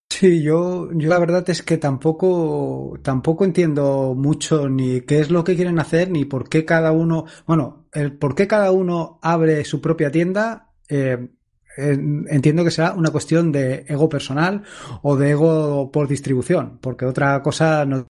Sí, 0.10 0.42
yo, 0.42 0.90
yo 0.94 1.10
la 1.10 1.20
verdad 1.20 1.50
es 1.50 1.62
que 1.62 1.78
tampoco, 1.78 2.98
tampoco 3.04 3.44
entiendo 3.44 4.16
mucho 4.16 4.70
ni 4.70 5.02
qué 5.02 5.20
es 5.20 5.30
lo 5.30 5.44
que 5.44 5.58
quieren 5.58 5.78
hacer, 5.78 6.10
ni 6.10 6.24
por 6.24 6.48
qué 6.48 6.64
cada 6.64 6.94
uno, 6.94 7.26
bueno, 7.46 7.88
el 7.92 8.14
por 8.18 8.34
qué 8.34 8.48
cada 8.48 8.72
uno 8.72 9.20
abre 9.22 9.66
su 9.66 9.82
propia 9.82 10.12
tienda, 10.12 10.72
eh, 10.88 11.30
entiendo 11.78 12.64
que 12.64 12.72
será 12.72 12.94
una 12.94 13.12
cuestión 13.12 13.52
de 13.52 13.86
ego 13.90 14.08
personal 14.08 14.64
o 15.02 15.18
de 15.18 15.32
ego 15.32 15.92
por 15.92 16.08
distribución, 16.08 16.80
porque 16.80 17.06
otra 17.06 17.42
cosa 17.42 17.86
no 17.86 18.08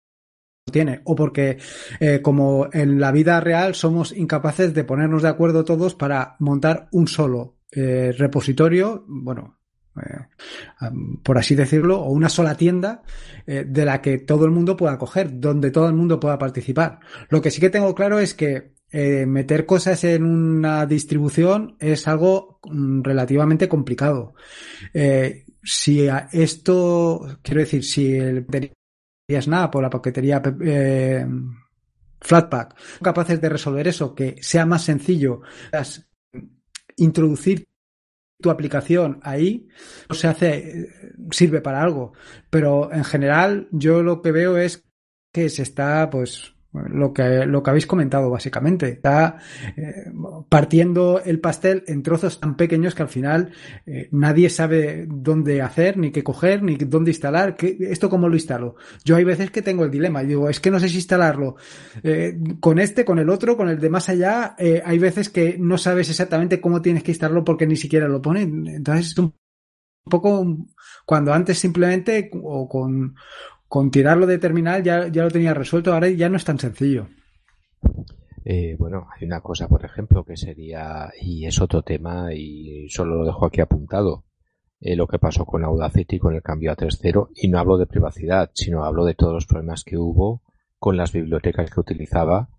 tiene, 0.72 1.02
o 1.04 1.16
porque 1.16 1.58
eh, 2.00 2.22
como 2.22 2.68
en 2.74 3.00
la 3.00 3.12
vida 3.12 3.40
real 3.40 3.76
somos 3.76 4.12
incapaces 4.12 4.74
de 4.74 4.84
ponernos 4.84 5.22
de 5.22 5.30
acuerdo 5.30 5.64
todos 5.64 5.94
para 5.94 6.36
montar 6.40 6.88
un 6.92 7.08
solo 7.08 7.58
eh, 7.72 8.14
repositorio, 8.18 9.06
bueno, 9.08 9.60
eh, 9.96 10.90
por 11.24 11.38
así 11.38 11.54
decirlo, 11.54 12.02
o 12.02 12.10
una 12.12 12.30
sola 12.30 12.58
tienda 12.58 13.04
de 13.46 13.86
la 13.86 14.02
que 14.02 14.18
todo 14.18 14.46
el 14.46 14.52
mundo 14.52 14.76
pueda 14.76 14.98
coger, 14.98 15.40
donde 15.40 15.70
todo 15.70 15.88
el 15.88 15.94
mundo 15.94 16.20
pueda 16.20 16.40
participar. 16.40 17.00
Lo 17.30 17.44
que 17.44 17.52
sí 17.52 17.62
que 17.62 17.70
tengo 17.70 17.94
claro 17.94 18.18
es 18.18 18.34
que 18.34 18.74
meter 18.92 19.68
cosas 19.68 20.04
en 20.04 20.24
una 20.24 20.86
distribución 20.88 21.76
es 21.80 22.08
algo 22.08 22.60
mm, 22.64 23.04
relativamente 23.04 23.70
complicado. 23.70 24.34
si 25.64 26.08
esto, 26.32 27.40
quiero 27.44 27.62
decir, 27.62 27.84
si 27.84 28.16
el 28.16 28.46
Snap 29.30 29.76
o 29.76 29.82
la 29.82 29.90
paquetería 29.90 30.42
Flatpak 32.22 32.76
capaces 33.02 33.40
de 33.42 33.50
resolver 33.50 33.88
eso, 33.88 34.16
que 34.16 34.38
sea 34.42 34.66
más 34.66 34.84
sencillo, 34.84 35.42
introducir 36.98 37.66
tu 38.42 38.50
aplicación 38.50 39.20
ahí 39.24 39.68
se 40.12 40.28
hace, 40.28 40.90
sirve 41.32 41.62
para 41.62 41.82
algo. 41.82 42.14
Pero 42.50 42.92
en 42.92 43.04
general, 43.04 43.68
yo 43.72 44.04
lo 44.04 44.22
que 44.22 44.32
veo 44.32 44.58
es 44.58 44.84
que 45.32 45.50
se 45.50 45.64
está, 45.64 46.10
pues, 46.10 46.55
lo 46.90 47.14
que, 47.14 47.46
lo 47.46 47.64
que 47.64 47.70
habéis 47.70 47.88
comentado 47.88 48.30
básicamente. 48.30 48.90
Está 48.90 49.38
eh, 49.76 50.12
partiendo 50.50 51.22
el 51.24 51.40
pastel 51.40 51.84
en 51.88 52.04
trozos 52.04 52.40
tan 52.40 52.56
pequeños 52.56 52.96
que 52.96 53.04
al 53.04 53.10
final 53.10 53.52
eh, 53.86 54.10
nadie 54.12 54.50
sabe 54.50 55.06
dónde 55.08 55.62
hacer, 55.62 55.98
ni 55.98 56.12
qué 56.12 56.24
coger, 56.24 56.64
ni 56.64 56.76
dónde 56.76 57.12
instalar. 57.12 57.56
¿Qué, 57.56 57.78
¿Esto 57.80 58.10
cómo 58.10 58.30
lo 58.30 58.36
instalo? 58.36 58.76
Yo 59.04 59.16
hay 59.16 59.24
veces 59.24 59.52
que 59.52 59.62
tengo 59.62 59.84
el 59.84 59.92
dilema 59.92 60.24
y 60.24 60.28
digo, 60.28 60.50
es 60.50 60.60
que 60.60 60.72
no 60.72 60.80
sé 60.80 60.90
si 60.90 60.98
instalarlo 60.98 61.56
eh, 62.04 62.38
con 62.60 62.80
este, 62.80 63.06
con 63.06 63.20
el 63.20 63.30
otro, 63.30 63.58
con 63.58 63.70
el 63.70 63.80
de 63.80 63.90
más 63.90 64.10
allá. 64.10 64.56
hay 64.58 65.00
veces 65.00 65.30
que 65.30 65.58
no 65.60 65.78
sabes 65.78 66.10
exactamente 66.10 66.62
cómo 66.62 66.82
tienes 66.82 67.04
que 67.04 67.12
instalarlo 67.12 67.44
porque 67.44 67.68
ni 67.68 67.76
siquiera 67.76 68.08
lo 68.08 68.22
ponen. 68.22 68.68
Entonces 68.68 69.08
es 69.08 69.18
un 69.18 69.34
poco 70.10 70.46
cuando 71.06 71.34
antes 71.34 71.60
simplemente 71.60 72.30
o 72.34 72.68
con 72.68 73.16
con 73.68 73.92
tirarlo 73.92 74.26
de 74.26 74.38
terminal 74.38 74.84
ya, 74.84 75.08
ya 75.08 75.24
lo 75.24 75.32
tenía 75.32 75.54
resuelto, 75.54 75.94
ahora 75.94 76.10
ya 76.10 76.30
no 76.30 76.38
es 76.38 76.46
tan 76.46 76.60
sencillo. 76.60 77.08
Eh, 78.44 78.76
bueno, 78.78 79.08
hay 79.16 79.26
una 79.26 79.42
cosa, 79.42 79.68
por 79.68 79.84
ejemplo, 79.84 80.24
que 80.24 80.38
sería, 80.38 81.12
y 81.20 81.46
es 81.46 81.60
otro 81.60 81.82
tema, 81.82 82.34
y 82.34 82.88
solo 82.90 83.16
lo 83.16 83.26
dejo 83.26 83.48
aquí 83.48 83.60
apuntado, 83.60 84.26
eh, 84.80 84.96
lo 84.96 85.08
que 85.08 85.18
pasó 85.18 85.46
con 85.46 85.64
Audacity 85.64 86.20
con 86.20 86.36
el 86.36 86.44
cambio 86.44 86.72
a 86.72 86.76
3.0, 86.76 87.30
y 87.34 87.48
no 87.48 87.58
hablo 87.58 87.78
de 87.78 87.88
privacidad, 87.88 88.52
sino 88.54 88.84
hablo 88.84 89.04
de 89.04 89.16
todos 89.16 89.34
los 89.34 89.48
problemas 89.48 89.84
que 89.84 89.98
hubo 89.98 90.44
con 90.78 90.96
las 90.96 91.12
bibliotecas 91.12 91.72
que 91.72 91.80
utilizaba, 91.80 92.50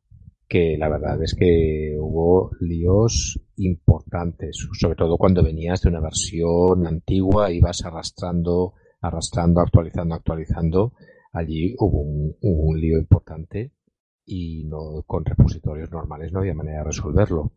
que 0.48 0.76
la 0.76 0.88
verdad 0.88 1.22
es 1.22 1.34
que 1.34 1.96
hubo 2.00 2.50
líos 2.60 3.40
importantes, 3.56 4.68
sobre 4.72 4.96
todo 4.96 5.18
cuando 5.18 5.44
venías 5.44 5.82
de 5.82 5.88
una 5.88 6.00
versión 6.00 6.86
antigua, 6.86 7.52
ibas 7.52 7.84
arrastrando 7.84 8.74
arrastrando, 9.06 9.60
actualizando, 9.60 10.14
actualizando. 10.14 10.92
Allí 11.32 11.74
hubo 11.78 12.00
un, 12.00 12.80
lío 12.80 12.98
importante 12.98 13.72
y 14.24 14.64
no 14.64 15.02
con 15.06 15.24
repositorios 15.24 15.90
normales 15.90 16.32
no 16.32 16.40
había 16.40 16.54
manera 16.54 16.78
de 16.78 16.84
resolverlo. 16.84 17.52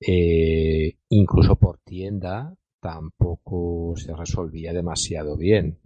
Eh, 0.00 0.98
incluso 1.08 1.56
por 1.56 1.78
tienda 1.78 2.54
tampoco 2.80 3.94
se 3.96 4.14
resolvía 4.14 4.72
demasiado 4.72 5.36
bien. 5.36 5.78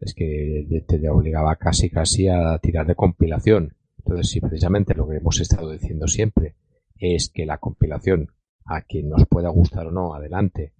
Es 0.00 0.14
que 0.14 0.84
te 0.86 1.08
obligaba 1.08 1.56
casi 1.56 1.90
casi 1.90 2.28
a 2.28 2.58
tirar 2.58 2.86
de 2.86 2.94
compilación. 2.94 3.76
Entonces, 3.98 4.30
si 4.30 4.40
precisamente 4.40 4.94
lo 4.94 5.08
que 5.08 5.16
hemos 5.16 5.40
estado 5.40 5.72
diciendo 5.72 6.06
siempre 6.06 6.54
es 6.98 7.28
que 7.28 7.44
la 7.44 7.58
compilación, 7.58 8.32
a 8.64 8.82
quien 8.82 9.08
nos 9.08 9.26
pueda 9.26 9.48
gustar 9.48 9.86
o 9.86 9.90
no, 9.90 10.14
adelante, 10.14 10.72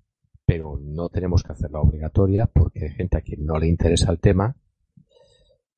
pero 0.47 0.79
no 0.81 1.09
tenemos 1.09 1.43
que 1.43 1.53
hacerla 1.53 1.81
obligatoria 1.81 2.47
porque 2.47 2.85
hay 2.85 2.91
gente 2.91 3.19
a 3.19 3.21
quien 3.21 3.45
no 3.45 3.59
le 3.59 3.67
interesa 3.67 4.13
el 4.13 4.21
tema. 4.21 4.57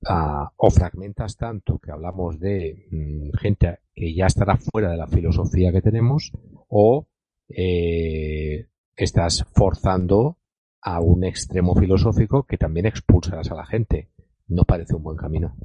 Ah, 0.06 0.52
o 0.56 0.70
fragmentas 0.70 1.36
tanto 1.36 1.80
que 1.80 1.90
hablamos 1.90 2.38
de 2.38 2.86
mm, 2.92 3.36
gente 3.36 3.80
que 3.92 4.14
ya 4.14 4.26
estará 4.26 4.56
fuera 4.56 4.90
de 4.90 4.96
la 4.96 5.08
filosofía 5.08 5.72
que 5.72 5.82
tenemos 5.82 6.30
o 6.68 7.08
eh, 7.48 8.68
estás 8.94 9.44
forzando 9.54 10.36
a 10.82 11.00
un 11.00 11.24
extremo 11.24 11.74
filosófico 11.74 12.44
que 12.44 12.58
también 12.58 12.86
expulsarás 12.86 13.50
a 13.50 13.56
la 13.56 13.66
gente. 13.66 14.10
No 14.46 14.62
parece 14.64 14.94
un 14.94 15.02
buen 15.02 15.16
camino. 15.16 15.56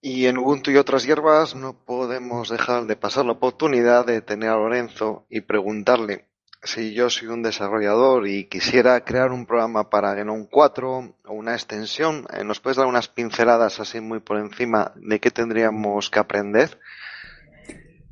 Y 0.00 0.26
en 0.26 0.36
Ubuntu 0.36 0.70
y 0.70 0.76
otras 0.76 1.06
hierbas 1.06 1.56
no 1.56 1.84
podemos 1.84 2.50
dejar 2.50 2.84
de 2.84 2.94
pasar 2.94 3.24
la 3.24 3.32
oportunidad 3.32 4.06
de 4.06 4.20
tener 4.20 4.50
a 4.50 4.56
Lorenzo 4.56 5.26
y 5.30 5.40
preguntarle 5.40 6.28
si 6.64 6.94
yo 6.94 7.10
soy 7.10 7.28
un 7.28 7.42
desarrollador 7.42 8.26
y 8.26 8.44
quisiera 8.44 9.04
crear 9.04 9.30
un 9.32 9.46
programa 9.46 9.90
para 9.90 10.14
Genome 10.14 10.48
4 10.50 11.16
o 11.24 11.32
una 11.32 11.52
extensión, 11.52 12.26
eh, 12.32 12.44
¿nos 12.44 12.60
puedes 12.60 12.76
dar 12.76 12.86
unas 12.86 13.08
pinceladas 13.08 13.80
así 13.80 14.00
muy 14.00 14.20
por 14.20 14.38
encima 14.38 14.92
de 14.96 15.20
qué 15.20 15.30
tendríamos 15.30 16.10
que 16.10 16.18
aprender? 16.18 16.78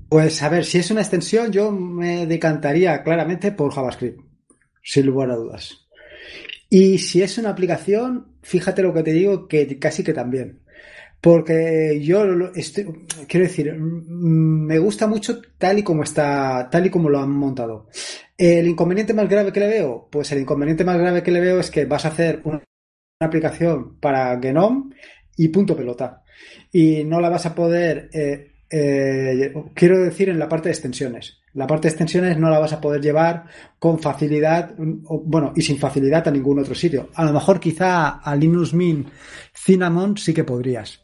Pues 0.09 0.43
a 0.43 0.49
ver, 0.51 0.65
si 0.65 0.79
es 0.79 0.91
una 0.91 1.01
extensión, 1.01 1.51
yo 1.51 1.73
me 1.73 2.27
decantaría 2.27 3.03
claramente 3.03 3.53
por 3.53 3.73
JavaScript, 3.73 4.21
sin 4.83 5.07
lugar 5.07 5.31
a 5.31 5.37
dudas. 5.37 5.87
Y 6.69 6.99
si 6.99 7.23
es 7.23 7.39
una 7.39 7.51
aplicación, 7.51 8.37
fíjate 8.43 8.83
lo 8.83 8.93
que 8.93 9.03
te 9.03 9.13
digo, 9.13 9.49
que 9.49 9.79
casi 9.79 10.05
que 10.05 10.13
también. 10.13 10.61
Porque 11.23 12.01
yo 12.03 12.25
quiero 13.29 13.47
decir, 13.47 13.73
me 13.79 14.79
gusta 14.79 15.07
mucho 15.07 15.41
tal 15.57 15.79
y 15.79 15.83
como 15.85 16.03
está, 16.03 16.69
tal 16.69 16.87
y 16.87 16.91
como 16.91 17.09
lo 17.09 17.21
han 17.21 17.31
montado. 17.31 17.89
El 18.45 18.67
inconveniente 18.67 19.15
más 19.15 19.29
grave 19.29 19.53
que 19.53 19.61
le 19.61 19.69
veo, 19.69 20.09
pues 20.11 20.33
el 20.33 20.41
inconveniente 20.41 20.85
más 20.85 20.99
grave 20.99 21.23
que 21.23 21.31
le 21.31 21.39
veo 21.39 21.61
es 21.61 21.71
que 21.71 21.85
vas 21.85 22.05
a 22.05 22.09
hacer 22.09 22.41
una, 22.43 22.61
aplicación 23.21 24.01
para 24.01 24.37
Genome 24.41 24.97
y 25.37 25.47
punto 25.47 25.77
pelota. 25.77 26.25
Y 26.73 27.05
no 27.05 27.21
la 27.21 27.29
vas 27.29 27.47
a 27.47 27.55
poder, 27.55 28.11
eh, 28.13 28.51
eh, 28.69 29.55
quiero 29.75 30.01
decir, 30.01 30.29
en 30.29 30.41
la 30.41 30.49
parte 30.49 30.71
de 30.71 30.73
extensiones. 30.73 31.39
La 31.55 31.69
parte 31.69 31.87
de 31.87 31.91
extensiones 31.91 32.37
no 32.37 32.51
la 32.51 32.59
vas 32.59 32.73
a 32.73 32.81
poder 32.81 33.01
llevar 33.01 33.45
con 33.79 34.01
facilidad, 34.01 34.75
bueno, 34.77 35.53
y 35.55 35.63
sin 35.63 35.79
facilidad 35.79 36.27
a 36.27 36.33
ningún 36.33 36.59
otro 36.59 36.75
sitio. 36.75 37.11
A 37.15 37.25
lo 37.25 37.33
mejor 37.33 37.61
quizá 37.61 38.19
a 38.19 38.35
Linux 38.35 38.75
Mint 38.75 39.07
Cinnamon 39.55 40.17
sí 40.17 40.35
que 40.35 40.43
podrías. 40.43 41.02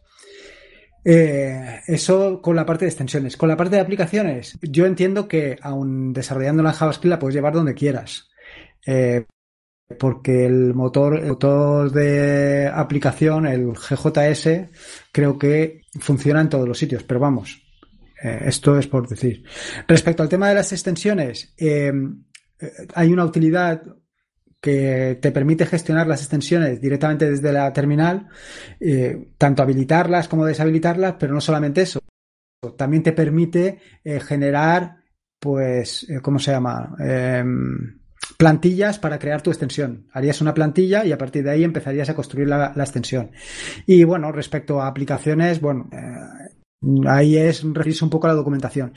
Eh, 1.05 1.81
eso 1.87 2.43
con 2.43 2.57
la 2.57 2.67
parte 2.67 2.85
de 2.85 2.91
extensiones. 2.91 3.37
Con 3.37 3.49
la 3.49 3.57
parte 3.57 3.77
de 3.77 3.83
aplicaciones, 3.83 4.59
yo 4.63 4.87
entiendo 4.87 5.29
que 5.29 5.59
aun 5.63 6.13
desarrollando 6.13 6.63
la 6.63 6.73
JavaScript 6.73 7.11
la 7.11 7.19
puedes 7.19 7.35
llevar 7.35 7.55
donde 7.55 7.75
quieras. 7.75 8.29
Eh, 8.87 9.25
porque 9.99 10.45
el 10.45 10.75
motor, 10.75 11.19
el 11.19 11.29
motor 11.29 11.91
de 11.91 12.71
aplicación, 12.73 13.47
el 13.47 13.75
GJS, 13.75 14.69
creo 15.13 15.39
que 15.39 15.83
funciona 15.99 16.43
en 16.43 16.51
todos 16.51 16.69
los 16.69 16.79
sitios, 16.79 17.05
pero 17.05 17.21
vamos, 17.21 17.63
eh, 18.23 18.41
esto 18.45 18.79
es 18.79 18.87
por 18.87 19.09
decir. 19.09 19.45
Respecto 19.87 20.23
al 20.23 20.29
tema 20.29 20.51
de 20.51 20.57
las 20.57 20.73
extensiones, 20.73 21.55
hay 22.95 23.13
una 23.13 23.25
utilidad 23.25 23.83
que 24.61 25.19
te 25.21 25.31
permite 25.31 25.67
gestionar 25.67 26.07
las 26.07 26.21
extensiones 26.21 26.81
directamente 26.81 27.31
desde 27.31 27.53
la 27.53 27.73
terminal, 27.73 28.29
eh, 28.81 29.31
tanto 29.39 29.63
habilitarlas 29.63 30.29
como 30.29 30.45
deshabilitarlas, 30.45 31.15
pero 31.19 31.35
no 31.35 31.41
solamente 31.41 31.83
eso, 31.83 32.01
también 32.77 33.03
te 33.05 33.13
permite 33.13 33.79
generar, 34.05 34.97
pues, 35.39 36.09
¿cómo 36.23 36.41
se 36.41 36.51
llama? 36.51 36.97
Em, 36.99 37.99
plantillas 38.37 38.99
para 38.99 39.19
crear 39.19 39.43
tu 39.43 39.51
extensión. 39.51 40.07
Harías 40.13 40.41
una 40.41 40.55
plantilla 40.55 41.05
y 41.05 41.13
a 41.13 41.19
partir 41.19 41.45
de 41.45 41.51
ahí 41.51 41.65
empezarías 41.65 42.09
a 42.09 42.15
construir 42.15 42.49
la, 42.49 42.73
extensión. 42.77 43.31
Y 43.87 44.05
bueno, 44.05 44.33
respecto 44.33 44.81
a 44.81 44.87
aplicaciones, 44.87 45.61
bueno, 45.61 45.89
eh, 45.93 47.07
ahí 47.07 47.37
es 47.37 47.63
referirse 47.65 48.05
un 48.05 48.11
poco 48.11 48.27
a 48.27 48.31
la 48.31 48.37
documentación. 48.37 48.93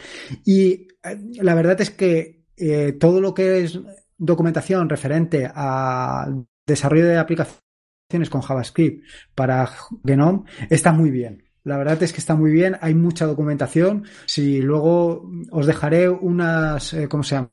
Y 0.45 0.88
eh, 1.03 1.18
la 1.41 1.55
verdad 1.55 1.80
es 1.82 1.91
que 1.91 2.45
eh, 2.57 2.93
todo 2.93 3.22
lo 3.22 3.34
que 3.34 3.64
es 3.64 3.80
documentación 4.22 4.88
referente 4.88 5.49
a 5.53 6.32
desarrollo 6.65 7.07
de 7.07 7.17
aplicaciones 7.17 8.30
con 8.30 8.41
JavaScript 8.41 9.03
para 9.36 9.69
Genome 10.05 10.43
está 10.69 10.91
muy 10.91 11.09
bien. 11.11 11.43
La 11.63 11.78
verdad 11.78 12.01
es 12.01 12.11
que 12.13 12.19
está 12.19 12.36
muy 12.36 12.51
bien, 12.51 12.78
hay 12.82 12.95
mucha 12.95 13.26
documentación. 13.26 14.05
Si 14.26 14.61
luego 14.61 15.30
os 15.51 15.65
dejaré 15.65 16.09
unas, 16.09 16.95
¿cómo 17.09 17.24
se 17.24 17.36
llama? 17.36 17.51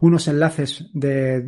unos 0.00 0.26
enlaces 0.26 0.90
de 0.92 1.44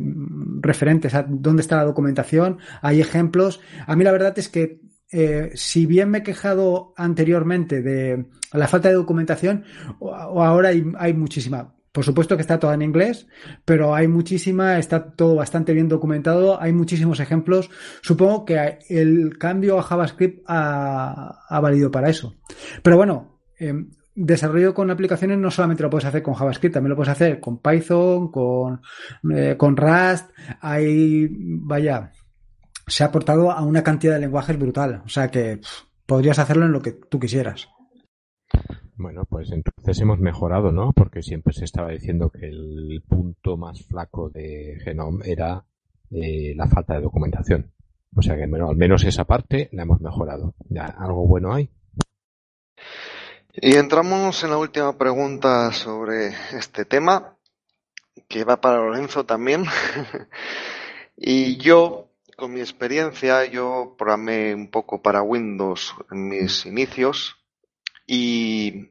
referentes 0.61 1.13
a 1.15 1.25
dónde 1.27 1.61
está 1.61 1.75
la 1.75 1.83
documentación, 1.83 2.59
hay 2.81 3.01
ejemplos. 3.01 3.59
A 3.85 3.95
mí 3.95 4.03
la 4.03 4.13
verdad 4.13 4.37
es 4.39 4.47
que 4.47 4.79
eh, 5.11 5.51
si 5.55 5.85
bien 5.85 6.09
me 6.09 6.19
he 6.19 6.23
quejado 6.23 6.93
anteriormente 6.95 7.81
de 7.81 8.25
la 8.53 8.67
falta 8.67 8.89
de 8.89 8.95
documentación, 8.95 9.65
ahora 10.01 10.69
hay, 10.69 11.13
muchísima. 11.13 11.75
Por 11.91 12.03
supuesto 12.03 12.35
que 12.35 12.41
está 12.41 12.59
todo 12.59 12.73
en 12.73 12.83
inglés, 12.83 13.27
pero 13.65 13.95
hay 13.95 14.07
muchísima, 14.07 14.77
está 14.77 15.11
todo 15.11 15.35
bastante 15.35 15.73
bien 15.73 15.87
documentado, 15.87 16.61
hay 16.61 16.71
muchísimos 16.71 17.19
ejemplos. 17.19 17.69
Supongo 18.01 18.45
que 18.45 18.79
el 18.89 19.37
cambio 19.37 19.79
a 19.79 19.83
JavaScript 19.83 20.43
ha, 20.47 21.39
ha 21.47 21.59
valido 21.59 21.89
para 21.89 22.09
eso. 22.09 22.35
Pero 22.83 22.97
bueno, 22.97 23.39
em, 23.57 23.89
desarrollo 24.15 24.73
con 24.73 24.91
aplicaciones 24.91 25.37
no 25.37 25.49
solamente 25.49 25.83
lo 25.83 25.89
puedes 25.89 26.05
hacer 26.05 26.21
con 26.21 26.33
JavaScript, 26.33 26.73
también 26.73 26.91
lo 26.91 26.95
puedes 26.95 27.11
hacer 27.11 27.39
con 27.39 27.59
Python, 27.59 28.31
con, 28.31 28.81
eh, 29.33 29.55
con 29.57 29.77
Rust. 29.77 30.29
Hay, 30.61 31.27
vaya, 31.31 32.11
se 32.85 33.03
ha 33.03 33.07
aportado 33.07 33.51
a 33.51 33.61
una 33.63 33.83
cantidad 33.83 34.13
de 34.13 34.19
lenguajes 34.19 34.59
brutal. 34.59 35.01
O 35.05 35.09
sea 35.09 35.29
que 35.29 35.61
podrías 36.05 36.39
hacerlo 36.39 36.65
en 36.65 36.73
lo 36.73 36.81
que 36.81 36.91
tú 36.91 37.19
quisieras. 37.19 37.69
Bueno, 38.99 39.23
pues 39.23 39.49
entonces 39.53 39.97
hemos 40.01 40.19
mejorado, 40.19 40.73
¿no? 40.73 40.91
Porque 40.91 41.23
siempre 41.23 41.53
se 41.53 41.63
estaba 41.63 41.91
diciendo 41.91 42.29
que 42.29 42.47
el 42.47 43.01
punto 43.07 43.55
más 43.55 43.81
flaco 43.85 44.29
de 44.29 44.77
Genome 44.83 45.25
era 45.25 45.63
eh, 46.11 46.53
la 46.53 46.67
falta 46.67 46.95
de 46.95 47.01
documentación. 47.03 47.71
O 48.13 48.21
sea 48.21 48.35
que, 48.35 48.43
al 48.43 48.75
menos 48.75 49.05
esa 49.05 49.23
parte 49.23 49.69
la 49.71 49.83
hemos 49.83 50.01
mejorado. 50.01 50.53
Ya 50.67 50.83
algo 50.83 51.25
bueno 51.25 51.53
hay. 51.53 51.69
Y 53.53 53.77
entramos 53.77 54.43
en 54.43 54.49
la 54.49 54.57
última 54.57 54.97
pregunta 54.97 55.71
sobre 55.71 56.33
este 56.51 56.83
tema, 56.83 57.37
que 58.27 58.43
va 58.43 58.59
para 58.59 58.79
Lorenzo 58.79 59.25
también. 59.25 59.63
y 61.15 61.55
yo, 61.55 62.09
con 62.35 62.53
mi 62.53 62.59
experiencia, 62.59 63.45
yo 63.45 63.95
programé 63.97 64.53
un 64.53 64.69
poco 64.69 65.01
para 65.01 65.21
Windows 65.21 65.95
en 66.11 66.27
mis 66.27 66.65
inicios 66.65 67.38
y 68.11 68.89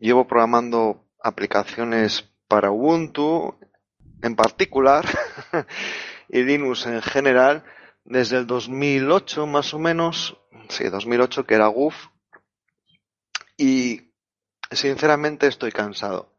llevo 0.00 0.26
programando 0.26 1.06
aplicaciones 1.22 2.28
para 2.48 2.72
Ubuntu 2.72 3.54
en 4.22 4.34
particular 4.34 5.06
y 6.28 6.42
Linux 6.42 6.86
en 6.86 7.00
general 7.00 7.62
desde 8.02 8.38
el 8.38 8.48
2008 8.48 9.46
más 9.46 9.72
o 9.72 9.78
menos, 9.78 10.36
sí, 10.68 10.82
2008 10.88 11.46
que 11.46 11.54
era 11.54 11.68
GUF 11.68 11.94
y 13.56 14.10
sinceramente 14.72 15.46
estoy 15.46 15.70
cansado. 15.70 16.34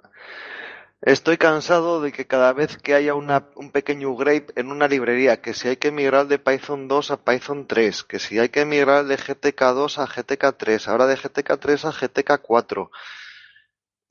Estoy 1.01 1.37
cansado 1.37 1.99
de 1.99 2.11
que 2.11 2.27
cada 2.27 2.53
vez 2.53 2.77
que 2.77 2.93
haya 2.93 3.15
un 3.15 3.71
pequeño 3.71 4.11
upgrade 4.11 4.53
en 4.55 4.69
una 4.69 4.87
librería, 4.87 5.41
que 5.41 5.55
si 5.55 5.67
hay 5.67 5.77
que 5.77 5.91
migrar 5.91 6.27
de 6.27 6.37
Python 6.37 6.87
2 6.87 7.09
a 7.09 7.17
Python 7.23 7.65
3, 7.65 8.03
que 8.03 8.19
si 8.19 8.37
hay 8.37 8.49
que 8.49 8.65
migrar 8.65 9.05
de 9.05 9.17
GTK 9.17 9.59
2 9.73 9.97
a 9.97 10.05
GTK 10.05 10.55
3, 10.55 10.87
ahora 10.87 11.07
de 11.07 11.15
GTK 11.15 11.57
3 11.59 11.85
a 11.85 11.91
GTK 11.91 12.41
4, 12.43 12.91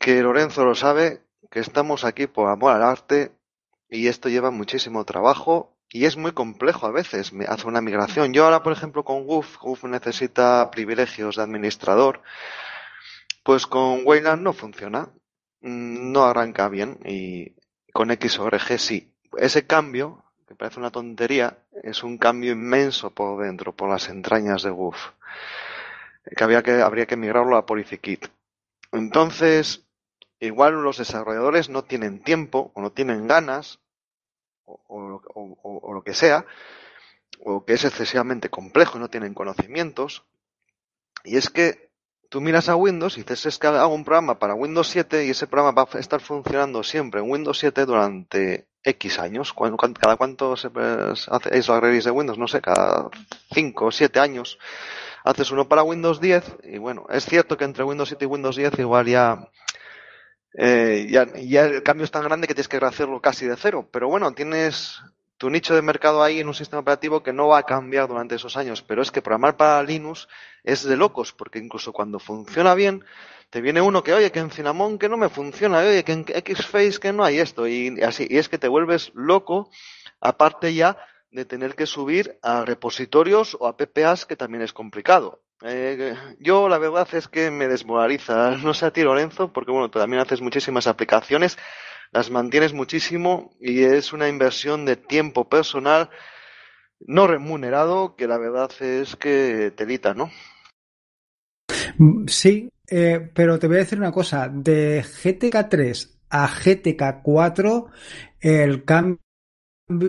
que 0.00 0.20
Lorenzo 0.20 0.64
lo 0.64 0.74
sabe, 0.74 1.22
que 1.48 1.60
estamos 1.60 2.04
aquí 2.04 2.26
por 2.26 2.48
amor 2.48 2.72
al 2.72 2.82
arte 2.82 3.30
y 3.88 4.08
esto 4.08 4.28
lleva 4.28 4.50
muchísimo 4.50 5.04
trabajo 5.04 5.76
y 5.88 6.06
es 6.06 6.16
muy 6.16 6.32
complejo 6.32 6.86
a 6.86 6.90
veces 6.90 7.32
hacer 7.46 7.66
una 7.66 7.80
migración. 7.80 8.32
Yo 8.32 8.44
ahora, 8.44 8.64
por 8.64 8.72
ejemplo, 8.72 9.04
con 9.04 9.26
Goof, 9.26 9.58
Goof 9.58 9.84
necesita 9.84 10.68
privilegios 10.72 11.36
de 11.36 11.42
administrador 11.44 12.20
pues 13.42 13.66
con 13.66 14.02
Wayland 14.04 14.42
no 14.42 14.52
funciona, 14.52 15.08
no 15.60 16.24
arranca 16.24 16.68
bien 16.68 16.98
y 17.04 17.54
con 17.92 18.10
X 18.10 18.32
sobre 18.32 18.58
G 18.58 18.78
sí. 18.78 19.14
Ese 19.36 19.66
cambio, 19.66 20.24
que 20.46 20.54
parece 20.54 20.80
una 20.80 20.90
tontería, 20.90 21.58
es 21.82 22.02
un 22.02 22.18
cambio 22.18 22.52
inmenso 22.52 23.10
por 23.10 23.42
dentro, 23.42 23.74
por 23.74 23.88
las 23.88 24.08
entrañas 24.08 24.62
de 24.62 24.70
Goof, 24.70 25.10
que, 26.36 26.44
había 26.44 26.62
que 26.62 26.82
habría 26.82 27.06
que 27.06 27.16
migrarlo 27.16 27.56
a 27.56 27.66
PolicyKit. 27.66 28.26
Entonces, 28.92 29.84
igual 30.40 30.82
los 30.82 30.98
desarrolladores 30.98 31.68
no 31.68 31.84
tienen 31.84 32.22
tiempo 32.22 32.72
o 32.74 32.80
no 32.80 32.90
tienen 32.92 33.26
ganas 33.26 33.78
o, 34.64 35.20
o 35.34 35.94
lo 35.94 36.02
que 36.02 36.14
sea, 36.14 36.46
o 37.44 37.64
que 37.64 37.74
es 37.74 37.84
excesivamente 37.84 38.50
complejo 38.50 38.98
y 38.98 39.00
no 39.00 39.10
tienen 39.10 39.34
conocimientos. 39.34 40.24
Y 41.24 41.36
es 41.36 41.50
que 41.50 41.89
tú 42.30 42.40
miras 42.40 42.68
a 42.68 42.76
Windows 42.76 43.18
y 43.18 43.22
dices, 43.22 43.44
es 43.44 43.58
que 43.58 43.66
hago 43.66 43.92
un 43.92 44.04
programa 44.04 44.38
para 44.38 44.54
Windows 44.54 44.88
7 44.88 45.26
y 45.26 45.30
ese 45.30 45.48
programa 45.48 45.72
va 45.72 45.88
a 45.92 45.98
estar 45.98 46.20
funcionando 46.20 46.82
siempre 46.82 47.20
en 47.20 47.30
Windows 47.30 47.58
7 47.58 47.84
durante 47.84 48.68
X 48.84 49.18
años. 49.18 49.52
¿Cada 50.00 50.16
cuánto 50.16 50.56
se 50.56 50.70
hacéis 51.28 51.68
la 51.68 51.80
release 51.80 52.08
de 52.08 52.12
Windows? 52.12 52.38
No 52.38 52.48
sé, 52.48 52.60
cada 52.60 53.10
5 53.52 53.84
o 53.84 53.90
7 53.90 54.20
años 54.20 54.58
haces 55.24 55.50
uno 55.50 55.68
para 55.68 55.82
Windows 55.82 56.20
10 56.20 56.58
y 56.62 56.78
bueno, 56.78 57.04
es 57.10 57.26
cierto 57.26 57.58
que 57.58 57.64
entre 57.64 57.84
Windows 57.84 58.08
7 58.08 58.24
y 58.24 58.28
Windows 58.28 58.56
10 58.56 58.78
igual 58.78 59.06
ya, 59.06 59.50
eh, 60.54 61.08
ya, 61.10 61.26
ya 61.34 61.66
el 61.66 61.82
cambio 61.82 62.04
es 62.04 62.12
tan 62.12 62.22
grande 62.22 62.46
que 62.46 62.54
tienes 62.54 62.68
que 62.68 62.76
hacerlo 62.76 63.20
casi 63.20 63.44
de 63.46 63.56
cero. 63.56 63.88
Pero 63.90 64.08
bueno, 64.08 64.32
tienes 64.34 65.02
tu 65.40 65.48
nicho 65.48 65.74
de 65.74 65.80
mercado 65.80 66.22
ahí 66.22 66.38
en 66.38 66.48
un 66.48 66.54
sistema 66.54 66.80
operativo 66.80 67.22
que 67.22 67.32
no 67.32 67.48
va 67.48 67.60
a 67.60 67.62
cambiar 67.62 68.06
durante 68.06 68.34
esos 68.34 68.58
años, 68.58 68.82
pero 68.82 69.00
es 69.00 69.10
que 69.10 69.22
programar 69.22 69.56
para 69.56 69.82
Linux 69.82 70.28
es 70.64 70.84
de 70.84 70.98
locos, 70.98 71.32
porque 71.32 71.58
incluso 71.58 71.94
cuando 71.94 72.18
funciona 72.18 72.74
bien, 72.74 73.06
te 73.48 73.62
viene 73.62 73.80
uno 73.80 74.02
que, 74.02 74.12
oye, 74.12 74.30
que 74.30 74.38
en 74.38 74.50
Cinnamon 74.50 74.98
que 74.98 75.08
no 75.08 75.16
me 75.16 75.30
funciona, 75.30 75.78
oye, 75.78 76.04
que 76.04 76.12
en 76.12 76.26
Xface 76.26 77.00
que 77.00 77.14
no 77.14 77.24
hay 77.24 77.38
esto, 77.38 77.66
y 77.66 78.02
así, 78.02 78.26
y 78.28 78.36
es 78.36 78.50
que 78.50 78.58
te 78.58 78.68
vuelves 78.68 79.12
loco, 79.14 79.70
aparte 80.20 80.74
ya 80.74 80.98
de 81.30 81.46
tener 81.46 81.74
que 81.74 81.86
subir 81.86 82.38
a 82.42 82.66
repositorios 82.66 83.56
o 83.58 83.66
a 83.66 83.78
PPAs, 83.78 84.26
que 84.26 84.36
también 84.36 84.62
es 84.62 84.74
complicado. 84.74 85.40
Eh, 85.62 86.14
yo 86.38 86.68
la 86.68 86.76
verdad 86.76 87.08
es 87.12 87.28
que 87.28 87.50
me 87.50 87.66
desmoraliza, 87.66 88.58
no 88.62 88.74
sé 88.74 88.84
a 88.84 88.90
ti 88.90 89.02
Lorenzo, 89.02 89.54
porque 89.54 89.70
bueno, 89.70 89.90
tú 89.90 89.98
también 89.98 90.20
haces 90.20 90.42
muchísimas 90.42 90.86
aplicaciones, 90.86 91.56
las 92.12 92.30
mantienes 92.30 92.72
muchísimo 92.72 93.50
y 93.60 93.82
es 93.82 94.12
una 94.12 94.28
inversión 94.28 94.84
de 94.84 94.96
tiempo 94.96 95.48
personal 95.48 96.10
no 97.06 97.26
remunerado 97.26 98.14
que 98.16 98.26
la 98.26 98.38
verdad 98.38 98.70
es 98.80 99.16
que 99.16 99.72
telita, 99.76 100.14
¿no? 100.14 100.30
Sí, 102.26 102.70
eh, 102.88 103.30
pero 103.34 103.58
te 103.58 103.66
voy 103.66 103.76
a 103.76 103.80
decir 103.80 103.98
una 103.98 104.12
cosa, 104.12 104.48
de 104.48 105.02
GTK 105.02 105.68
3 105.68 106.18
a 106.30 106.48
GTK 106.48 107.22
4 107.22 107.86
el 108.40 108.84
cambio, 108.84 109.18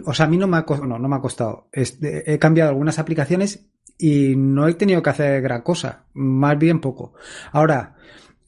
o 0.05 0.13
sea, 0.13 0.25
a 0.25 0.29
mí 0.29 0.37
no 0.37 0.47
me 0.47 0.57
ha, 0.57 0.65
no, 0.67 0.99
no 0.99 1.07
me 1.07 1.15
ha 1.15 1.21
costado. 1.21 1.69
he 1.71 2.37
cambiado 2.39 2.69
algunas 2.69 2.99
aplicaciones 2.99 3.71
y 3.97 4.35
no 4.35 4.67
he 4.67 4.73
tenido 4.75 5.01
que 5.01 5.09
hacer 5.09 5.41
gran 5.41 5.61
cosa, 5.61 6.05
más 6.13 6.57
bien 6.57 6.81
poco. 6.81 7.13
Ahora, 7.51 7.95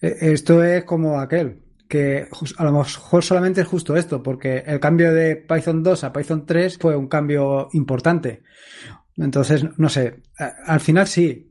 e, 0.02 0.34
esto 0.34 0.64
es 0.64 0.84
como 0.84 1.20
aquel, 1.20 1.63
que 1.94 2.28
a 2.58 2.64
lo 2.64 2.72
mejor 2.72 3.24
solamente 3.24 3.62
es 3.62 3.68
justo 3.68 3.96
esto, 3.96 4.24
porque 4.24 4.64
el 4.66 4.80
cambio 4.80 5.14
de 5.14 5.36
Python 5.36 5.84
2 5.84 6.04
a 6.04 6.12
Python 6.12 6.44
3 6.44 6.80
fue 6.80 6.96
un 6.96 7.08
cambio 7.08 7.70
importante. 7.74 8.42
Entonces, 9.16 9.64
no 9.78 9.90
sé, 9.90 10.24
al 10.66 10.80
final 10.80 11.06
sí. 11.06 11.48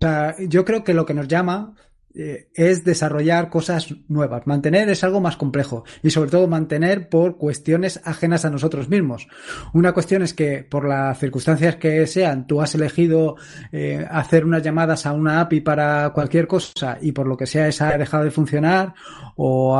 yo 0.48 0.64
creo 0.64 0.82
que 0.82 0.94
lo 0.94 1.06
que 1.06 1.14
nos 1.14 1.28
llama 1.28 1.76
eh, 2.14 2.48
es 2.54 2.84
desarrollar 2.84 3.48
cosas 3.48 3.94
nuevas. 4.08 4.46
Mantener 4.46 4.88
es 4.90 5.02
algo 5.04 5.20
más 5.20 5.36
complejo 5.36 5.84
y 6.02 6.10
sobre 6.10 6.30
todo 6.30 6.46
mantener 6.46 7.08
por 7.08 7.36
cuestiones 7.36 8.00
ajenas 8.04 8.44
a 8.44 8.50
nosotros 8.50 8.88
mismos. 8.88 9.28
Una 9.72 9.92
cuestión 9.92 10.22
es 10.22 10.34
que 10.34 10.62
por 10.62 10.86
las 10.86 11.18
circunstancias 11.18 11.76
que 11.76 12.06
sean, 12.06 12.46
tú 12.46 12.60
has 12.60 12.74
elegido 12.74 13.36
eh, 13.70 14.06
hacer 14.10 14.44
unas 14.44 14.62
llamadas 14.62 15.06
a 15.06 15.12
una 15.12 15.40
API 15.40 15.60
para 15.60 16.10
cualquier 16.10 16.46
cosa 16.46 16.98
y 17.00 17.12
por 17.12 17.26
lo 17.26 17.36
que 17.36 17.46
sea 17.46 17.68
esa 17.68 17.88
ha 17.88 17.98
dejado 17.98 18.24
de 18.24 18.30
funcionar 18.30 18.94
o 19.36 19.78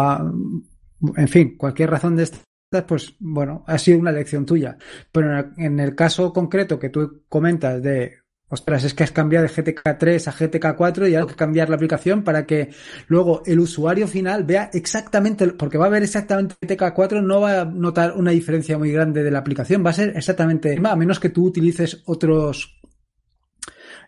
en 1.17 1.29
fin, 1.29 1.57
cualquier 1.57 1.91
razón 1.91 2.17
de 2.17 2.25
estas 2.25 2.43
pues 2.87 3.15
bueno, 3.19 3.65
ha 3.67 3.77
sido 3.77 3.99
una 3.99 4.11
elección 4.11 4.47
tuya. 4.47 4.79
Pero 5.11 5.53
en 5.59 5.79
el 5.79 5.95
caso 5.95 6.33
concreto 6.33 6.79
que 6.79 6.89
tú 6.89 7.23
comentas 7.29 7.83
de 7.83 8.22
ostras, 8.53 8.85
es 8.85 8.93
que 8.93 9.03
has 9.03 9.13
cambiado 9.13 9.47
de 9.47 9.53
GTK 9.53 9.97
3 9.99 10.29
a 10.29 10.33
GTK 10.33 10.77
4 10.77 11.09
y 11.09 11.15
hay 11.15 11.27
que 11.27 11.35
cambiar 11.35 11.71
la 11.71 11.77
aplicación 11.77 12.23
para 12.23 12.45
que 12.45 12.69
luego 13.07 13.43
el 13.47 13.59
usuario 13.59 14.07
final 14.07 14.45
vea 14.45 14.69
exactamente, 14.75 15.49
porque 15.49 15.79
va 15.79 15.87
a 15.87 15.89
ver 15.89 16.03
exactamente 16.03 16.55
GTK 16.61 16.93
4, 16.93 17.23
no 17.23 17.41
va 17.41 17.63
a 17.63 17.65
notar 17.65 18.13
una 18.15 18.31
diferencia 18.31 18.77
muy 18.77 18.93
grande 18.93 19.23
de 19.23 19.31
la 19.31 19.39
aplicación, 19.39 19.83
va 19.85 19.91
a 19.91 19.95
ser 19.95 20.13
exactamente, 20.17 20.79
a 20.85 20.97
menos 20.97 21.19
que 21.19 21.31
tú 21.31 21.47
utilices 21.47 22.03
otros 22.05 22.79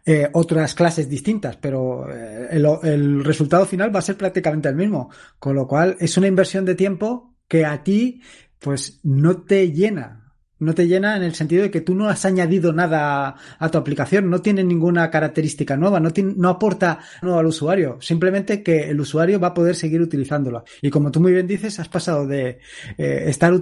eh, 0.04 0.28
otras 0.34 0.74
clases 0.74 1.08
distintas, 1.08 1.56
pero 1.56 2.06
eh, 2.12 2.48
el, 2.50 2.66
el, 2.82 3.24
resultado 3.24 3.64
final 3.64 3.94
va 3.94 4.00
a 4.00 4.02
ser 4.02 4.18
prácticamente 4.18 4.68
el 4.68 4.76
mismo. 4.76 5.08
Con 5.38 5.56
lo 5.56 5.66
cual 5.66 5.96
es 5.98 6.18
una 6.18 6.26
inversión 6.26 6.66
de 6.66 6.74
tiempo 6.74 7.34
que 7.48 7.64
a 7.64 7.82
ti 7.82 8.20
pues 8.58 9.00
no 9.04 9.42
te 9.42 9.72
llena 9.72 10.23
no 10.64 10.74
te 10.74 10.88
llena 10.88 11.16
en 11.16 11.22
el 11.22 11.34
sentido 11.34 11.62
de 11.62 11.70
que 11.70 11.80
tú 11.80 11.94
no 11.94 12.08
has 12.08 12.24
añadido 12.24 12.72
nada 12.72 13.36
a, 13.58 13.68
tu 13.68 13.78
aplicación, 13.78 14.30
no 14.30 14.40
tiene 14.40 14.64
ninguna 14.64 15.10
característica 15.10 15.76
nueva, 15.76 16.00
no, 16.00 16.10
no 16.36 16.48
aporta 16.48 17.00
nuevo 17.22 17.38
al 17.38 17.46
usuario, 17.46 17.98
simplemente 18.00 18.62
que 18.62 18.90
el 18.90 19.00
usuario 19.00 19.38
va 19.38 19.48
a 19.48 19.54
poder 19.54 19.76
seguir 19.76 20.00
utilizándola. 20.00 20.64
Y 20.82 20.90
como 20.90 21.10
tú 21.10 21.20
muy 21.20 21.32
bien 21.32 21.46
dices, 21.46 21.78
has 21.78 21.88
pasado 21.88 22.26
de 22.26 22.58
eh, 22.98 23.24
estar 23.26 23.52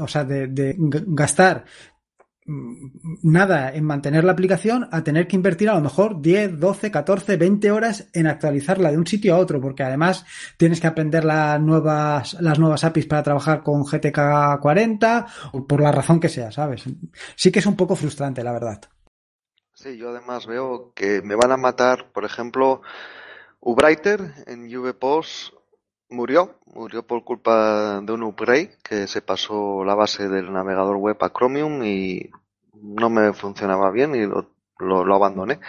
o 0.00 0.08
sea, 0.08 0.24
de, 0.24 0.74
gastar 0.78 1.64
nada 3.22 3.72
en 3.72 3.84
mantener 3.84 4.24
la 4.24 4.32
aplicación 4.32 4.88
a 4.90 5.04
tener 5.04 5.28
que 5.28 5.36
invertir 5.36 5.68
a 5.68 5.74
lo 5.74 5.80
mejor 5.80 6.20
10, 6.20 6.58
12, 6.58 6.90
14, 6.90 7.36
20 7.36 7.70
horas 7.70 8.08
en 8.12 8.26
actualizarla 8.26 8.90
de 8.90 8.98
un 8.98 9.06
sitio 9.06 9.34
a 9.34 9.38
otro, 9.38 9.60
porque 9.60 9.82
además 9.82 10.24
tienes 10.56 10.80
que 10.80 10.86
aprender 10.86 11.24
las 11.24 11.60
nuevas, 11.60 12.34
las 12.40 12.58
nuevas 12.58 12.84
APIs 12.84 13.06
para 13.06 13.22
trabajar 13.22 13.62
con 13.62 13.84
GTK 13.84 14.60
40 14.60 15.26
o 15.52 15.66
por 15.66 15.80
la 15.80 15.92
razón 15.92 16.20
que 16.20 16.28
sea, 16.28 16.50
¿sabes? 16.50 16.84
Sí 17.36 17.52
que 17.52 17.60
es 17.60 17.66
un 17.66 17.76
poco 17.76 17.96
frustrante, 17.96 18.42
la 18.42 18.52
verdad. 18.52 18.80
Sí, 19.74 19.96
yo 19.96 20.10
además 20.10 20.46
veo 20.46 20.92
que 20.94 21.22
me 21.22 21.36
van 21.36 21.52
a 21.52 21.56
matar, 21.56 22.10
por 22.12 22.24
ejemplo, 22.24 22.82
Ubrighter 23.60 24.34
en 24.46 24.68
VPOS 24.68 25.54
murió, 26.10 26.58
murió 26.66 27.06
por 27.06 27.24
culpa 27.24 28.00
de 28.02 28.12
un 28.12 28.22
upgrade 28.24 28.76
que 28.82 29.06
se 29.06 29.22
pasó 29.22 29.84
la 29.84 29.94
base 29.94 30.28
del 30.28 30.52
navegador 30.52 30.96
web 30.96 31.16
a 31.20 31.30
Chromium 31.30 31.82
y 31.84 32.30
no 32.82 33.10
me 33.10 33.32
funcionaba 33.32 33.90
bien 33.90 34.14
y 34.14 34.26
lo, 34.26 34.46
lo, 34.78 35.14
abandoné. 35.14 35.60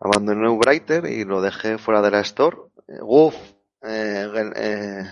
Abandoné 0.00 0.48
Writer 0.48 1.06
y 1.06 1.24
lo 1.24 1.40
dejé 1.40 1.78
fuera 1.78 2.02
de 2.02 2.10
la 2.10 2.20
store. 2.20 2.56
Eh, 2.88 3.00
Wolf 3.00 3.36
eh, 3.82 4.52
eh, 4.56 5.04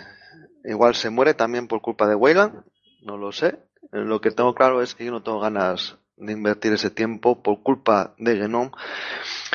igual 0.65 0.95
se 0.95 1.11
muere 1.11 1.35
también 1.35 1.69
por 1.69 1.81
culpa 1.81 2.07
de 2.07 2.15
Wayland, 2.15 2.63
no 3.03 3.17
lo 3.17 3.33
sé. 3.33 3.59
Lo 3.91 4.21
que 4.21 4.31
tengo 4.31 4.55
claro 4.55 4.83
es 4.83 4.95
que 4.95 5.05
yo 5.05 5.11
no 5.11 5.23
tengo 5.23 5.41
ganas 5.41 5.99
de 6.17 6.33
invertir 6.33 6.73
ese 6.73 6.91
tiempo 6.91 7.43
por 7.43 7.63
culpa 7.63 8.15
de 8.17 8.37
Genome 8.37 8.71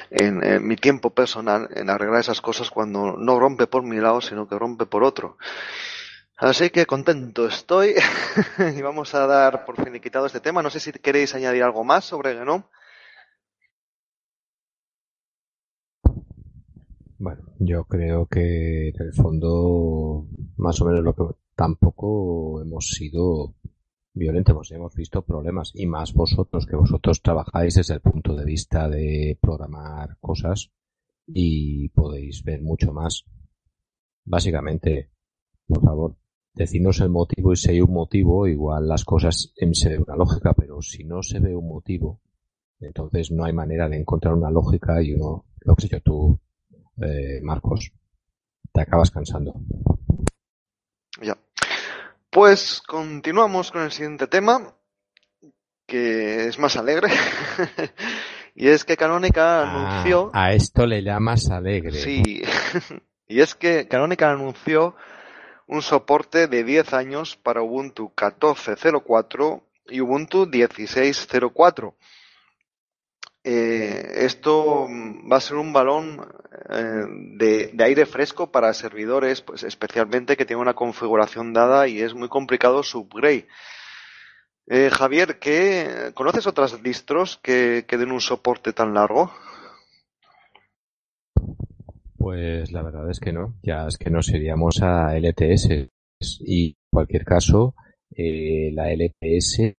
en, 0.09 0.43
en, 0.43 0.67
mi 0.67 0.75
tiempo 0.75 1.11
personal 1.11 1.69
en 1.73 1.89
arreglar 1.89 2.19
esas 2.19 2.41
cosas 2.41 2.69
cuando 2.69 3.15
no 3.17 3.39
rompe 3.39 3.67
por 3.67 3.83
mi 3.83 3.97
lado 3.97 4.21
sino 4.21 4.47
que 4.47 4.59
rompe 4.59 4.85
por 4.85 5.03
otro. 5.03 5.37
Así 6.37 6.69
que 6.69 6.85
contento 6.85 7.47
estoy 7.47 7.95
y 8.77 8.81
vamos 8.83 9.15
a 9.15 9.25
dar 9.25 9.65
por 9.65 9.83
finiquitado 9.83 10.27
este 10.27 10.39
tema. 10.39 10.61
No 10.61 10.69
sé 10.69 10.79
si 10.79 10.91
queréis 10.91 11.33
añadir 11.33 11.63
algo 11.63 11.83
más 11.83 12.05
sobre 12.05 12.35
Genome. 12.35 12.65
Bueno, 17.17 17.41
yo 17.57 17.85
creo 17.85 18.27
que 18.27 18.89
en 18.89 19.01
el 19.01 19.13
fondo 19.13 20.27
más 20.57 20.79
o 20.79 20.85
menos 20.85 21.03
lo 21.03 21.15
que 21.15 21.23
tampoco 21.55 22.61
hemos 22.61 22.89
sido 22.89 23.55
violentos, 24.13 24.71
hemos 24.71 24.93
visto 24.93 25.23
problemas 25.23 25.71
y 25.73 25.87
más 25.87 26.13
vosotros 26.13 26.67
que 26.67 26.75
vosotros 26.75 27.23
trabajáis 27.23 27.73
desde 27.73 27.95
el 27.95 28.01
punto 28.01 28.35
de 28.35 28.45
vista 28.45 28.87
de 28.87 29.39
programar 29.41 30.17
cosas 30.19 30.71
y 31.25 31.89
podéis 31.89 32.43
ver 32.43 32.61
mucho 32.61 32.93
más. 32.93 33.25
Básicamente, 34.23 35.09
por 35.67 35.81
favor, 35.81 36.15
decirnos 36.57 36.99
el 37.01 37.09
motivo 37.09 37.53
y 37.53 37.55
si 37.55 37.71
hay 37.71 37.81
un 37.81 37.93
motivo, 37.93 38.47
igual 38.47 38.87
las 38.87 39.05
cosas 39.05 39.53
se 39.71 39.89
ve 39.89 39.99
una 39.99 40.15
lógica, 40.15 40.53
pero 40.53 40.81
si 40.81 41.03
no 41.03 41.21
se 41.21 41.39
ve 41.39 41.55
un 41.55 41.67
motivo, 41.67 42.19
entonces 42.79 43.31
no 43.31 43.45
hay 43.45 43.53
manera 43.53 43.87
de 43.87 43.97
encontrar 43.97 44.33
una 44.33 44.51
lógica 44.51 45.01
y 45.01 45.13
uno, 45.13 45.45
lo 45.61 45.75
que 45.75 45.83
sé 45.83 45.87
yo, 45.89 46.01
tú, 46.01 46.39
eh, 47.01 47.39
Marcos, 47.43 47.91
te 48.71 48.81
acabas 48.81 49.11
cansando. 49.11 49.53
Ya. 51.21 51.37
Pues 52.29 52.81
continuamos 52.85 53.71
con 53.71 53.83
el 53.83 53.91
siguiente 53.91 54.27
tema, 54.27 54.75
que 55.85 56.47
es 56.47 56.59
más 56.59 56.75
alegre. 56.75 57.09
y 58.55 58.67
es 58.67 58.83
que 58.83 58.97
Canónica 58.97 59.61
ah, 59.61 59.93
anunció. 59.93 60.31
A 60.33 60.53
esto 60.53 60.85
le 60.85 61.01
llamas 61.03 61.49
alegre. 61.49 61.93
Sí. 61.93 62.41
y 63.27 63.41
es 63.41 63.55
que 63.55 63.87
Canónica 63.87 64.31
anunció 64.31 64.95
un 65.67 65.81
soporte 65.81 66.47
de 66.47 66.63
10 66.63 66.93
años 66.93 67.35
para 67.35 67.61
Ubuntu 67.61 68.11
14.04 68.15 69.61
y 69.89 70.01
Ubuntu 70.01 70.45
16.04. 70.45 71.93
Eh, 73.43 74.25
esto 74.25 74.87
va 75.31 75.37
a 75.37 75.41
ser 75.41 75.55
un 75.55 75.71
balón 75.71 76.25
eh, 76.69 77.05
de, 77.37 77.83
aire 77.83 78.05
fresco 78.05 78.51
para 78.51 78.73
servidores, 78.73 79.41
pues 79.41 79.63
especialmente 79.63 80.35
que 80.35 80.45
tienen 80.45 80.61
una 80.61 80.73
configuración 80.73 81.53
dada 81.53 81.87
y 81.87 82.01
es 82.01 82.13
muy 82.13 82.27
complicado 82.27 82.83
su 82.83 82.99
upgrade. 82.99 83.47
Eh, 84.69 84.89
Javier, 84.91 85.39
¿qué, 85.39 86.11
¿conoces 86.13 86.45
otras 86.45 86.83
distros 86.83 87.39
que, 87.41 87.85
que 87.87 87.97
den 87.97 88.11
un 88.11 88.19
soporte 88.19 88.73
tan 88.73 88.93
largo? 88.93 89.31
Pues 92.27 92.73
la 92.73 92.81
verdad 92.81 93.09
es 93.09 93.21
que 93.21 93.31
no, 93.31 93.55
ya 93.63 93.87
es 93.87 93.97
que 93.97 94.09
nos 94.09 94.27
iríamos 94.27 94.81
a 94.81 95.17
LTS 95.17 95.87
y 96.41 96.67
en 96.67 96.75
cualquier 96.91 97.23
caso 97.23 97.73
eh, 98.13 98.69
la 98.73 98.91
LTS 98.91 99.73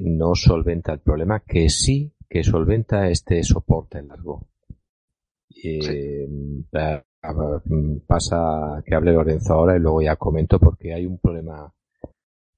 no 0.00 0.34
solventa 0.34 0.94
el 0.94 0.98
problema 0.98 1.44
que 1.46 1.68
sí 1.68 2.12
que 2.28 2.42
solventa 2.42 3.08
este 3.08 3.44
soporte 3.44 4.02
largo. 4.02 4.48
Eh, 5.62 6.26
pasa 8.08 8.82
que 8.84 8.96
hable 8.96 9.12
Lorenzo 9.12 9.54
ahora 9.54 9.76
y 9.76 9.80
luego 9.80 10.02
ya 10.02 10.16
comento 10.16 10.58
porque 10.58 10.92
hay 10.92 11.06
un 11.06 11.20
problema 11.20 11.72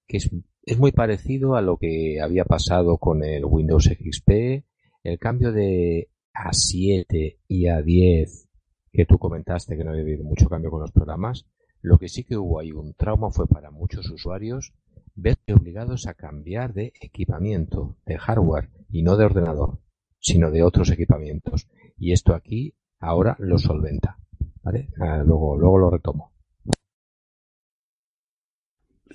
que 0.08 0.16
es, 0.16 0.30
es 0.62 0.78
muy 0.78 0.92
parecido 0.92 1.56
a 1.56 1.60
lo 1.60 1.76
que 1.76 2.22
había 2.22 2.46
pasado 2.46 2.96
con 2.96 3.22
el 3.22 3.44
Windows 3.44 3.84
XP, 3.84 4.64
el 5.04 5.18
cambio 5.18 5.52
de 5.52 6.08
A7 6.32 7.36
y 7.48 7.64
A10 7.64 8.48
que 8.92 9.06
tú 9.06 9.18
comentaste 9.18 9.76
que 9.76 9.84
no 9.84 9.90
había 9.90 10.02
habido 10.02 10.24
mucho 10.24 10.48
cambio 10.48 10.70
con 10.70 10.80
los 10.80 10.92
programas, 10.92 11.46
lo 11.82 11.98
que 11.98 12.08
sí 12.08 12.24
que 12.24 12.36
hubo 12.36 12.60
ahí 12.60 12.72
un 12.72 12.94
trauma 12.94 13.30
fue 13.30 13.46
para 13.46 13.70
muchos 13.70 14.10
usuarios 14.10 14.72
verse 15.14 15.52
obligados 15.52 16.06
a 16.06 16.14
cambiar 16.14 16.72
de 16.72 16.92
equipamiento, 17.00 17.96
de 18.06 18.18
hardware, 18.18 18.70
y 18.90 19.02
no 19.02 19.16
de 19.16 19.24
ordenador, 19.24 19.78
sino 20.18 20.50
de 20.50 20.62
otros 20.62 20.90
equipamientos. 20.90 21.68
Y 21.96 22.12
esto 22.12 22.34
aquí 22.34 22.74
ahora 22.98 23.36
lo 23.38 23.58
solventa. 23.58 24.18
¿vale? 24.62 24.88
Ah, 25.00 25.22
luego, 25.24 25.56
luego 25.56 25.78
lo 25.78 25.90
retomo. 25.90 26.32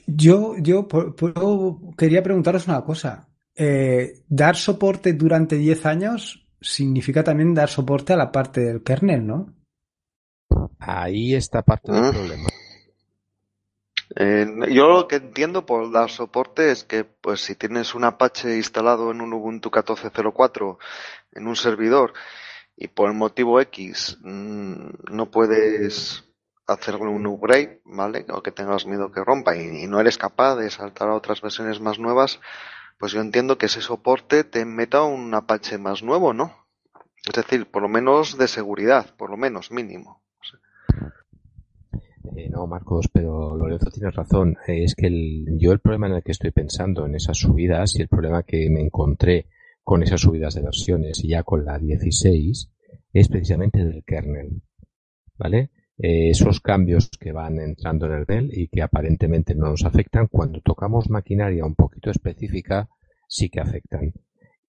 Yo, 0.08 0.56
yo, 0.58 0.88
quería 1.98 2.22
preguntaros 2.22 2.68
una 2.68 2.84
cosa. 2.84 3.28
Eh, 3.56 4.24
¿Dar 4.28 4.56
soporte 4.56 5.14
durante 5.14 5.58
10 5.58 5.86
años 5.86 6.48
significa 6.62 7.24
también 7.24 7.54
dar 7.54 7.70
soporte 7.70 8.14
a 8.14 8.18
la 8.18 8.32
parte 8.32 8.62
del 8.62 8.84
kernel, 8.84 9.26
no? 9.26 9.54
Ahí 10.80 11.36
está 11.36 11.62
parte 11.62 11.92
del 11.92 12.04
mm. 12.04 12.12
problema. 12.12 12.48
Eh, 14.16 14.46
yo 14.70 14.88
lo 14.88 15.08
que 15.08 15.18
entiendo 15.18 15.66
por 15.66 15.92
dar 15.92 16.10
soporte 16.10 16.72
es 16.72 16.84
que, 16.84 17.04
pues, 17.04 17.42
si 17.42 17.56
tienes 17.56 17.96
un 17.96 18.04
Apache 18.04 18.56
instalado 18.56 19.12
en 19.12 19.22
un 19.22 19.34
Ubuntu 19.34 19.72
14.04 19.72 20.78
en 21.34 21.48
un 21.48 21.56
servidor 21.56 22.14
y 22.78 22.88
por 22.88 23.10
el 23.10 23.16
motivo 23.16 23.60
X 23.60 24.18
mm, 24.22 24.88
no 25.12 25.32
puedes 25.32 26.24
hacerle 26.68 27.08
un 27.08 27.28
upgrade, 27.28 27.82
¿vale? 27.84 28.26
O 28.30 28.42
que 28.42 28.52
tengas 28.52 28.86
miedo 28.86 29.12
que 29.12 29.24
rompa 29.24 29.56
y, 29.56 29.84
y, 29.84 29.88
no 29.88 30.00
eres 30.00 30.18
capaz 30.18 30.56
de 30.56 30.70
saltar 30.70 31.10
a 31.10 31.16
otras 31.16 31.42
versiones 31.42 31.80
más 31.80 32.00
nuevas, 32.00 32.40
pues 32.98 33.12
yo 33.12 33.22
entiendo 33.22 33.58
que 33.58 33.68
ese 33.68 33.82
soporte 33.82 34.44
te 34.44 34.66
meta 34.66 35.04
un 35.04 35.34
Apache 35.34 35.78
más 35.78 36.04
nuevo, 36.04 36.34
¿no? 36.34 36.66
Es 37.26 37.34
decir, 37.34 37.70
por 37.70 37.82
lo 37.82 37.90
menos 37.90 38.38
de 38.38 38.48
seguridad, 38.48 39.16
por 39.16 39.30
lo 39.30 39.38
menos 39.38 39.72
mínimo. 39.72 40.25
Eh, 42.36 42.50
no, 42.50 42.68
Marcos, 42.68 43.10
pero 43.12 43.56
Lorenzo 43.56 43.90
tiene 43.90 44.12
razón. 44.12 44.58
Eh, 44.68 44.84
es 44.84 44.96
que 44.96 45.10
yo 45.58 45.72
el 45.72 45.80
problema 45.80 46.08
en 46.08 46.14
el 46.14 46.24
que 46.24 46.32
estoy 46.32 46.52
pensando 46.52 47.06
en 47.06 47.16
esas 47.16 47.38
subidas 47.38 47.96
y 47.96 48.02
el 48.02 48.08
problema 48.08 48.44
que 48.44 48.70
me 48.70 48.82
encontré 48.82 49.48
con 49.84 50.04
esas 50.04 50.22
subidas 50.22 50.56
de 50.56 50.64
versiones 50.64 51.24
y 51.24 51.30
ya 51.30 51.44
con 51.44 51.64
la 51.64 51.78
16 51.78 52.72
es 53.14 53.28
precisamente 53.30 53.84
del 53.84 54.04
kernel. 54.04 54.62
¿Vale? 55.38 55.72
Eh, 55.98 56.30
esos 56.30 56.60
cambios 56.60 57.10
que 57.10 57.32
van 57.32 57.60
entrando 57.60 58.06
en 58.08 58.14
el 58.14 58.26
Dell 58.26 58.50
y 58.52 58.68
que 58.68 58.82
aparentemente 58.82 59.56
no 59.56 59.70
nos 59.70 59.86
afectan, 59.86 60.28
cuando 60.28 60.60
tocamos 60.62 61.10
maquinaria 61.10 61.66
un 61.66 61.76
poquito 61.76 62.12
específica, 62.12 62.90
sí 63.28 63.50
que 63.50 63.62
afectan. 63.62 64.14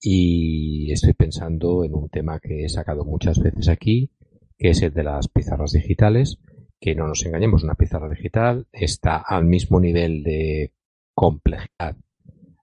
Y 0.01 0.93
estoy 0.93 1.15
pensando 1.15 1.85
en 1.85 1.95
un 1.95 2.09
tema 2.09 2.39
que 2.39 2.65
he 2.65 2.69
sacado 2.69 3.05
muchas 3.05 3.41
veces 3.41 3.69
aquí, 3.69 4.13
que 4.57 4.71
es 4.71 4.83
el 4.83 4.93
de 4.93 5.03
las 5.03 5.29
pizarras 5.29 5.73
digitales, 5.73 6.39
que 6.87 6.95
no 6.95 7.09
nos 7.09 7.27
engañemos, 7.27 7.65
una 7.65 7.75
pizarra 7.75 8.09
digital 8.09 8.69
está 8.71 9.17
al 9.17 9.45
mismo 9.45 9.81
nivel 9.81 10.23
de 10.23 10.71
complejidad 11.15 11.97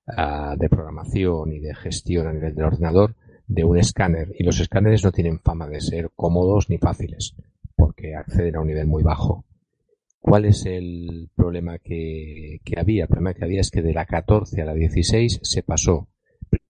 uh, 0.07 0.57
de 0.57 0.69
programación 0.69 1.51
y 1.51 1.59
de 1.59 1.75
gestión 1.75 2.27
a 2.27 2.31
nivel 2.31 2.55
del 2.55 2.63
ordenador 2.63 3.17
de 3.47 3.65
un 3.65 3.77
escáner. 3.77 4.31
Y 4.39 4.45
los 4.45 4.61
escáneres 4.61 5.03
no 5.03 5.11
tienen 5.11 5.41
fama 5.41 5.67
de 5.67 5.81
ser 5.81 6.09
cómodos 6.15 6.69
ni 6.69 6.77
fáciles 6.77 7.35
porque 7.75 8.15
acceden 8.15 8.55
a 8.55 8.61
un 8.61 8.67
nivel 8.67 8.87
muy 8.87 9.03
bajo. 9.03 9.43
¿Cuál 10.21 10.45
es 10.45 10.65
el 10.67 11.29
problema 11.35 11.79
que, 11.79 12.61
había? 12.77 13.03
El 13.03 13.09
problema 13.09 13.33
que 13.33 13.43
había 13.43 13.59
es 13.59 13.71
que 13.71 13.81
de 13.81 13.93
la 13.93 14.05
14 14.05 14.61
a 14.61 14.65
la 14.65 14.73
16 14.73 15.41
se 15.43 15.63
pasó. 15.63 16.07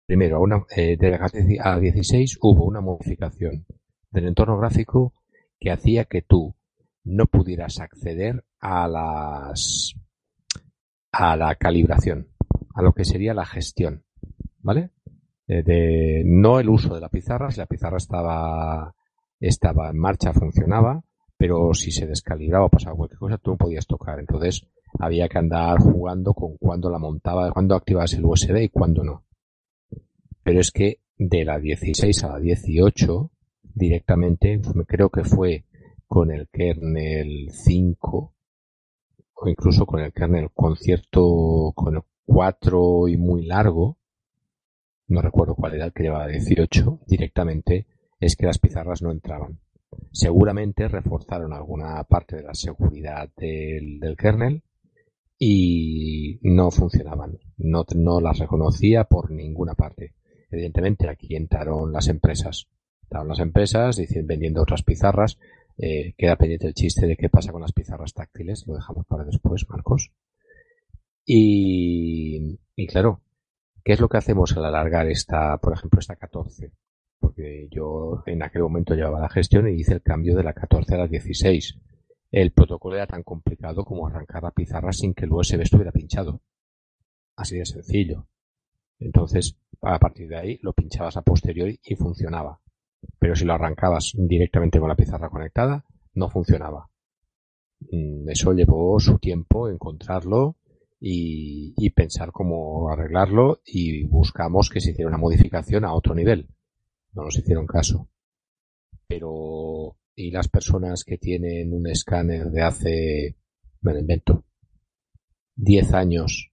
Primero, 0.08 0.38
a, 0.38 0.40
una, 0.40 0.66
eh, 0.76 0.98
de 0.98 1.12
la 1.12 1.20
14 1.20 1.60
a 1.60 1.76
la 1.76 1.80
16 1.80 2.40
hubo 2.42 2.66
una 2.66 2.82
modificación 2.82 3.68
del 4.10 4.26
entorno 4.26 4.58
gráfico 4.58 5.14
que 5.60 5.70
hacía 5.70 6.06
que 6.06 6.24
tú 6.24 6.56
no 7.04 7.26
pudieras 7.28 7.80
acceder 7.80 8.44
a 8.60 8.88
las 8.88 9.96
a 11.12 11.36
la 11.36 11.56
calibración, 11.56 12.30
a 12.74 12.82
lo 12.82 12.94
que 12.94 13.06
sería 13.06 13.34
la 13.34 13.46
gestión, 13.46 14.04
¿vale? 14.60 14.92
Eh, 15.48 15.62
de, 15.62 16.24
no 16.26 16.60
el 16.60 16.70
uso 16.70 16.96
de 16.96 17.02
la 17.02 17.10
pizarra, 17.10 17.52
si 17.52 17.60
la 17.60 17.68
pizarra 17.68 17.98
estaba 17.98 18.96
estaba 19.40 19.90
en 19.90 19.98
marcha, 20.00 20.34
funcionaba, 20.34 21.04
pero 21.38 21.74
si 21.74 21.92
se 21.92 22.08
descalibraba 22.08 22.66
o 22.66 22.70
pasaba 22.70 22.96
cualquier 22.96 23.20
cosa, 23.20 23.38
tú 23.38 23.52
no 23.52 23.58
podías 23.58 23.86
tocar. 23.86 24.20
Entonces 24.20 24.66
había 25.00 25.28
que 25.28 25.38
andar 25.38 25.80
jugando 25.80 26.34
con 26.34 26.56
cuándo 26.58 26.90
la 26.90 27.00
montaba, 27.00 27.52
cuándo 27.52 27.76
activabas 27.76 28.14
el 28.14 28.26
USB 28.26 28.64
y 28.64 28.70
cuándo 28.70 29.04
no. 29.04 29.26
Pero 30.44 30.62
es 30.62 30.72
que 30.72 31.00
de 31.18 31.44
la 31.44 31.60
16 31.60 32.24
a 32.24 32.30
la 32.30 32.40
18, 32.40 33.32
directamente, 33.74 34.62
creo 34.88 35.10
que 35.10 35.24
fue 35.24 35.66
con 36.08 36.32
el 36.32 36.48
kernel 36.50 37.50
5, 37.52 38.34
o 39.36 39.50
incluso 39.50 39.86
con 39.86 40.00
el 40.02 40.14
kernel 40.14 40.52
con 40.54 40.76
cierto, 40.76 41.72
con 41.76 41.96
el 41.96 42.02
4 42.26 43.08
y 43.08 43.18
muy 43.18 43.46
largo, 43.46 43.98
no 45.08 45.22
recuerdo 45.22 45.56
cuál 45.56 45.76
era 45.76 45.86
el 45.86 45.94
que 45.94 46.04
llevaba 46.04 46.28
18, 46.28 47.02
directamente 47.08 47.88
es 48.20 48.36
que 48.36 48.46
las 48.46 48.58
pizarras 48.58 49.02
no 49.02 49.12
entraban. 49.12 49.60
Seguramente 50.12 50.88
reforzaron 50.88 51.54
alguna 51.54 52.04
parte 52.06 52.38
de 52.38 52.44
la 52.44 52.54
seguridad 52.54 53.30
del, 53.36 54.16
kernel 54.18 54.64
y 55.38 56.40
no 56.42 56.72
funcionaban. 56.72 57.38
No, 57.58 57.86
no 57.96 58.22
las 58.22 58.40
reconocía 58.40 59.04
por 59.04 59.32
ninguna 59.32 59.76
parte. 59.76 60.16
Evidentemente 60.50 61.10
aquí 61.10 61.36
entraron 61.36 61.92
las 61.92 62.08
empresas. 62.08 62.68
Entraron 63.04 63.28
las 63.28 63.40
empresas 63.40 64.02
vendiendo 64.24 64.62
otras 64.62 64.84
pizarras. 64.84 65.38
Eh, 65.78 66.14
queda 66.18 66.36
pendiente 66.36 66.68
el 66.68 66.74
chiste 66.74 67.08
de 67.08 67.18
qué 67.18 67.30
pasa 67.30 67.52
con 67.52 67.62
las 67.62 67.74
pizarras 67.74 68.14
táctiles. 68.14 68.66
Lo 68.68 68.76
dejamos 68.76 69.06
para 69.06 69.24
después, 69.24 69.68
Marcos. 69.70 70.12
Y, 71.26 72.60
y 72.76 72.88
claro, 72.88 73.22
¿qué 73.84 73.94
es 73.94 74.00
lo 74.00 74.10
que 74.10 74.18
hacemos 74.18 74.56
al 74.58 74.66
alargar 74.66 75.08
esta, 75.08 75.58
por 75.58 75.74
ejemplo, 75.74 76.00
esta 76.00 76.16
14? 76.16 76.72
porque 77.24 77.70
yo 77.72 78.22
en 78.26 78.44
aquel 78.44 78.64
momento 78.64 78.96
llevaba 78.96 79.22
la 79.22 79.30
gestión 79.30 79.70
y 79.70 79.80
hice 79.80 79.94
el 79.94 80.02
cambio 80.02 80.36
de 80.36 80.44
la 80.44 80.54
14 80.54 80.94
a 80.94 80.98
la 80.98 81.08
16. 81.08 81.80
El 82.32 82.52
protocolo 82.52 82.98
era 82.98 83.08
tan 83.08 83.24
complicado 83.24 83.86
como 83.86 84.06
arrancar 84.06 84.44
la 84.44 84.52
pizarra 84.52 84.92
sin 84.92 85.14
que 85.14 85.24
el 85.24 85.32
USB 85.32 85.62
estuviera 85.62 85.94
pinchado. 85.94 86.42
Así 87.38 87.58
de 87.58 87.66
sencillo. 87.66 88.28
Entonces, 89.00 89.58
a 89.82 89.98
partir 90.00 90.28
de 90.28 90.36
ahí 90.36 90.60
lo 90.62 90.74
pinchabas 90.74 91.16
a 91.16 91.22
posteriori 91.22 91.80
y 91.86 91.96
funcionaba. 91.96 92.60
Pero 93.20 93.36
si 93.36 93.46
lo 93.46 93.54
arrancabas 93.54 94.14
directamente 94.16 94.80
con 94.80 94.90
la 94.90 94.96
pizarra 94.96 95.30
conectada, 95.30 95.86
no 96.14 96.30
funcionaba. 96.30 96.90
Mm, 97.92 98.30
eso 98.30 98.54
llevó 98.54 99.00
su 99.00 99.20
tiempo 99.20 99.70
encontrarlo 99.70 100.58
y, 101.00 101.90
pensar 101.92 102.32
cómo 102.32 102.90
arreglarlo 102.90 103.62
y 103.66 104.06
buscamos 104.08 104.70
que 104.70 104.80
se 104.80 104.92
hiciera 104.92 105.10
una 105.10 105.18
modificación 105.18 105.86
a 105.86 105.94
otro 105.94 106.16
nivel 106.16 106.48
no 107.14 107.24
nos 107.24 107.38
hicieron 107.38 107.66
caso. 107.66 108.10
Pero, 109.08 109.98
¿y 110.16 110.32
las 110.32 110.48
personas 110.48 111.04
que 111.04 111.18
tienen 111.18 111.74
un 111.74 111.88
escáner 111.88 112.50
de 112.50 112.62
hace, 112.62 113.38
me 113.82 113.94
lo 113.94 114.00
invento, 114.00 114.46
10 115.56 115.94
años 115.94 116.52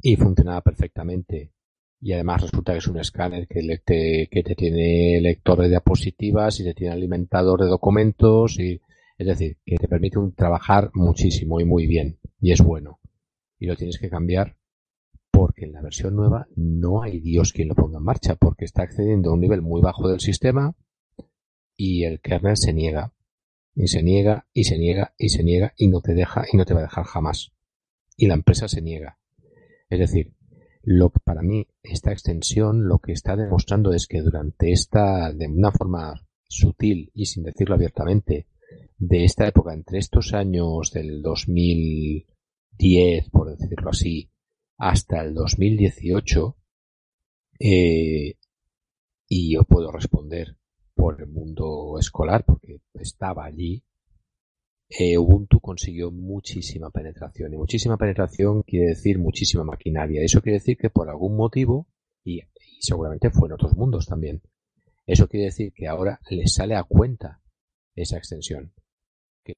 y 0.00 0.16
funcionaba 0.16 0.62
perfectamente? 0.62 1.52
Y 2.00 2.12
además 2.12 2.42
resulta 2.42 2.72
que 2.72 2.78
es 2.78 2.86
un 2.86 2.98
escáner 2.98 3.48
que, 3.48 3.60
te, 3.84 4.28
que 4.30 4.42
te 4.42 4.54
tiene 4.54 5.20
lector 5.20 5.60
de 5.60 5.68
diapositivas 5.68 6.60
y 6.60 6.64
te 6.64 6.74
tiene 6.74 6.92
alimentador 6.92 7.62
de 7.62 7.68
documentos 7.68 8.58
y, 8.60 8.80
es 9.18 9.26
decir, 9.26 9.56
que 9.64 9.76
te 9.76 9.88
permite 9.88 10.18
un, 10.18 10.32
trabajar 10.32 10.90
muchísimo 10.94 11.60
y 11.60 11.64
muy 11.64 11.86
bien. 11.86 12.18
Y 12.40 12.52
es 12.52 12.62
bueno. 12.62 13.00
Y 13.58 13.66
lo 13.66 13.74
tienes 13.74 13.98
que 13.98 14.08
cambiar 14.08 14.56
porque 15.30 15.64
en 15.64 15.72
la 15.72 15.82
versión 15.82 16.16
nueva 16.16 16.48
no 16.56 17.02
hay 17.02 17.20
Dios 17.20 17.52
quien 17.52 17.68
lo 17.68 17.74
ponga 17.74 17.98
en 17.98 18.04
marcha, 18.04 18.36
porque 18.36 18.64
está 18.64 18.82
accediendo 18.82 19.30
a 19.30 19.34
un 19.34 19.40
nivel 19.40 19.62
muy 19.62 19.80
bajo 19.80 20.08
del 20.08 20.20
sistema 20.20 20.74
y 21.76 22.04
el 22.04 22.20
kernel 22.20 22.56
se 22.56 22.72
niega, 22.72 23.12
y 23.74 23.86
se 23.86 24.02
niega, 24.02 24.48
y 24.52 24.64
se 24.64 24.78
niega, 24.78 25.14
y 25.16 25.28
se 25.28 25.44
niega, 25.44 25.74
y 25.76 25.86
no 25.86 26.00
te 26.00 26.12
deja, 26.12 26.44
y 26.52 26.56
no 26.56 26.64
te 26.64 26.74
va 26.74 26.80
a 26.80 26.82
dejar 26.82 27.04
jamás. 27.04 27.52
Y 28.16 28.26
la 28.26 28.34
empresa 28.34 28.66
se 28.66 28.82
niega. 28.82 29.18
Es 29.88 30.00
decir, 30.00 30.32
lo 30.90 31.10
que 31.10 31.20
para 31.22 31.42
mí 31.42 31.66
esta 31.82 32.12
extensión 32.12 32.88
lo 32.88 32.98
que 32.98 33.12
está 33.12 33.36
demostrando 33.36 33.92
es 33.92 34.06
que 34.06 34.22
durante 34.22 34.72
esta, 34.72 35.30
de 35.34 35.46
una 35.46 35.70
forma 35.70 36.14
sutil 36.48 37.10
y 37.12 37.26
sin 37.26 37.42
decirlo 37.42 37.74
abiertamente, 37.74 38.46
de 38.96 39.24
esta 39.24 39.46
época, 39.46 39.74
entre 39.74 39.98
estos 39.98 40.32
años 40.32 40.90
del 40.92 41.20
2010, 41.20 43.28
por 43.28 43.54
decirlo 43.54 43.90
así, 43.90 44.30
hasta 44.78 45.20
el 45.20 45.34
2018 45.34 46.56
eh, 47.60 48.38
y 49.28 49.52
yo 49.52 49.64
puedo 49.64 49.92
responder 49.92 50.56
por 50.94 51.20
el 51.20 51.28
mundo 51.28 51.98
escolar 51.98 52.46
porque 52.46 52.80
estaba 52.94 53.44
allí 53.44 53.84
eh, 54.88 55.18
Ubuntu 55.18 55.60
consiguió 55.60 56.10
muchísima 56.10 56.90
penetración 56.90 57.52
y 57.52 57.56
muchísima 57.56 57.96
penetración 57.96 58.62
quiere 58.62 58.88
decir 58.88 59.18
muchísima 59.18 59.64
maquinaria 59.64 60.22
eso 60.22 60.40
quiere 60.40 60.58
decir 60.58 60.76
que 60.76 60.90
por 60.90 61.08
algún 61.08 61.36
motivo 61.36 61.88
y, 62.24 62.38
y 62.40 62.80
seguramente 62.80 63.30
fue 63.30 63.48
en 63.48 63.54
otros 63.54 63.76
mundos 63.76 64.06
también 64.06 64.42
eso 65.06 65.26
quiere 65.26 65.46
decir 65.46 65.72
que 65.72 65.88
ahora 65.88 66.20
les 66.30 66.52
sale 66.52 66.74
a 66.76 66.84
cuenta 66.84 67.40
esa 67.94 68.18
extensión 68.18 68.74
que 69.42 69.54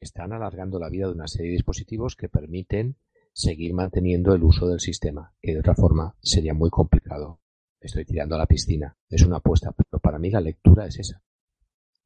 están 0.00 0.32
alargando 0.32 0.78
la 0.78 0.90
vida 0.90 1.06
de 1.06 1.12
una 1.12 1.28
serie 1.28 1.50
de 1.50 1.56
dispositivos 1.56 2.16
que 2.16 2.28
permiten 2.28 2.96
seguir 3.32 3.72
manteniendo 3.74 4.34
el 4.34 4.42
uso 4.42 4.66
del 4.66 4.80
sistema, 4.80 5.32
que 5.40 5.52
de 5.52 5.60
otra 5.60 5.76
forma 5.76 6.16
sería 6.20 6.54
muy 6.54 6.70
complicado. 6.70 7.40
Estoy 7.80 8.04
tirando 8.04 8.34
a 8.34 8.38
la 8.38 8.46
piscina. 8.46 8.96
Es 9.08 9.22
una 9.22 9.36
apuesta, 9.36 9.70
pero 9.70 10.00
para 10.00 10.18
mí 10.18 10.30
la 10.30 10.40
lectura 10.40 10.86
es 10.86 10.98
esa. 10.98 11.22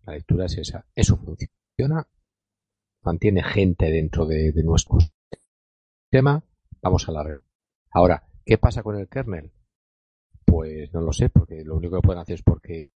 La 0.04 0.12
lectura 0.12 0.44
es 0.44 0.58
esa. 0.58 0.86
Eso 0.94 1.16
funciona, 1.16 2.06
mantiene 3.02 3.42
gente 3.42 3.90
dentro 3.90 4.26
de, 4.26 4.52
nuestro 4.62 4.98
sistema. 5.00 6.42
Vamos 6.80 7.08
a 7.08 7.12
la 7.12 7.22
red. 7.22 7.40
Ahora, 7.90 8.24
¿qué 8.44 8.58
pasa 8.58 8.82
con 8.82 8.96
el 8.96 9.08
kernel? 9.08 9.50
Pues 10.44 10.92
no 10.92 11.00
lo 11.00 11.12
sé, 11.12 11.28
porque 11.30 11.64
lo 11.64 11.76
único 11.76 11.96
que 11.96 12.06
pueden 12.06 12.22
hacer 12.22 12.36
es 12.36 12.42
porque 12.42 12.90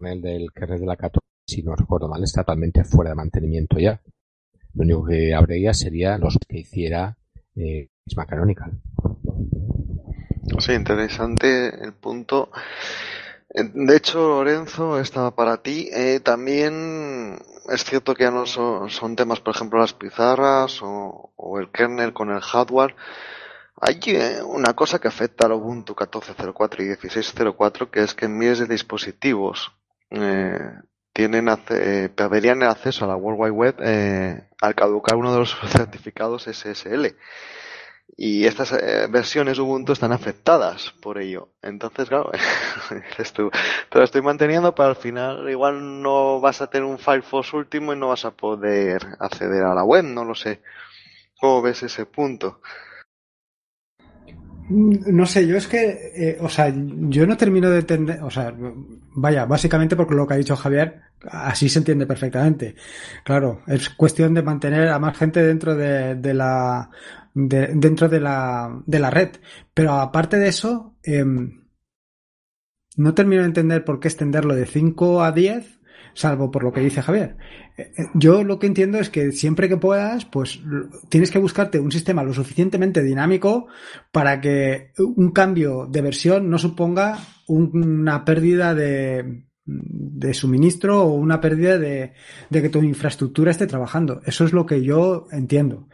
el 0.00 0.20
del 0.20 0.52
kernel 0.52 0.80
de 0.80 0.86
la 0.86 0.96
14, 0.96 1.20
si 1.46 1.62
no 1.62 1.74
recuerdo 1.74 2.08
mal, 2.08 2.22
está 2.22 2.42
totalmente 2.42 2.84
fuera 2.84 3.10
de 3.10 3.16
mantenimiento 3.16 3.78
ya. 3.78 4.00
Lo 4.74 4.84
único 4.84 5.04
que 5.04 5.34
habría 5.34 5.74
sería 5.74 6.18
los 6.18 6.38
que 6.48 6.60
hiciera 6.60 7.16
eh, 7.54 7.88
Canonical. 8.28 8.80
Sí, 10.58 10.72
interesante 10.72 11.82
el 11.82 11.92
punto. 11.92 12.50
Eh, 13.54 13.70
de 13.74 13.96
hecho, 13.96 14.18
Lorenzo, 14.18 14.98
estaba 14.98 15.34
para 15.34 15.62
ti. 15.62 15.88
Eh, 15.92 16.20
también 16.20 17.38
es 17.68 17.84
cierto 17.84 18.14
que 18.14 18.24
ya 18.24 18.30
no 18.30 18.46
son, 18.46 19.16
temas, 19.16 19.40
por 19.40 19.54
ejemplo, 19.54 19.78
las 19.78 19.94
pizarras 19.94 20.80
o, 20.82 21.32
el 21.58 21.70
kernel 21.70 22.12
con 22.12 22.30
el 22.30 22.40
hardware. 22.40 22.94
Hay 23.80 23.98
eh, 24.06 24.42
una 24.44 24.74
cosa 24.74 25.00
que 25.00 25.08
afecta 25.08 25.46
al 25.46 25.52
Ubuntu 25.52 25.94
14.04 25.94 26.80
y 26.80 27.08
16.04, 27.08 27.90
que 27.90 28.00
es 28.02 28.14
que 28.14 28.28
miles 28.28 28.58
de 28.60 28.66
dispositivos 28.66 29.72
eh, 30.10 30.58
tienen 31.12 31.48
eh, 31.70 32.08
perderían 32.14 32.62
acceso 32.62 33.04
a 33.04 33.08
la 33.08 33.16
World 33.16 33.40
Wide 33.40 33.50
Web 33.50 34.46
al 34.60 34.74
caducar 34.74 35.16
uno 35.16 35.32
de 35.32 35.40
los 35.40 35.56
certificados 35.68 36.44
SSL. 36.44 37.16
Y 38.14 38.44
estas 38.44 38.72
eh, 38.72 39.06
versiones 39.10 39.58
Ubuntu 39.58 39.92
están 39.92 40.12
afectadas 40.12 40.94
por 41.00 41.18
ello. 41.18 41.48
Entonces, 41.62 42.08
claro, 42.08 42.30
pero 43.90 44.04
estoy 44.04 44.22
manteniendo 44.22 44.74
para 44.74 44.90
al 44.90 44.96
final 44.96 45.48
igual 45.48 46.02
no 46.02 46.40
vas 46.40 46.60
a 46.60 46.68
tener 46.68 46.86
un 46.86 46.98
Firefox 46.98 47.54
último 47.54 47.92
y 47.92 47.96
no 47.96 48.08
vas 48.08 48.24
a 48.24 48.32
poder 48.32 49.16
acceder 49.18 49.64
a 49.64 49.74
la 49.74 49.84
web, 49.84 50.04
no 50.04 50.24
lo 50.24 50.34
sé. 50.34 50.60
¿Cómo 51.40 51.62
ves 51.62 51.82
ese 51.82 52.04
punto? 52.06 52.60
Mm, 54.68 55.16
no 55.16 55.26
sé, 55.26 55.46
yo 55.46 55.56
es 55.56 55.66
que, 55.66 56.12
eh, 56.14 56.38
o 56.40 56.48
sea, 56.48 56.72
yo 56.74 57.26
no 57.26 57.36
termino 57.36 57.70
de 57.70 57.80
entender, 57.80 58.22
o 58.22 58.30
sea, 58.30 58.54
vaya, 59.14 59.44
básicamente 59.46 59.96
porque 59.96 60.14
lo 60.14 60.26
que 60.26 60.34
ha 60.34 60.36
dicho 60.36 60.56
Javier, 60.56 61.00
así 61.30 61.68
se 61.68 61.78
entiende 61.80 62.06
perfectamente. 62.06 62.76
Claro, 63.24 63.62
es 63.66 63.90
cuestión 63.90 64.34
de 64.34 64.42
mantener 64.42 64.88
a 64.88 64.98
más 64.98 65.16
gente 65.16 65.42
dentro 65.42 65.74
de, 65.74 66.14
de 66.14 66.34
la, 66.34 66.90
de, 67.34 67.68
dentro 67.74 68.08
de 68.08 68.20
la, 68.20 68.82
de 68.86 68.98
la 68.98 69.10
red. 69.10 69.30
Pero 69.74 69.92
aparte 69.92 70.38
de 70.38 70.48
eso, 70.48 70.96
eh, 71.02 71.24
no 72.96 73.14
termino 73.14 73.42
de 73.42 73.48
entender 73.48 73.84
por 73.84 74.00
qué 74.00 74.08
extenderlo 74.08 74.54
de 74.54 74.66
5 74.66 75.22
a 75.22 75.32
10 75.32 75.80
salvo 76.14 76.50
por 76.50 76.62
lo 76.62 76.72
que 76.72 76.80
dice 76.80 77.02
Javier. 77.02 77.36
Eh, 77.76 77.92
eh, 77.96 78.02
yo 78.14 78.44
lo 78.44 78.58
que 78.58 78.66
entiendo 78.66 78.98
es 78.98 79.10
que 79.10 79.32
siempre 79.32 79.68
que 79.68 79.76
puedas, 79.76 80.24
pues 80.24 80.60
tienes 81.08 81.30
que 81.30 81.38
buscarte 81.38 81.80
un 81.80 81.92
sistema 81.92 82.22
lo 82.22 82.34
suficientemente 82.34 83.02
dinámico 83.02 83.68
para 84.10 84.40
que 84.40 84.92
un 84.98 85.30
cambio 85.30 85.86
de 85.86 86.02
versión 86.02 86.50
no 86.50 86.58
suponga 86.58 87.18
una 87.46 88.24
pérdida 88.24 88.74
de, 88.74 89.44
de 89.64 90.34
suministro 90.34 91.02
o 91.02 91.14
una 91.14 91.40
pérdida 91.40 91.78
de, 91.78 92.12
que 92.50 92.68
tu 92.68 92.82
infraestructura 92.82 93.50
esté 93.50 93.66
trabajando. 93.66 94.20
Eso 94.26 94.44
es 94.44 94.52
lo 94.52 94.66
que 94.66 94.82
yo 94.82 95.26
entiendo. 95.30 95.88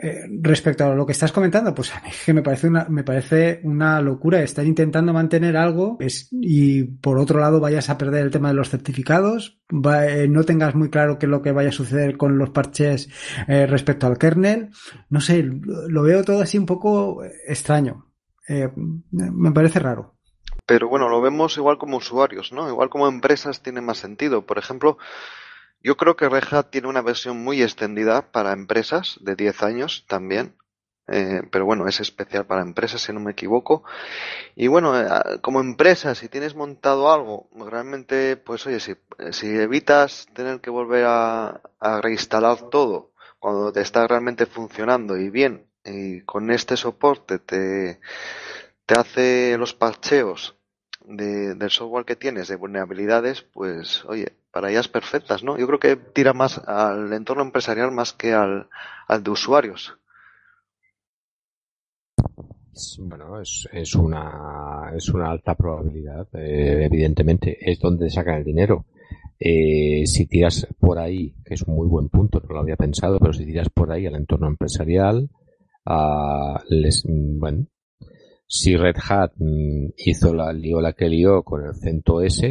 Eh, 0.00 0.22
respecto 0.40 0.84
a 0.84 0.94
lo 0.94 1.04
que 1.04 1.12
estás 1.12 1.30
comentando, 1.30 1.74
pues 1.74 1.94
a 1.94 2.00
mí 2.00 2.08
que 2.24 2.32
me 2.32 2.42
parece 2.42 2.68
una, 2.68 2.86
me 2.88 3.04
parece 3.04 3.60
una 3.64 4.00
locura 4.00 4.40
estar 4.42 4.64
intentando 4.64 5.12
mantener 5.12 5.58
algo 5.58 5.98
y 6.32 6.84
por 6.84 7.18
otro 7.18 7.38
lado 7.38 7.60
vayas 7.60 7.90
a 7.90 7.98
perder 7.98 8.24
el 8.24 8.30
tema 8.30 8.48
de 8.48 8.54
los 8.54 8.70
certificados, 8.70 9.60
va, 9.70 10.06
eh, 10.06 10.26
no 10.26 10.44
tengas 10.44 10.74
muy 10.74 10.88
claro 10.88 11.18
qué 11.18 11.26
es 11.26 11.30
lo 11.30 11.42
que 11.42 11.52
vaya 11.52 11.68
a 11.68 11.72
suceder 11.72 12.16
con 12.16 12.38
los 12.38 12.50
parches 12.50 13.10
eh, 13.46 13.66
respecto 13.66 14.06
al 14.06 14.16
kernel. 14.16 14.70
No 15.10 15.20
sé, 15.20 15.42
lo 15.42 16.02
veo 16.02 16.24
todo 16.24 16.40
así 16.40 16.56
un 16.56 16.66
poco 16.66 17.22
extraño. 17.46 18.06
Me 19.10 19.52
parece 19.52 19.78
raro. 19.78 20.14
Pero 20.66 20.88
bueno, 20.88 21.08
lo 21.08 21.20
vemos 21.20 21.56
igual 21.56 21.76
como 21.76 21.98
usuarios, 21.98 22.52
¿no? 22.52 22.68
Igual 22.68 22.88
como 22.88 23.06
empresas 23.06 23.62
tiene 23.62 23.80
más 23.80 23.98
sentido. 23.98 24.46
Por 24.46 24.58
ejemplo, 24.58 24.98
yo 25.84 25.96
creo 25.96 26.16
que 26.16 26.28
Red 26.28 26.44
Hat 26.50 26.70
tiene 26.70 26.88
una 26.88 27.02
versión 27.02 27.44
muy 27.44 27.62
extendida 27.62 28.32
para 28.32 28.52
empresas 28.52 29.18
de 29.20 29.36
10 29.36 29.62
años 29.62 30.06
también. 30.08 30.56
Eh, 31.06 31.42
pero 31.52 31.66
bueno, 31.66 31.86
es 31.86 32.00
especial 32.00 32.46
para 32.46 32.62
empresas, 32.62 33.02
si 33.02 33.12
no 33.12 33.20
me 33.20 33.32
equivoco. 33.32 33.84
Y 34.56 34.68
bueno, 34.68 34.98
eh, 34.98 35.06
como 35.42 35.60
empresa, 35.60 36.14
si 36.14 36.28
tienes 36.30 36.54
montado 36.54 37.12
algo, 37.12 37.50
realmente, 37.52 38.38
pues 38.38 38.66
oye, 38.66 38.80
si, 38.80 38.96
evitas 39.46 40.26
tener 40.32 40.60
que 40.62 40.70
volver 40.70 41.04
a, 41.06 41.60
a 41.78 42.00
reinstalar 42.00 42.70
todo 42.70 43.12
cuando 43.38 43.70
te 43.72 43.82
está 43.82 44.06
realmente 44.06 44.46
funcionando 44.46 45.18
y 45.18 45.28
bien, 45.28 45.66
y 45.84 46.22
con 46.22 46.50
este 46.50 46.78
soporte 46.78 47.38
te, 47.38 48.00
te 48.86 48.98
hace 48.98 49.58
los 49.58 49.74
parcheos 49.74 50.56
de, 51.04 51.54
del 51.54 51.70
software 51.70 52.06
que 52.06 52.16
tienes 52.16 52.48
de 52.48 52.56
vulnerabilidades, 52.56 53.42
pues 53.42 54.04
oye, 54.06 54.32
para 54.54 54.70
ellas 54.70 54.86
perfectas, 54.86 55.42
¿no? 55.42 55.58
Yo 55.58 55.66
creo 55.66 55.80
que 55.80 55.96
tira 55.96 56.32
más 56.32 56.58
al 56.58 57.12
entorno 57.12 57.42
empresarial 57.42 57.90
más 57.90 58.12
que 58.12 58.32
al, 58.32 58.68
al 59.08 59.24
de 59.24 59.30
usuarios. 59.30 59.98
Bueno, 63.00 63.40
es, 63.40 63.68
es, 63.72 63.96
una, 63.96 64.92
es 64.96 65.08
una 65.08 65.30
alta 65.30 65.56
probabilidad, 65.56 66.28
eh, 66.34 66.84
evidentemente, 66.84 67.58
es 67.60 67.80
donde 67.80 68.08
sacan 68.10 68.36
el 68.36 68.44
dinero. 68.44 68.86
Eh, 69.40 70.06
si 70.06 70.26
tiras 70.26 70.68
por 70.78 71.00
ahí, 71.00 71.34
que 71.44 71.54
es 71.54 71.62
un 71.62 71.74
muy 71.74 71.88
buen 71.88 72.08
punto, 72.08 72.40
no 72.40 72.54
lo 72.54 72.60
había 72.60 72.76
pensado, 72.76 73.18
pero 73.18 73.32
si 73.32 73.44
tiras 73.44 73.68
por 73.70 73.90
ahí 73.90 74.06
al 74.06 74.14
entorno 74.14 74.46
empresarial, 74.46 75.30
uh, 75.86 76.58
les, 76.68 77.02
bueno, 77.08 77.66
si 78.46 78.76
Red 78.76 78.96
Hat 79.08 79.32
mm, 79.36 79.94
hizo 79.96 80.32
la 80.32 80.52
lió 80.52 80.80
la 80.80 80.92
que 80.92 81.08
lió 81.08 81.42
con 81.42 81.64
el 81.66 81.74
CentOS, 81.74 82.42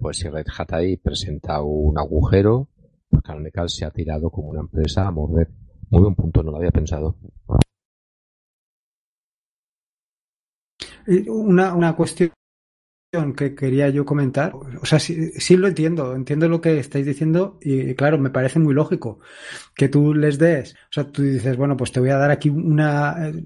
pues 0.00 0.18
si 0.18 0.28
Red 0.28 0.46
Hat 0.56 0.72
ahí 0.72 0.96
presenta 0.96 1.62
un 1.62 1.98
agujero, 1.98 2.68
pues 3.08 3.22
Canonical 3.22 3.68
se 3.68 3.84
ha 3.84 3.90
tirado 3.90 4.30
como 4.30 4.48
una 4.48 4.60
empresa 4.60 5.06
a 5.06 5.10
morder. 5.10 5.48
Muy 5.90 6.02
buen 6.02 6.14
punto, 6.14 6.42
no 6.42 6.52
lo 6.52 6.56
había 6.56 6.70
pensado. 6.70 7.16
Una, 11.06 11.74
una 11.74 11.96
cuestión 11.96 12.32
que 13.36 13.56
quería 13.56 13.88
yo 13.88 14.04
comentar, 14.04 14.52
o 14.54 14.86
sea, 14.86 15.00
sí, 15.00 15.32
sí, 15.32 15.56
lo 15.56 15.66
entiendo, 15.66 16.14
entiendo 16.14 16.48
lo 16.48 16.60
que 16.60 16.78
estáis 16.78 17.04
diciendo 17.04 17.58
y 17.60 17.94
claro, 17.94 18.18
me 18.18 18.30
parece 18.30 18.60
muy 18.60 18.72
lógico 18.72 19.18
que 19.74 19.88
tú 19.88 20.14
les 20.14 20.38
des, 20.38 20.74
o 20.74 20.92
sea, 20.92 21.10
tú 21.10 21.22
dices, 21.22 21.56
bueno, 21.56 21.76
pues 21.76 21.90
te 21.90 21.98
voy 21.98 22.10
a 22.10 22.18
dar 22.18 22.30
aquí 22.30 22.50
una, 22.50 23.16
eh, 23.28 23.44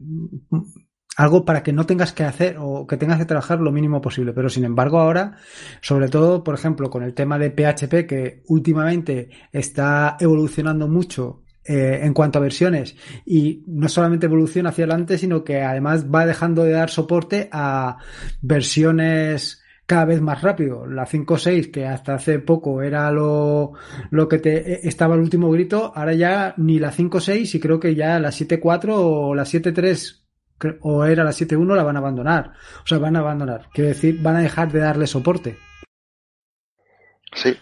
algo 1.16 1.44
para 1.44 1.62
que 1.62 1.72
no 1.72 1.86
tengas 1.86 2.12
que 2.12 2.24
hacer 2.24 2.56
o 2.58 2.86
que 2.86 2.96
tengas 2.96 3.18
que 3.18 3.24
trabajar 3.24 3.60
lo 3.60 3.72
mínimo 3.72 4.00
posible. 4.00 4.32
Pero 4.32 4.48
sin 4.48 4.64
embargo 4.64 4.98
ahora, 4.98 5.36
sobre 5.80 6.08
todo, 6.08 6.44
por 6.44 6.54
ejemplo, 6.54 6.90
con 6.90 7.02
el 7.02 7.14
tema 7.14 7.38
de 7.38 7.50
PHP 7.50 8.06
que 8.06 8.42
últimamente 8.48 9.30
está 9.52 10.16
evolucionando 10.20 10.88
mucho 10.88 11.42
eh, 11.66 12.00
en 12.02 12.12
cuanto 12.12 12.38
a 12.38 12.42
versiones 12.42 12.94
y 13.24 13.64
no 13.66 13.88
solamente 13.88 14.26
evoluciona 14.26 14.70
hacia 14.70 14.84
adelante, 14.84 15.16
sino 15.16 15.44
que 15.44 15.62
además 15.62 16.06
va 16.12 16.26
dejando 16.26 16.64
de 16.64 16.72
dar 16.72 16.90
soporte 16.90 17.48
a 17.52 17.96
versiones 18.42 19.62
cada 19.86 20.04
vez 20.04 20.20
más 20.20 20.42
rápido. 20.42 20.86
La 20.86 21.06
5.6, 21.06 21.70
que 21.70 21.86
hasta 21.86 22.14
hace 22.14 22.38
poco 22.38 22.82
era 22.82 23.10
lo, 23.10 23.72
lo 24.10 24.28
que 24.28 24.38
te 24.38 24.72
eh, 24.72 24.80
estaba 24.84 25.14
el 25.14 25.20
último 25.20 25.50
grito, 25.50 25.92
ahora 25.94 26.14
ya 26.14 26.54
ni 26.56 26.78
la 26.78 26.92
5.6 26.92 27.54
y 27.54 27.60
creo 27.60 27.80
que 27.80 27.94
ya 27.94 28.18
la 28.18 28.30
7.4 28.30 28.92
o 28.92 29.34
la 29.34 29.44
7.3 29.44 30.23
o 30.80 31.04
era 31.04 31.24
la 31.24 31.30
7.1 31.30 31.74
la 31.74 31.82
van 31.82 31.96
a 31.96 31.98
abandonar. 31.98 32.52
O 32.82 32.86
sea, 32.86 32.98
van 32.98 33.16
a 33.16 33.20
abandonar. 33.20 33.68
Quiero 33.72 33.88
decir, 33.88 34.20
van 34.22 34.36
a 34.36 34.40
dejar 34.40 34.72
de 34.72 34.80
darle 34.80 35.06
soporte. 35.06 35.58
Sí. 37.32 37.56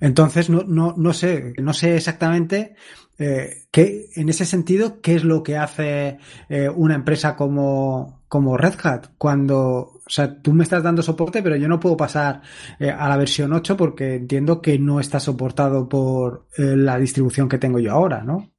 Entonces, 0.00 0.50
no, 0.50 0.62
no, 0.66 0.94
no 0.96 1.12
sé, 1.12 1.54
no 1.58 1.72
sé 1.72 1.96
exactamente 1.96 2.76
eh, 3.18 3.66
qué, 3.72 4.10
en 4.14 4.28
ese 4.28 4.44
sentido, 4.44 5.00
qué 5.00 5.16
es 5.16 5.24
lo 5.24 5.42
que 5.42 5.56
hace 5.56 6.18
eh, 6.48 6.68
una 6.68 6.94
empresa 6.94 7.34
como, 7.34 8.22
como 8.28 8.56
Red 8.56 8.74
Hat 8.82 9.06
cuando, 9.18 9.58
o 9.58 10.00
sea, 10.06 10.40
tú 10.40 10.52
me 10.52 10.62
estás 10.62 10.82
dando 10.82 11.02
soporte, 11.02 11.42
pero 11.42 11.56
yo 11.56 11.66
no 11.66 11.80
puedo 11.80 11.96
pasar 11.96 12.42
eh, 12.78 12.90
a 12.90 13.08
la 13.08 13.16
versión 13.16 13.52
8 13.52 13.76
porque 13.76 14.14
entiendo 14.14 14.62
que 14.62 14.78
no 14.78 15.00
está 15.00 15.18
soportado 15.18 15.88
por 15.88 16.46
eh, 16.56 16.76
la 16.76 16.98
distribución 16.98 17.48
que 17.48 17.58
tengo 17.58 17.80
yo 17.80 17.92
ahora, 17.92 18.22
¿no? 18.22 18.52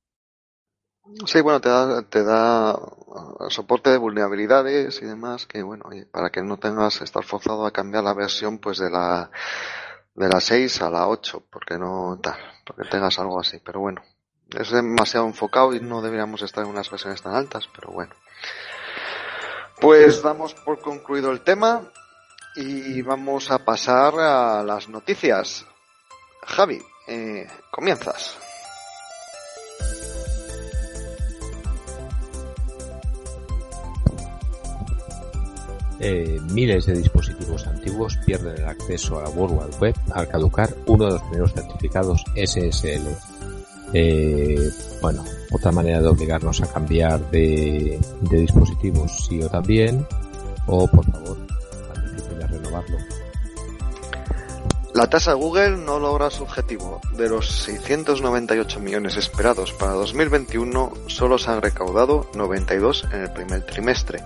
Sí, 1.25 1.41
bueno, 1.41 1.61
te 1.61 1.69
da, 1.69 2.03
te 2.03 2.23
da 2.23 2.77
soporte 3.49 3.89
de 3.89 3.97
vulnerabilidades 3.97 5.01
y 5.01 5.05
demás, 5.05 5.45
que 5.45 5.63
bueno, 5.63 5.89
para 6.11 6.29
que 6.29 6.41
no 6.41 6.57
tengas 6.57 7.01
estar 7.01 7.23
forzado 7.23 7.65
a 7.65 7.71
cambiar 7.71 8.03
la 8.03 8.13
versión 8.13 8.59
pues 8.59 8.77
de 8.77 8.89
la 8.89 9.31
de 10.15 10.27
la 10.27 10.41
6 10.41 10.81
a 10.81 10.89
la 10.89 11.07
8, 11.07 11.43
porque 11.49 11.77
no 11.77 12.19
tal, 12.21 12.37
porque 12.65 12.89
tengas 12.89 13.19
algo 13.19 13.39
así, 13.39 13.59
pero 13.63 13.79
bueno, 13.79 14.01
es 14.49 14.71
demasiado 14.71 15.25
enfocado 15.27 15.73
y 15.73 15.79
no 15.79 16.01
deberíamos 16.01 16.41
estar 16.41 16.63
en 16.63 16.71
unas 16.71 16.89
versiones 16.89 17.21
tan 17.21 17.35
altas, 17.35 17.69
pero 17.73 17.91
bueno. 17.91 18.13
Pues 19.79 20.21
damos 20.21 20.53
por 20.55 20.81
concluido 20.81 21.31
el 21.31 21.41
tema 21.41 21.89
y 22.55 23.01
vamos 23.01 23.49
a 23.51 23.59
pasar 23.59 24.13
a 24.19 24.63
las 24.63 24.89
noticias. 24.89 25.65
Javi, 26.45 26.81
eh, 27.07 27.47
comienzas. 27.71 28.37
Eh, 36.01 36.39
miles 36.51 36.85
de 36.85 36.93
dispositivos 36.93 37.67
antiguos 37.67 38.17
pierden 38.25 38.55
el 38.55 38.65
acceso 38.65 39.19
a 39.19 39.23
la 39.23 39.29
World 39.29 39.59
Wide 39.59 39.77
Web 39.79 39.95
al 40.13 40.29
caducar 40.29 40.73
uno 40.85 41.05
de 41.05 41.11
los 41.11 41.21
primeros 41.23 41.53
certificados 41.53 42.23
SSL. 42.35 43.07
Eh, 43.93 44.69
bueno, 45.01 45.25
otra 45.51 45.71
manera 45.71 45.99
de 45.99 46.07
obligarnos 46.07 46.61
a 46.61 46.71
cambiar 46.71 47.19
de, 47.31 47.99
dispositivos 48.31 49.25
sí 49.27 49.41
o 49.41 49.49
también, 49.49 50.05
o 50.67 50.87
por 50.87 51.05
favor, 51.11 51.37
a 52.41 52.47
renovarlo. 52.47 52.97
La 54.93 55.09
tasa 55.09 55.33
Google 55.33 55.77
no 55.77 55.99
logra 55.99 56.29
su 56.29 56.43
objetivo. 56.43 57.01
De 57.17 57.29
los 57.29 57.49
698 57.49 58.79
millones 58.79 59.17
esperados 59.17 59.73
para 59.73 59.93
2021, 59.93 60.93
solo 61.07 61.37
se 61.37 61.51
han 61.51 61.61
recaudado 61.61 62.29
92 62.35 63.05
en 63.11 63.21
el 63.21 63.31
primer 63.31 63.65
trimestre. 63.65 64.23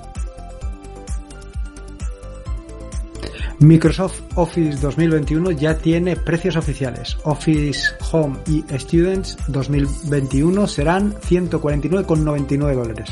Microsoft 3.64 4.22
Office 4.36 4.78
2021 4.82 5.52
ya 5.52 5.78
tiene 5.78 6.18
precios 6.18 6.58
oficiales. 6.58 7.16
Office 7.24 7.92
Home 8.12 8.40
y 8.46 8.66
Students 8.78 9.38
2021 9.48 10.68
serán 10.68 11.14
149,99 11.14 12.76
dólares. 12.76 13.12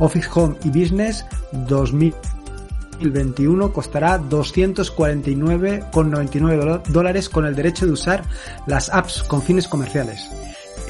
Office 0.00 0.28
Home 0.34 0.56
y 0.64 0.70
Business 0.70 1.24
2021 1.52 3.72
costará 3.72 4.20
249,99 4.20 6.82
dólares 6.88 7.28
con 7.28 7.46
el 7.46 7.54
derecho 7.54 7.86
de 7.86 7.92
usar 7.92 8.24
las 8.66 8.90
apps 8.90 9.22
con 9.22 9.40
fines 9.40 9.68
comerciales. 9.68 10.28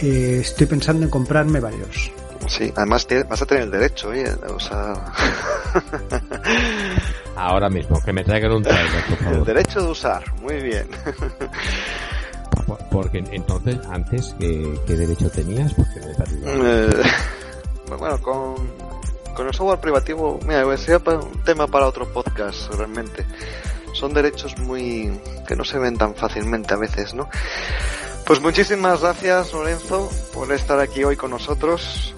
Eh, 0.00 0.38
estoy 0.40 0.66
pensando 0.66 1.04
en 1.04 1.10
comprarme 1.10 1.60
varios. 1.60 2.10
Sí, 2.48 2.72
además 2.74 3.06
vas 3.28 3.42
a 3.42 3.46
tener 3.46 3.64
el 3.64 3.70
derecho, 3.70 4.14
¿eh? 4.14 4.24
O 4.48 4.58
sea... 4.58 4.94
Ahora 7.36 7.70
mismo, 7.70 8.00
que 8.02 8.12
me 8.12 8.24
traigan 8.24 8.52
un 8.52 8.62
trailer, 8.62 9.04
por 9.08 9.18
favor. 9.18 9.38
El 9.38 9.44
derecho 9.44 9.80
de 9.80 9.90
usar, 9.90 10.22
muy 10.40 10.60
bien. 10.60 10.86
Porque 12.90 13.24
entonces, 13.32 13.78
antes, 13.90 14.34
¿qué, 14.38 14.78
derecho 14.86 15.30
tenías? 15.30 15.72
Porque 15.74 16.00
me 16.00 16.12
eh, 16.54 16.90
bueno, 17.98 18.20
con, 18.20 18.54
con 19.34 19.46
el 19.46 19.54
software 19.54 19.80
privativo, 19.80 20.38
mira, 20.46 20.76
sería 20.76 20.98
un 20.98 21.42
tema 21.44 21.66
para 21.66 21.86
otro 21.86 22.06
podcast, 22.12 22.72
realmente. 22.74 23.24
Son 23.94 24.12
derechos 24.12 24.56
muy. 24.58 25.10
que 25.46 25.56
no 25.56 25.64
se 25.64 25.78
ven 25.78 25.96
tan 25.96 26.14
fácilmente 26.14 26.74
a 26.74 26.76
veces, 26.76 27.14
¿no? 27.14 27.28
Pues 28.26 28.40
muchísimas 28.40 29.00
gracias, 29.00 29.52
Lorenzo, 29.52 30.08
por 30.32 30.52
estar 30.52 30.78
aquí 30.78 31.04
hoy 31.04 31.16
con 31.16 31.30
nosotros. 31.30 32.14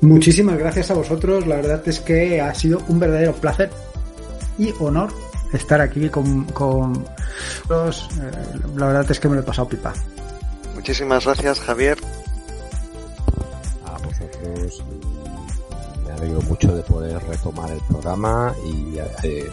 Muchísimas 0.00 0.58
gracias 0.58 0.90
a 0.90 0.94
vosotros, 0.94 1.46
la 1.46 1.56
verdad 1.56 1.82
es 1.86 2.00
que 2.00 2.40
ha 2.40 2.54
sido 2.54 2.82
un 2.88 2.98
verdadero 2.98 3.32
placer 3.32 3.70
y 4.58 4.72
honor 4.78 5.12
estar 5.52 5.80
aquí 5.80 6.08
con, 6.08 6.44
con 6.46 7.04
los, 7.68 8.08
eh, 8.18 8.30
la 8.76 8.86
verdad 8.86 9.10
es 9.10 9.20
que 9.20 9.28
me 9.28 9.36
lo 9.36 9.40
he 9.42 9.44
pasado 9.44 9.68
pipa. 9.68 9.92
Muchísimas 10.74 11.24
gracias, 11.24 11.60
Javier. 11.60 11.98
A 13.84 13.98
vosotros 13.98 14.84
me 16.04 16.12
alegro 16.12 16.42
mucho 16.42 16.74
de 16.74 16.82
poder 16.82 17.22
retomar 17.24 17.70
el 17.70 17.80
programa 17.88 18.54
y 18.66 18.98
eh, 19.22 19.48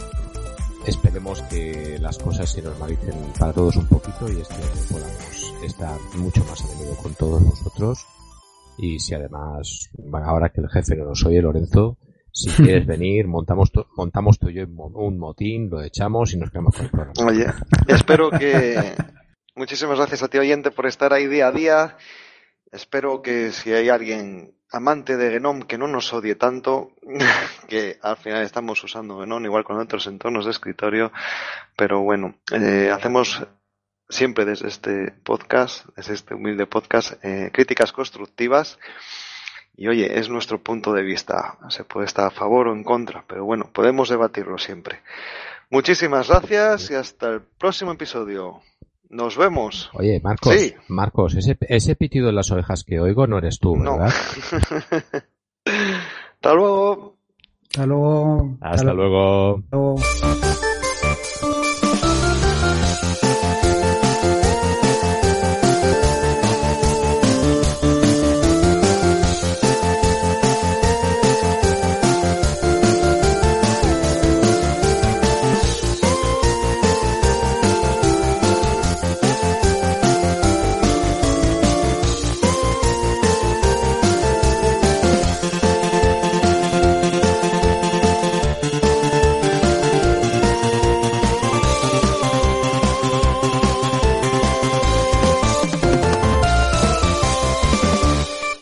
esperemos 0.86 1.40
que 1.42 1.98
las 2.00 2.18
cosas 2.18 2.50
se 2.50 2.62
normalicen 2.62 3.14
para 3.38 3.52
todos 3.52 3.76
un 3.76 3.86
poquito 3.86 4.28
y 4.28 4.40
este 4.40 4.54
año 4.54 4.82
podamos 4.90 5.54
estar 5.64 6.00
mucho 6.16 6.44
más 6.44 6.60
a 6.62 6.66
menudo 6.66 6.96
con 6.96 7.14
todos 7.14 7.44
vosotros 7.44 8.06
y 8.78 8.98
si 8.98 9.14
además 9.14 9.90
ahora 10.24 10.48
que 10.48 10.60
el 10.60 10.68
jefe 10.68 10.96
no 10.96 11.04
nos 11.04 11.24
oye 11.24 11.40
Lorenzo 11.40 11.96
si 12.32 12.50
quieres 12.50 12.86
venir, 12.86 13.26
montamos, 13.26 13.70
montamos 13.96 14.38
tú 14.38 14.48
y 14.48 14.54
yo 14.54 14.64
un 14.66 15.18
motín, 15.18 15.68
lo 15.70 15.82
echamos 15.82 16.32
y 16.32 16.38
nos 16.38 16.50
quedamos 16.50 16.74
con 16.74 16.86
el 16.86 16.90
programa. 16.90 17.30
Oye, 17.30 17.46
espero 17.88 18.30
que... 18.30 18.94
Muchísimas 19.54 19.98
gracias 19.98 20.22
a 20.22 20.28
ti 20.28 20.38
oyente 20.38 20.70
por 20.70 20.86
estar 20.86 21.12
ahí 21.12 21.26
día 21.26 21.48
a 21.48 21.52
día. 21.52 21.96
Espero 22.70 23.20
que 23.20 23.52
si 23.52 23.70
hay 23.70 23.90
alguien 23.90 24.56
amante 24.70 25.18
de 25.18 25.30
Genome 25.30 25.66
que 25.66 25.76
no 25.76 25.86
nos 25.86 26.10
odie 26.14 26.36
tanto, 26.36 26.92
que 27.68 27.98
al 28.00 28.16
final 28.16 28.42
estamos 28.42 28.82
usando 28.82 29.20
Genome 29.20 29.48
igual 29.48 29.64
con 29.64 29.78
otros 29.78 30.06
entornos 30.06 30.46
de 30.46 30.52
escritorio, 30.52 31.12
pero 31.76 32.00
bueno, 32.00 32.36
eh, 32.50 32.90
hacemos 32.90 33.46
siempre 34.08 34.46
desde 34.46 34.68
este 34.68 35.12
podcast, 35.22 35.84
desde 35.96 36.14
este 36.14 36.34
humilde 36.34 36.66
podcast, 36.66 37.22
eh, 37.22 37.50
críticas 37.52 37.92
constructivas 37.92 38.78
y 39.76 39.88
oye, 39.88 40.18
es 40.18 40.28
nuestro 40.28 40.62
punto 40.62 40.92
de 40.92 41.02
vista. 41.02 41.58
Se 41.68 41.84
puede 41.84 42.06
estar 42.06 42.26
a 42.26 42.30
favor 42.30 42.68
o 42.68 42.72
en 42.72 42.84
contra, 42.84 43.24
pero 43.26 43.44
bueno, 43.44 43.70
podemos 43.72 44.08
debatirlo 44.08 44.58
siempre. 44.58 45.00
Muchísimas 45.70 46.28
gracias 46.28 46.90
y 46.90 46.94
hasta 46.94 47.30
el 47.30 47.40
próximo 47.40 47.92
episodio. 47.92 48.60
Nos 49.08 49.36
vemos. 49.36 49.90
Oye, 49.94 50.20
Marcos, 50.22 50.54
Marcos, 50.88 51.34
ese, 51.34 51.56
ese 51.68 51.96
pitido 51.96 52.26
de 52.26 52.32
las 52.32 52.50
ovejas 52.50 52.84
que 52.84 53.00
oigo 53.00 53.26
no 53.26 53.38
eres 53.38 53.58
tú, 53.58 53.74
¿verdad? 53.78 54.10
hasta 56.34 56.54
luego. 56.54 57.16
Hasta 57.68 57.86
luego. 57.86 58.56
Hasta, 58.60 58.92
luego. 58.92 59.62